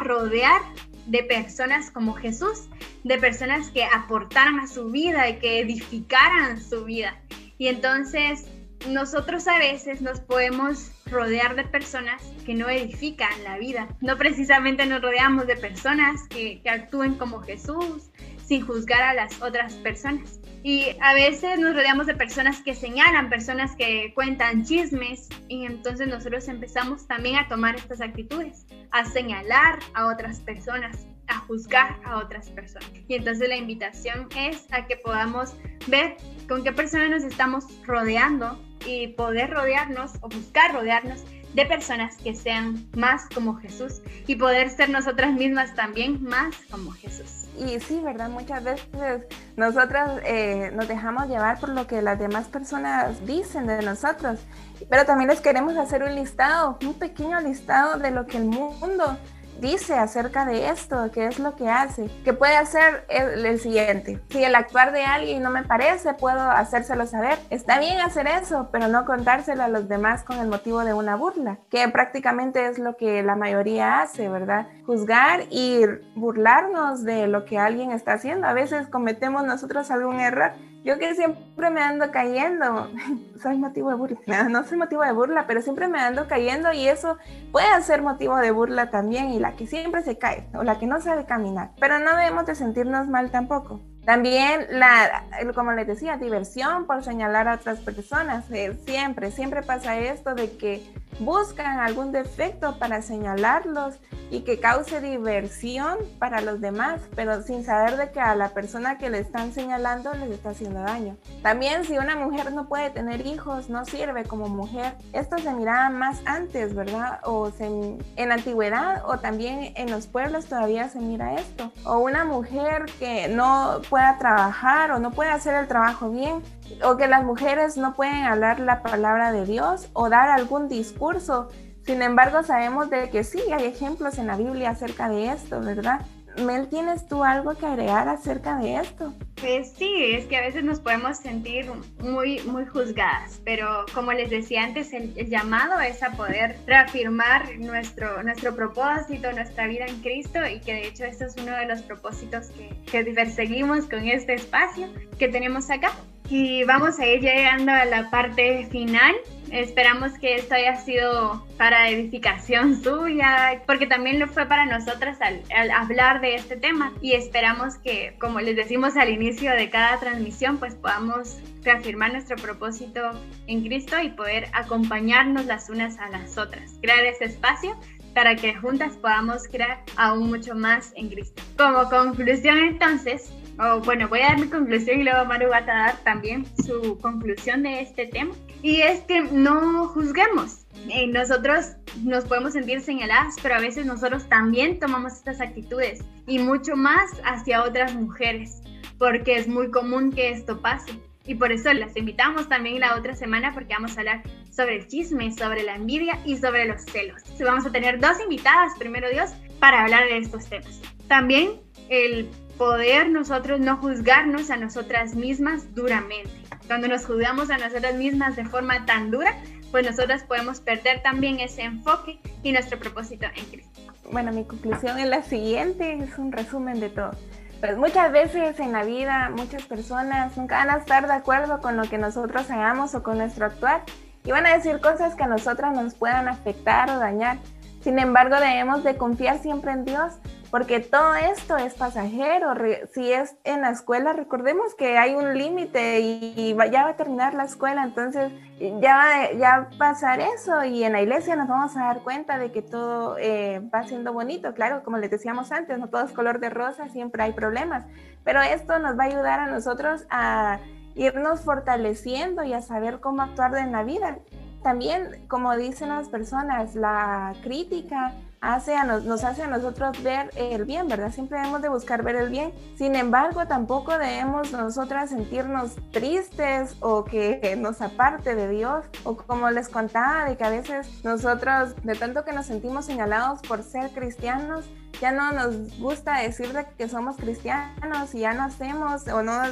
rodear 0.05 0.61
de 1.07 1.25
personas 1.25 1.91
como 1.91 2.15
Jesús, 2.15 2.69
de 3.03 3.19
personas 3.19 3.69
que 3.71 3.85
aportaran 3.85 4.61
a 4.61 4.69
su 4.69 4.91
vida 4.91 5.29
y 5.29 5.39
que 5.39 5.59
edificaran 5.59 6.63
su 6.63 6.85
vida. 6.85 7.21
Y 7.59 7.67
entonces 7.67 8.47
nosotros 8.89 9.49
a 9.49 9.59
veces 9.59 10.01
nos 10.01 10.21
podemos 10.21 10.93
rodear 11.07 11.57
de 11.57 11.65
personas 11.65 12.23
que 12.47 12.55
no 12.55 12.69
edifican 12.69 13.43
la 13.43 13.59
vida. 13.59 13.89
No 14.01 14.17
precisamente 14.17 14.87
nos 14.87 15.03
rodeamos 15.03 15.49
de 15.49 15.57
personas 15.57 16.29
que 16.29 16.63
actúen 16.65 17.17
como 17.17 17.43
Jesús, 17.43 18.12
sin 18.53 18.67
juzgar 18.67 19.01
a 19.01 19.15
las 19.15 19.41
otras 19.41 19.73
personas. 19.77 20.39
Y 20.63 20.95
a 21.01 21.15
veces 21.15 21.59
nos 21.59 21.75
rodeamos 21.75 22.07
de 22.07 22.15
personas 22.15 22.61
que 22.61 22.75
señalan, 22.75 23.31
personas 23.31 23.75
que 23.77 24.13
cuentan 24.15 24.63
chismes 24.63 25.31
y 25.49 25.65
entonces 25.65 26.07
nosotros 26.07 26.47
empezamos 26.49 27.09
también 27.09 27.37
a 27.37 27.49
tomar 27.49 27.77
estas 27.77 28.03
actitudes, 28.03 28.67
a 28.91 29.07
señalar 29.07 29.79
a 29.95 30.05
otras 30.05 30.41
personas, 30.41 31.07
a 31.29 31.39
juzgar 31.39 31.97
a 32.05 32.19
otras 32.19 32.51
personas. 32.51 32.91
Y 33.09 33.15
entonces 33.15 33.49
la 33.49 33.57
invitación 33.57 34.29
es 34.37 34.67
a 34.71 34.87
que 34.87 34.99
podamos 34.99 35.55
ver 35.87 36.19
con 36.47 36.63
qué 36.63 36.73
personas 36.73 37.09
nos 37.09 37.25
estamos 37.25 37.65
rodeando 37.87 38.63
y 38.87 39.09
poder 39.09 39.49
rodearnos 39.49 40.13
o 40.21 40.29
buscar 40.29 40.75
rodearnos 40.75 41.25
de 41.55 41.67
personas 41.67 42.17
que 42.17 42.35
sean 42.35 42.87
más 42.97 43.29
como 43.35 43.57
Jesús 43.57 44.01
y 44.27 44.37
poder 44.37 44.71
ser 44.71 44.91
nosotras 44.91 45.33
mismas 45.33 45.75
también 45.75 46.23
más 46.23 46.55
como 46.71 46.91
Jesús. 46.93 47.43
Y 47.59 47.79
sí, 47.81 48.01
¿verdad? 48.01 48.31
Muchas 48.31 48.65
veces 48.65 49.25
nosotras 49.57 50.21
eh, 50.25 50.71
nos 50.75 50.89
dejamos 50.89 51.29
llevar 51.29 51.61
por 51.61 51.69
lo 51.69 51.87
que 51.87 52.01
las 52.01 52.19
demás 52.19 52.49
personas 52.49 53.27
dicen 53.27 53.67
de 53.67 53.83
nosotros, 53.83 54.41
pero 54.89 55.05
también 55.05 55.29
les 55.29 55.41
queremos 55.41 55.77
hacer 55.77 56.03
un 56.03 56.15
listado, 56.15 56.79
un 56.83 56.95
pequeño 56.95 57.41
listado 57.41 57.99
de 57.99 58.11
lo 58.11 58.27
que 58.27 58.39
el 58.39 58.47
mundo 58.47 59.19
dice 59.63 59.95
acerca 59.95 60.45
de 60.45 60.69
esto, 60.69 61.11
qué 61.15 61.27
es 61.27 61.39
lo 61.39 61.55
que 61.57 61.71
hace, 61.71 62.11
que 62.25 62.35
puede 62.35 62.57
hacer 62.57 63.07
el, 63.09 63.47
el, 63.47 63.61
siguiente. 63.61 64.21
Si 64.29 64.43
el 64.43 64.55
actuar 64.55 64.93
de 64.93 65.05
alguien 65.05 65.43
no 65.43 65.51
me 65.51 65.63
parece, 65.63 66.13
puedo 66.15 66.51
hacérselo 66.51 67.07
saber. 67.07 67.39
Está 67.49 67.79
bien 67.79 68.01
hacer 68.01 68.27
eso, 68.27 68.69
pero 68.73 68.89
no 68.89 69.07
contárselo 69.07 69.63
a 69.63 69.69
los 69.69 69.89
demás 69.89 70.25
con 70.25 70.39
el 70.39 70.49
motivo 70.49 70.85
de 70.85 70.93
una 70.93 71.15
burla, 71.15 71.59
que 71.71 71.89
prácticamente 71.89 72.67
es 72.67 72.79
lo 72.79 72.97
que 72.97 73.23
la 73.23 73.37
mayoría 73.37 74.01
hace, 74.01 74.29
¿verdad? 74.29 74.67
Juzgar 74.85 75.45
y 75.51 75.85
burlarnos 76.17 77.05
de 77.05 77.29
lo 77.29 77.45
que 77.45 77.59
alguien 77.59 77.93
está 77.93 78.15
haciendo. 78.15 78.49
A 78.49 78.53
veces 78.53 78.89
cometemos 78.89 79.45
nosotros 79.45 79.91
algún 79.93 80.21
error 80.21 80.53
yo 80.85 80.99
que 80.99 81.15
siempre 81.15 81.71
me 81.71 81.81
ando 81.81 82.11
cayendo, 82.11 82.89
soy 83.43 83.59
motivo 83.59 83.91
de 83.91 83.97
burla, 83.97 84.19
no, 84.27 84.49
no 84.49 84.65
soy 84.65 84.79
motivo 84.79 85.03
de 85.03 85.13
burla, 85.13 85.47
pero 85.47 85.63
siempre 85.63 85.89
me 85.89 86.01
ando 86.01 86.27
cayendo 86.27 86.73
y 86.73 86.89
eso 86.89 87.19
puede 87.51 87.83
ser 87.83 88.03
motivo 88.03 88.37
de 88.37 88.51
burla 88.51 88.91
también 88.91 89.31
y 89.31 89.39
la 89.39 89.53
que 89.53 89.67
siempre 89.67 90.03
se 90.03 90.19
cae 90.19 90.49
o 90.55 90.63
la 90.63 90.79
que 90.79 90.87
no 90.87 91.01
sabe 91.01 91.25
caminar, 91.25 91.71
pero 91.79 91.99
no 91.99 92.17
debemos 92.17 92.47
de 92.47 92.55
sentirnos 92.55 93.09
mal 93.09 93.31
tampoco. 93.31 93.81
También, 94.05 94.67
la, 94.71 95.27
como 95.55 95.73
les 95.73 95.87
decía, 95.87 96.17
diversión 96.17 96.87
por 96.87 97.05
señalar 97.05 97.47
a 97.47 97.55
otras 97.55 97.79
personas. 97.79 98.51
Eh, 98.51 98.77
siempre, 98.85 99.31
siempre 99.31 99.63
pasa 99.63 99.97
esto 99.97 100.35
de 100.35 100.57
que 100.57 100.83
buscan 101.19 101.79
algún 101.79 102.13
defecto 102.13 102.79
para 102.79 103.03
señalarlos 103.03 103.97
y 104.31 104.41
que 104.41 104.59
cause 104.61 105.01
diversión 105.03 105.99
para 106.19 106.41
los 106.41 106.61
demás, 106.61 107.03
pero 107.15 107.43
sin 107.43 107.65
saber 107.65 107.99
de 107.99 108.11
que 108.11 108.21
a 108.21 108.35
la 108.35 108.49
persona 108.49 108.97
que 108.97 109.11
le 109.11 109.19
están 109.19 109.53
señalando 109.53 110.15
les 110.15 110.31
está 110.31 110.51
haciendo 110.51 110.81
daño. 110.81 111.19
También 111.43 111.85
si 111.85 111.99
una 111.99 112.17
mujer 112.17 112.51
no 112.53 112.67
puede 112.67 112.89
tener 112.89 113.27
hijos, 113.27 113.69
no 113.69 113.85
sirve 113.85 114.25
como 114.25 114.49
mujer. 114.49 114.95
Esto 115.13 115.37
se 115.37 115.53
miraba 115.53 115.91
más 115.91 116.23
antes, 116.25 116.75
¿verdad? 116.75 117.21
O 117.25 117.51
en 117.59 118.29
la 118.29 118.35
antigüedad 118.35 119.03
o 119.05 119.19
también 119.19 119.75
en 119.77 119.91
los 119.91 120.07
pueblos 120.07 120.47
todavía 120.47 120.89
se 120.89 121.01
mira 121.01 121.35
esto. 121.35 121.71
O 121.85 121.99
una 121.99 122.25
mujer 122.25 122.87
que 122.99 123.29
no 123.29 123.83
pueda 123.91 124.17
trabajar 124.19 124.93
o 124.93 124.99
no 124.99 125.11
puede 125.11 125.31
hacer 125.31 125.55
el 125.55 125.69
trabajo 125.69 126.09
bien, 126.09 126.43
o 126.85 126.97
que 126.97 127.09
las 127.09 127.25
mujeres 127.25 127.77
no 127.77 127.95
pueden 127.95 128.25
hablar 128.25 128.61
la 128.61 128.83
palabra 128.83 129.33
de 129.33 129.45
Dios 129.45 129.89
o 129.93 130.09
dar 130.09 130.31
algún 130.31 130.69
discurso. 130.69 131.49
Sin 131.85 132.03
embargo, 132.03 132.43
sabemos 132.43 132.91
de 132.91 133.11
que 133.11 133.25
sí, 133.25 133.41
hay 133.53 133.65
ejemplos 133.65 134.19
en 134.19 134.29
la 134.29 134.37
Biblia 134.37 134.71
acerca 134.71 135.09
de 135.09 135.33
esto, 135.33 135.61
¿verdad? 135.61 136.01
Mel, 136.39 136.69
¿tienes 136.69 137.07
tú 137.09 137.25
algo 137.25 137.55
que 137.55 137.67
agregar 137.67 138.09
acerca 138.09 138.57
de 138.59 138.77
esto? 138.77 139.15
Pues 139.41 139.73
sí, 139.77 139.93
es 140.13 140.27
que 140.27 140.37
a 140.37 140.41
veces 140.41 140.65
nos 140.65 140.81
podemos 140.81 141.19
sentir 141.19 141.67
muy, 142.01 142.41
muy 142.41 142.65
juzgadas, 142.65 143.41
pero 143.45 143.85
como 143.93 144.13
les 144.13 144.31
decía 144.31 144.65
antes, 144.65 144.93
el, 144.93 145.13
el, 145.17 145.29
llamado 145.29 145.81
es 145.81 146.03
a 146.03 146.13
poder 146.13 146.57
reafirmar 146.67 147.59
nuestro, 147.59 148.23
nuestro 148.23 148.55
propósito, 148.55 149.33
nuestra 149.33 149.67
vida 149.67 149.87
en 149.87 150.01
Cristo 150.01 150.39
y 150.47 150.61
que 150.61 150.75
de 150.75 150.89
hecho 150.89 151.05
este 151.05 151.25
es 151.25 151.37
uno 151.37 151.57
de 151.57 151.67
los 151.67 151.83
propósitos 151.83 152.49
que, 152.51 152.71
que 152.91 153.05
perseguimos 153.13 153.87
con 153.87 154.07
este 154.07 154.35
espacio 154.35 154.89
que 155.19 155.29
tenemos 155.29 155.71
acá. 155.71 155.93
Y 156.29 156.65
vamos 156.65 156.99
a 156.99 157.07
ir 157.07 157.21
llegando 157.21 157.73
a 157.73 157.85
la 157.85 158.11
parte 158.11 158.67
final 158.71 159.15
Esperamos 159.53 160.13
que 160.19 160.37
esto 160.37 160.55
haya 160.55 160.77
sido 160.77 161.47
para 161.59 161.91
edificación 161.91 162.83
suya, 162.83 163.63
porque 163.67 163.87
también 163.87 164.19
lo 164.19 164.27
fue 164.27 164.47
para 164.47 164.65
nosotras 164.65 165.21
al, 165.21 165.43
al, 165.55 165.71
hablar 165.71 166.23
de 166.23 166.37
este 166.37 166.57
tema. 166.57 166.93
Y 167.03 167.13
esperamos 167.13 167.77
que, 167.77 168.17
como 168.19 168.41
les 168.41 168.57
decimos 168.57 168.97
al 168.97 169.11
inicio 169.11 169.53
de 169.53 169.69
cada 169.69 170.01
transmisión, 170.01 170.57
pues 170.57 170.75
podamos 170.75 171.39
reafirmar 171.63 172.13
nuestro 172.13 172.37
propósito 172.37 173.11
en 173.47 173.63
Cristo 173.63 174.01
y 174.01 174.09
poder 174.09 174.49
acompañarnos 174.55 175.45
las 175.45 175.69
unas 175.69 175.99
a 175.99 176.09
las 176.09 176.39
otras. 176.39 176.79
Crear 176.81 177.05
ese 177.05 177.27
espacio 177.27 177.79
para 178.15 178.37
que 178.37 178.55
juntas 178.55 178.97
podamos 178.97 179.47
crear 179.49 179.83
aún 179.97 180.31
mucho 180.31 180.55
más 180.55 180.93
en 180.97 181.11
Cristo. 181.11 181.43
Como 181.59 181.89
conclusión 181.91 182.59
entonces, 182.59 183.31
o 183.59 183.81
bueno, 183.81 184.09
voy 184.09 184.21
a 184.21 184.29
dar 184.29 184.39
mi 184.41 184.49
conclusión 184.49 185.01
y 185.01 185.05
luego 185.05 185.25
Maru 185.25 185.49
va 185.51 185.59
a 185.59 185.63
dar 185.63 185.97
también 186.05 186.47
su 186.65 186.99
conclusión 187.01 187.63
de 187.63 187.81
este 187.81 188.07
tema. 188.07 188.35
Y 188.63 188.81
es 188.83 189.01
que 189.01 189.23
no 189.23 189.89
juzguemos. 189.89 190.65
Eh, 190.89 191.07
nosotros 191.07 191.73
nos 192.03 192.25
podemos 192.25 192.55
sentir 192.55 192.81
señaladas, 192.81 193.37
pero 193.43 193.57
a 193.57 193.61
veces 193.61 193.87
nosotros 193.87 194.29
también 194.29 194.79
tomamos 194.79 195.15
estas 195.15 195.41
actitudes 195.41 196.01
y 196.27 196.39
mucho 196.39 196.77
más 196.77 197.11
hacia 197.25 197.63
otras 197.63 197.95
mujeres, 197.95 198.63
porque 198.99 199.37
es 199.37 199.49
muy 199.49 199.71
común 199.71 200.13
que 200.13 200.31
esto 200.31 200.61
pase. 200.61 200.93
Y 201.25 201.37
por 201.37 201.53
eso 201.53 201.73
las 201.73 201.97
invitamos 201.97 202.49
también 202.49 202.81
la 202.81 202.97
otra 202.97 203.15
semana 203.15 203.53
porque 203.55 203.75
vamos 203.75 203.97
a 203.97 204.01
hablar 204.01 204.23
sobre 204.51 204.77
el 204.77 204.89
chisme, 204.89 205.33
sobre 205.33 205.63
la 205.63 205.77
envidia 205.77 206.19
y 206.25 206.37
sobre 206.37 206.67
los 206.67 206.83
celos. 206.83 207.23
Vamos 207.39 207.65
a 207.65 207.71
tener 207.71 208.01
dos 208.01 208.21
invitadas, 208.21 208.73
primero 208.79 209.09
Dios, 209.09 209.31
para 209.61 209.83
hablar 209.83 210.05
de 210.05 210.19
estos 210.19 210.47
temas. 210.47 210.81
También 211.07 211.61
el 211.89 212.29
poder 212.59 213.09
nosotros 213.09 213.61
no 213.61 213.77
juzgarnos 213.77 214.51
a 214.51 214.57
nosotras 214.57 215.15
mismas 215.15 215.75
duramente. 215.75 216.31
Cuando 216.67 216.89
nos 216.89 217.07
juzgamos 217.07 217.51
a 217.51 217.59
nosotras 217.59 217.95
mismas 217.95 218.37
de 218.37 218.45
forma 218.45 218.87
tan 218.87 219.11
dura, 219.11 219.35
pues 219.71 219.85
nosotras 219.87 220.23
podemos 220.23 220.61
perder 220.61 221.03
también 221.03 221.41
ese 221.41 221.63
enfoque 221.63 222.21
y 222.43 222.53
nuestro 222.53 222.79
propósito 222.79 223.27
en 223.35 223.45
Cristo. 223.47 223.81
Bueno, 224.11 224.33
mi 224.33 224.45
conclusión 224.45 224.99
es 224.99 225.09
la 225.09 225.23
siguiente, 225.23 225.95
es 225.95 226.19
un 226.19 226.33
resumen 226.33 226.79
de 226.81 226.91
todo. 226.91 227.13
Pues 227.61 227.79
muchas 227.79 228.13
veces 228.13 228.59
en 228.61 228.73
la 228.73 228.85
vida, 228.85 229.31
muchas 229.31 229.65
personas 229.65 230.37
nunca 230.37 230.57
van 230.59 230.71
a 230.71 230.79
estar 230.79 231.07
de 231.07 231.15
acuerdo 231.15 231.61
con 231.61 231.77
lo 231.77 231.85
que 231.85 231.97
nosotros 231.97 232.51
hagamos 232.51 232.95
o 232.95 233.03
con 233.03 233.19
nuestro 233.19 233.47
actuar 233.47 233.83
y 234.25 234.31
van 234.31 234.47
a 234.47 234.55
decir 234.55 234.81
cosas 234.81 235.15
que 235.15 235.23
a 235.23 235.29
nosotras 235.29 235.75
nos 235.75 235.95
puedan 235.95 236.29
afectar 236.29 236.91
o 236.91 236.99
dañar. 236.99 237.39
Sin 237.83 237.99
embargo, 237.99 238.37
debemos 238.37 238.85
de 238.85 238.97
confiar 238.97 239.39
siempre 239.39 239.73
en 239.73 239.85
Dios 239.85 240.15
porque 240.53 240.81
todo 240.81 241.15
esto 241.15 241.57
es 241.57 241.73
pasajero. 241.73 242.53
Si 242.93 243.11
es 243.11 243.37
en 243.43 243.63
la 243.63 243.71
escuela, 243.71 244.13
recordemos 244.13 244.75
que 244.75 244.99
hay 244.99 245.15
un 245.15 245.37
límite 245.37 246.01
y 246.01 246.55
ya 246.71 246.85
va 246.85 246.91
a 246.91 246.97
terminar 246.97 247.33
la 247.33 247.45
escuela, 247.45 247.83
entonces 247.83 248.31
ya 248.61 248.97
va, 248.97 249.33
ya 249.33 249.55
a 249.55 249.71
pasar 249.79 250.21
eso 250.21 250.63
y 250.63 250.85
en 250.85 250.93
la 250.93 251.01
iglesia 251.01 251.37
nos 251.37 251.49
vamos 251.49 251.75
a 251.77 251.85
dar 251.85 252.03
cuenta 252.03 252.39
de 252.39 252.53
que 252.53 252.61
todo 252.61 253.17
eh, 253.19 253.63
va 253.75 253.85
siendo 253.85 254.13
bonito. 254.13 254.53
Claro, 254.53 254.85
como 254.85 254.99
les 254.99 255.11
decíamos 255.11 255.51
antes, 255.53 255.79
no 255.79 255.89
todo 255.89 256.05
es 256.05 256.13
color 256.13 256.39
de 256.39 256.51
rosa, 256.51 256.91
siempre 256.91 257.23
hay 257.23 257.33
problemas, 257.33 257.87
pero 258.23 258.43
esto 258.43 258.79
nos 258.79 258.99
va 258.99 259.05
a 259.05 259.07
ayudar 259.07 259.41
a 259.41 259.47
nosotros 259.47 260.07
a 260.11 260.59
irnos 260.95 261.41
fortaleciendo 261.41 262.45
y 262.45 262.53
a 262.53 262.61
saber 262.61 263.01
cómo 263.01 263.23
actuar 263.23 263.57
en 263.57 263.73
la 263.73 263.85
vida. 263.85 264.19
También, 264.63 265.25
como 265.29 265.57
dicen 265.57 265.89
las 265.89 266.09
personas, 266.09 266.75
la 266.75 267.35
crítica 267.43 268.13
hace 268.41 268.75
a 268.75 268.85
nos, 268.85 269.25
hace 269.25 269.43
a 269.43 269.47
nosotros 269.47 270.03
ver 270.03 270.31
el 270.37 270.65
bien, 270.65 270.89
¿verdad? 270.89 271.13
Siempre 271.13 271.39
debemos 271.39 271.63
de 271.63 271.69
buscar 271.69 272.03
ver 272.03 272.17
el 272.17 272.29
bien. 272.29 272.53
Sin 272.77 272.97
embargo, 272.97 273.47
tampoco 273.47 273.97
debemos 273.97 274.53
nosotras 274.53 275.11
sentirnos 275.11 275.77
tristes 275.93 276.77
o 276.81 277.05
que 277.05 277.57
nos 277.59 277.81
aparte 277.81 278.35
de 278.35 278.49
Dios. 278.49 278.85
O 279.05 279.17
como 279.17 279.51
les 279.51 279.69
contaba, 279.69 280.27
de 280.27 280.37
que 280.37 280.45
a 280.45 280.51
veces 280.51 281.05
nosotros, 281.05 281.75
de 281.83 281.95
tanto 281.95 282.25
que 282.25 282.33
nos 282.33 282.47
sentimos 282.47 282.85
señalados 282.85 283.41
por 283.43 283.63
ser 283.63 283.91
cristianos, 283.91 284.69
ya 285.01 285.11
no 285.11 285.33
nos 285.33 285.79
gusta 285.81 286.21
decir 286.21 286.53
que 286.79 286.89
somos 286.89 287.17
cristianos 287.17 288.15
y 288.15 288.21
ya 288.21 288.35
no 288.35 288.45
hacemos 288.45 289.09
o 289.09 289.23
no, 289.23 289.43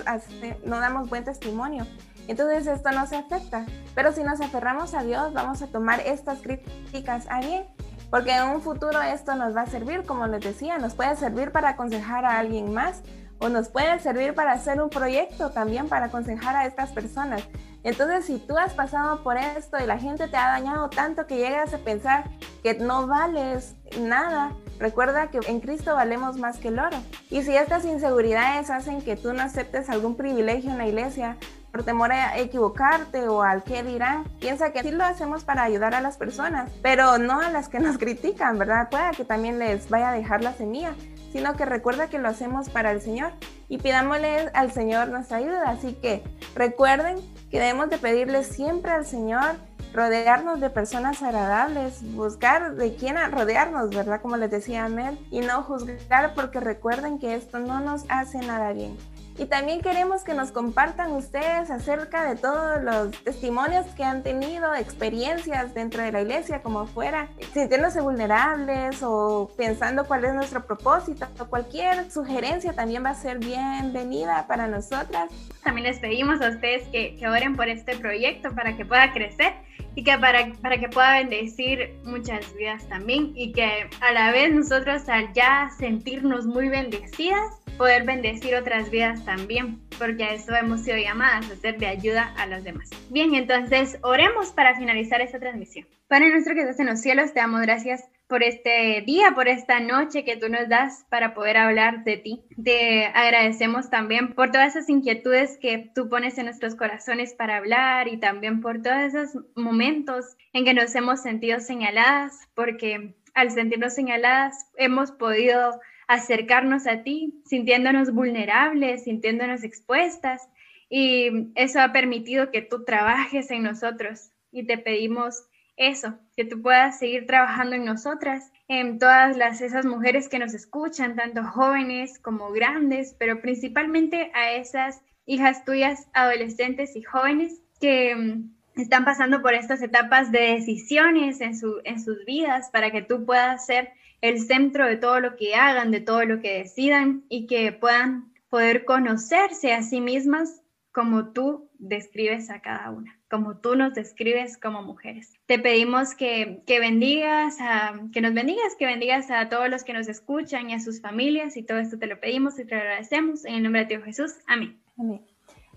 no 0.64 0.80
damos 0.80 1.08
buen 1.08 1.24
testimonio. 1.24 1.86
Entonces 2.30 2.68
esto 2.68 2.92
nos 2.92 3.12
afecta. 3.12 3.66
Pero 3.96 4.12
si 4.12 4.22
nos 4.22 4.40
aferramos 4.40 4.94
a 4.94 5.02
Dios, 5.02 5.32
vamos 5.32 5.62
a 5.62 5.66
tomar 5.66 5.98
estas 6.06 6.40
críticas 6.40 7.26
a 7.28 7.40
bien 7.40 7.64
porque 8.08 8.32
en 8.32 8.44
un 8.44 8.60
futuro 8.60 9.00
esto 9.02 9.34
nos 9.34 9.54
va 9.54 9.62
a 9.62 9.66
servir, 9.66 10.04
como 10.04 10.26
les 10.26 10.42
decía, 10.42 10.78
nos 10.78 10.94
puede 10.94 11.14
servir 11.16 11.52
para 11.52 11.70
aconsejar 11.70 12.24
a 12.24 12.38
alguien 12.38 12.72
más 12.72 13.02
o 13.38 13.48
nos 13.48 13.68
puede 13.68 13.98
servir 14.00 14.34
para 14.34 14.52
hacer 14.52 14.80
un 14.80 14.90
proyecto 14.90 15.50
también 15.50 15.88
para 15.88 16.06
aconsejar 16.06 16.54
a 16.56 16.66
estas 16.66 16.90
personas. 16.90 17.42
Entonces, 17.82 18.26
si 18.26 18.38
tú 18.38 18.58
has 18.58 18.74
pasado 18.74 19.22
por 19.22 19.38
esto 19.38 19.78
y 19.82 19.86
la 19.86 19.98
gente 19.98 20.28
te 20.28 20.36
ha 20.36 20.48
dañado 20.48 20.90
tanto 20.90 21.26
que 21.26 21.38
llegas 21.38 21.72
a 21.72 21.78
pensar 21.78 22.24
que 22.62 22.74
no 22.74 23.06
vales 23.06 23.76
nada, 23.98 24.52
recuerda 24.78 25.28
que 25.28 25.40
en 25.46 25.60
Cristo 25.60 25.94
valemos 25.94 26.36
más 26.36 26.58
que 26.58 26.68
el 26.68 26.78
oro. 26.78 26.98
Y 27.30 27.42
si 27.42 27.56
estas 27.56 27.86
inseguridades 27.86 28.68
hacen 28.70 29.00
que 29.00 29.16
tú 29.16 29.32
no 29.32 29.42
aceptes 29.42 29.88
algún 29.88 30.16
privilegio 30.16 30.70
en 30.70 30.78
la 30.78 30.86
iglesia, 30.86 31.38
por 31.70 31.84
temor 31.84 32.12
a 32.12 32.38
equivocarte 32.38 33.28
o 33.28 33.42
al 33.42 33.62
qué 33.62 33.82
dirán. 33.82 34.24
Piensa 34.40 34.72
que 34.72 34.82
sí 34.82 34.90
lo 34.90 35.04
hacemos 35.04 35.44
para 35.44 35.62
ayudar 35.62 35.94
a 35.94 36.00
las 36.00 36.16
personas, 36.16 36.70
pero 36.82 37.18
no 37.18 37.40
a 37.40 37.50
las 37.50 37.68
que 37.68 37.80
nos 37.80 37.98
critican, 37.98 38.58
¿verdad? 38.58 38.88
Pueda 38.90 39.12
que 39.12 39.24
también 39.24 39.58
les 39.58 39.88
vaya 39.88 40.10
a 40.10 40.14
dejar 40.14 40.42
la 40.42 40.52
semilla, 40.52 40.94
sino 41.32 41.54
que 41.54 41.64
recuerda 41.64 42.08
que 42.08 42.18
lo 42.18 42.28
hacemos 42.28 42.68
para 42.68 42.90
el 42.90 43.00
Señor 43.00 43.32
y 43.68 43.78
pidámosle 43.78 44.50
al 44.52 44.72
Señor 44.72 45.08
nuestra 45.08 45.38
ayuda. 45.38 45.70
Así 45.70 45.94
que 45.94 46.22
recuerden 46.54 47.18
que 47.50 47.60
debemos 47.60 47.90
de 47.90 47.98
pedirle 47.98 48.44
siempre 48.44 48.90
al 48.90 49.06
Señor 49.06 49.56
rodearnos 49.92 50.60
de 50.60 50.70
personas 50.70 51.22
agradables, 51.22 52.02
buscar 52.14 52.74
de 52.74 52.94
quién 52.94 53.16
rodearnos, 53.30 53.90
¿verdad? 53.90 54.20
Como 54.20 54.36
les 54.36 54.50
decía 54.50 54.84
Amel, 54.84 55.18
y 55.30 55.40
no 55.40 55.62
juzgar 55.62 56.34
porque 56.34 56.60
recuerden 56.60 57.18
que 57.18 57.34
esto 57.34 57.58
no 57.58 57.80
nos 57.80 58.04
hace 58.08 58.38
nada 58.38 58.72
bien. 58.72 58.96
Y 59.40 59.46
también 59.46 59.80
queremos 59.80 60.22
que 60.22 60.34
nos 60.34 60.52
compartan 60.52 61.12
ustedes 61.12 61.70
acerca 61.70 62.28
de 62.28 62.36
todos 62.36 62.82
los 62.82 63.24
testimonios 63.24 63.86
que 63.96 64.04
han 64.04 64.22
tenido, 64.22 64.74
experiencias 64.74 65.72
dentro 65.72 66.02
de 66.02 66.12
la 66.12 66.20
iglesia, 66.20 66.60
como 66.60 66.86
fuera, 66.86 67.30
sintiéndose 67.54 68.02
vulnerables 68.02 69.02
o 69.02 69.50
pensando 69.56 70.04
cuál 70.04 70.26
es 70.26 70.34
nuestro 70.34 70.66
propósito. 70.66 71.26
O 71.38 71.46
cualquier 71.46 72.10
sugerencia 72.10 72.74
también 72.74 73.02
va 73.02 73.10
a 73.10 73.14
ser 73.14 73.38
bienvenida 73.38 74.46
para 74.46 74.66
nosotras. 74.66 75.30
También 75.64 75.86
les 75.86 76.00
pedimos 76.00 76.42
a 76.42 76.50
ustedes 76.50 76.86
que, 76.88 77.16
que 77.16 77.26
oren 77.26 77.56
por 77.56 77.70
este 77.70 77.96
proyecto 77.96 78.54
para 78.54 78.76
que 78.76 78.84
pueda 78.84 79.10
crecer 79.14 79.54
y 79.94 80.04
que 80.04 80.16
para, 80.18 80.52
para 80.62 80.78
que 80.78 80.88
pueda 80.88 81.18
bendecir 81.18 81.94
muchas 82.04 82.54
vidas 82.54 82.86
también 82.88 83.32
y 83.34 83.52
que 83.52 83.88
a 84.00 84.12
la 84.12 84.32
vez 84.32 84.52
nosotros 84.52 85.08
al 85.08 85.32
ya 85.32 85.70
sentirnos 85.78 86.46
muy 86.46 86.68
bendecidas, 86.68 87.60
poder 87.76 88.04
bendecir 88.04 88.54
otras 88.54 88.90
vidas 88.90 89.24
también, 89.24 89.80
porque 89.98 90.24
a 90.24 90.34
eso 90.34 90.54
hemos 90.54 90.82
sido 90.82 90.98
llamadas, 90.98 91.50
a 91.50 91.56
ser 91.56 91.78
de 91.78 91.86
ayuda 91.86 92.34
a 92.36 92.46
los 92.46 92.62
demás. 92.62 92.90
Bien, 93.08 93.34
entonces 93.34 93.98
oremos 94.02 94.50
para 94.52 94.76
finalizar 94.76 95.20
esta 95.20 95.38
transmisión. 95.38 95.86
Padre 96.08 96.30
nuestro 96.30 96.54
que 96.54 96.60
estás 96.60 96.80
en 96.80 96.86
los 96.86 97.00
cielos, 97.00 97.32
te 97.32 97.40
damos 97.40 97.62
gracias 97.62 98.04
por 98.30 98.44
este 98.44 99.02
día, 99.04 99.32
por 99.34 99.48
esta 99.48 99.80
noche 99.80 100.24
que 100.24 100.36
tú 100.36 100.48
nos 100.48 100.68
das 100.68 101.04
para 101.10 101.34
poder 101.34 101.56
hablar 101.56 102.04
de 102.04 102.16
ti. 102.16 102.44
Te 102.62 103.06
agradecemos 103.06 103.90
también 103.90 104.34
por 104.34 104.52
todas 104.52 104.76
esas 104.76 104.88
inquietudes 104.88 105.58
que 105.58 105.90
tú 105.94 106.08
pones 106.08 106.38
en 106.38 106.44
nuestros 106.46 106.76
corazones 106.76 107.34
para 107.34 107.56
hablar 107.56 108.06
y 108.06 108.18
también 108.18 108.60
por 108.60 108.82
todos 108.82 108.98
esos 108.98 109.44
momentos 109.56 110.36
en 110.52 110.64
que 110.64 110.74
nos 110.74 110.94
hemos 110.94 111.20
sentido 111.20 111.58
señaladas, 111.58 112.48
porque 112.54 113.16
al 113.34 113.50
sentirnos 113.50 113.94
señaladas 113.94 114.54
hemos 114.76 115.10
podido 115.10 115.80
acercarnos 116.06 116.86
a 116.86 117.02
ti, 117.02 117.42
sintiéndonos 117.46 118.12
vulnerables, 118.12 119.04
sintiéndonos 119.04 119.64
expuestas. 119.64 120.48
Y 120.88 121.50
eso 121.56 121.80
ha 121.80 121.92
permitido 121.92 122.52
que 122.52 122.62
tú 122.62 122.84
trabajes 122.84 123.50
en 123.50 123.64
nosotros 123.64 124.30
y 124.52 124.66
te 124.66 124.78
pedimos 124.78 125.49
eso, 125.80 126.18
que 126.36 126.44
tú 126.44 126.60
puedas 126.60 126.98
seguir 126.98 127.26
trabajando 127.26 127.74
en 127.74 127.86
nosotras, 127.86 128.52
en 128.68 128.98
todas 128.98 129.36
las, 129.38 129.62
esas 129.62 129.86
mujeres 129.86 130.28
que 130.28 130.38
nos 130.38 130.52
escuchan, 130.52 131.16
tanto 131.16 131.42
jóvenes 131.42 132.18
como 132.18 132.52
grandes, 132.52 133.16
pero 133.18 133.40
principalmente 133.40 134.30
a 134.34 134.52
esas 134.52 135.00
hijas 135.24 135.64
tuyas, 135.64 136.06
adolescentes 136.12 136.96
y 136.96 137.02
jóvenes 137.02 137.62
que 137.80 138.14
mm, 138.14 138.80
están 138.80 139.06
pasando 139.06 139.40
por 139.40 139.54
estas 139.54 139.80
etapas 139.80 140.30
de 140.30 140.54
decisiones 140.54 141.40
en, 141.40 141.56
su, 141.56 141.80
en 141.84 141.98
sus 141.98 142.24
vidas 142.26 142.68
para 142.70 142.90
que 142.90 143.00
tú 143.00 143.24
puedas 143.24 143.64
ser 143.64 143.90
el 144.20 144.38
centro 144.40 144.86
de 144.86 144.96
todo 144.96 145.18
lo 145.18 145.36
que 145.36 145.54
hagan, 145.54 145.90
de 145.90 146.00
todo 146.00 146.24
lo 146.24 146.40
que 146.40 146.58
decidan 146.58 147.24
y 147.30 147.46
que 147.46 147.72
puedan 147.72 148.34
poder 148.50 148.84
conocerse 148.84 149.72
a 149.72 149.82
sí 149.82 150.02
mismas 150.02 150.60
como 150.92 151.32
tú 151.32 151.70
describes 151.78 152.50
a 152.50 152.60
cada 152.60 152.90
una, 152.90 153.18
como 153.30 153.56
tú 153.56 153.76
nos 153.76 153.94
describes 153.94 154.58
como 154.58 154.82
mujeres. 154.82 155.32
Te 155.46 155.58
pedimos 155.58 156.14
que, 156.14 156.62
que 156.66 156.80
bendigas, 156.80 157.58
a, 157.60 157.94
que 158.12 158.20
nos 158.20 158.34
bendigas, 158.34 158.74
que 158.78 158.86
bendigas 158.86 159.30
a 159.30 159.48
todos 159.48 159.70
los 159.70 159.84
que 159.84 159.92
nos 159.92 160.08
escuchan 160.08 160.68
y 160.68 160.74
a 160.74 160.80
sus 160.80 161.00
familias 161.00 161.56
y 161.56 161.62
todo 161.62 161.78
esto 161.78 161.98
te 161.98 162.06
lo 162.06 162.18
pedimos 162.18 162.58
y 162.58 162.64
te 162.64 162.74
lo 162.74 162.80
agradecemos 162.80 163.44
en 163.44 163.54
el 163.54 163.62
nombre 163.62 163.82
de 163.82 163.86
Dios 163.86 164.04
Jesús. 164.04 164.32
Amén. 164.46 164.80
Amén. 164.98 165.22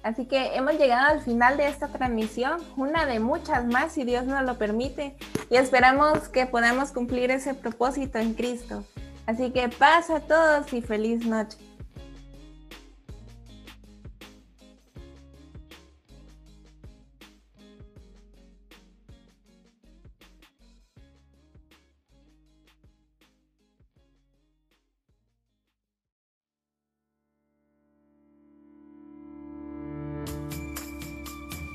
Así 0.02 0.26
que 0.26 0.56
hemos 0.56 0.78
llegado 0.78 1.12
al 1.12 1.22
final 1.22 1.56
de 1.56 1.68
esta 1.68 1.88
transmisión, 1.88 2.60
una 2.76 3.06
de 3.06 3.20
muchas 3.20 3.66
más 3.66 3.94
si 3.94 4.04
Dios 4.04 4.26
nos 4.26 4.44
lo 4.44 4.58
permite, 4.58 5.16
y 5.50 5.56
esperamos 5.56 6.28
que 6.28 6.46
podamos 6.46 6.92
cumplir 6.92 7.32
ese 7.32 7.54
propósito 7.54 8.18
en 8.18 8.34
Cristo. 8.34 8.84
Así 9.28 9.52
que 9.52 9.70
paz 9.70 10.10
a 10.10 10.20
todos 10.20 10.74
y 10.74 10.82
feliz 10.82 11.26
noche. 11.26 11.58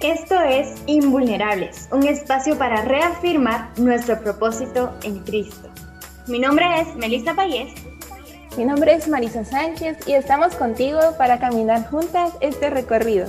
Esto 0.09 0.40
es 0.40 0.72
Invulnerables, 0.86 1.86
un 1.92 2.06
espacio 2.06 2.56
para 2.56 2.80
reafirmar 2.80 3.78
nuestro 3.78 4.18
propósito 4.18 4.90
en 5.02 5.18
Cristo. 5.18 5.68
Mi 6.26 6.38
nombre 6.38 6.64
es 6.80 6.96
Melissa 6.96 7.34
Payés. 7.34 7.74
Mi 8.56 8.64
nombre 8.64 8.94
es 8.94 9.06
Marisa 9.06 9.44
Sánchez 9.44 9.98
y 10.09 10.14
estamos 10.14 10.54
contigo 10.54 10.98
para 11.18 11.38
caminar 11.38 11.90
juntas 11.90 12.32
este 12.40 12.70
recorrido. 12.70 13.26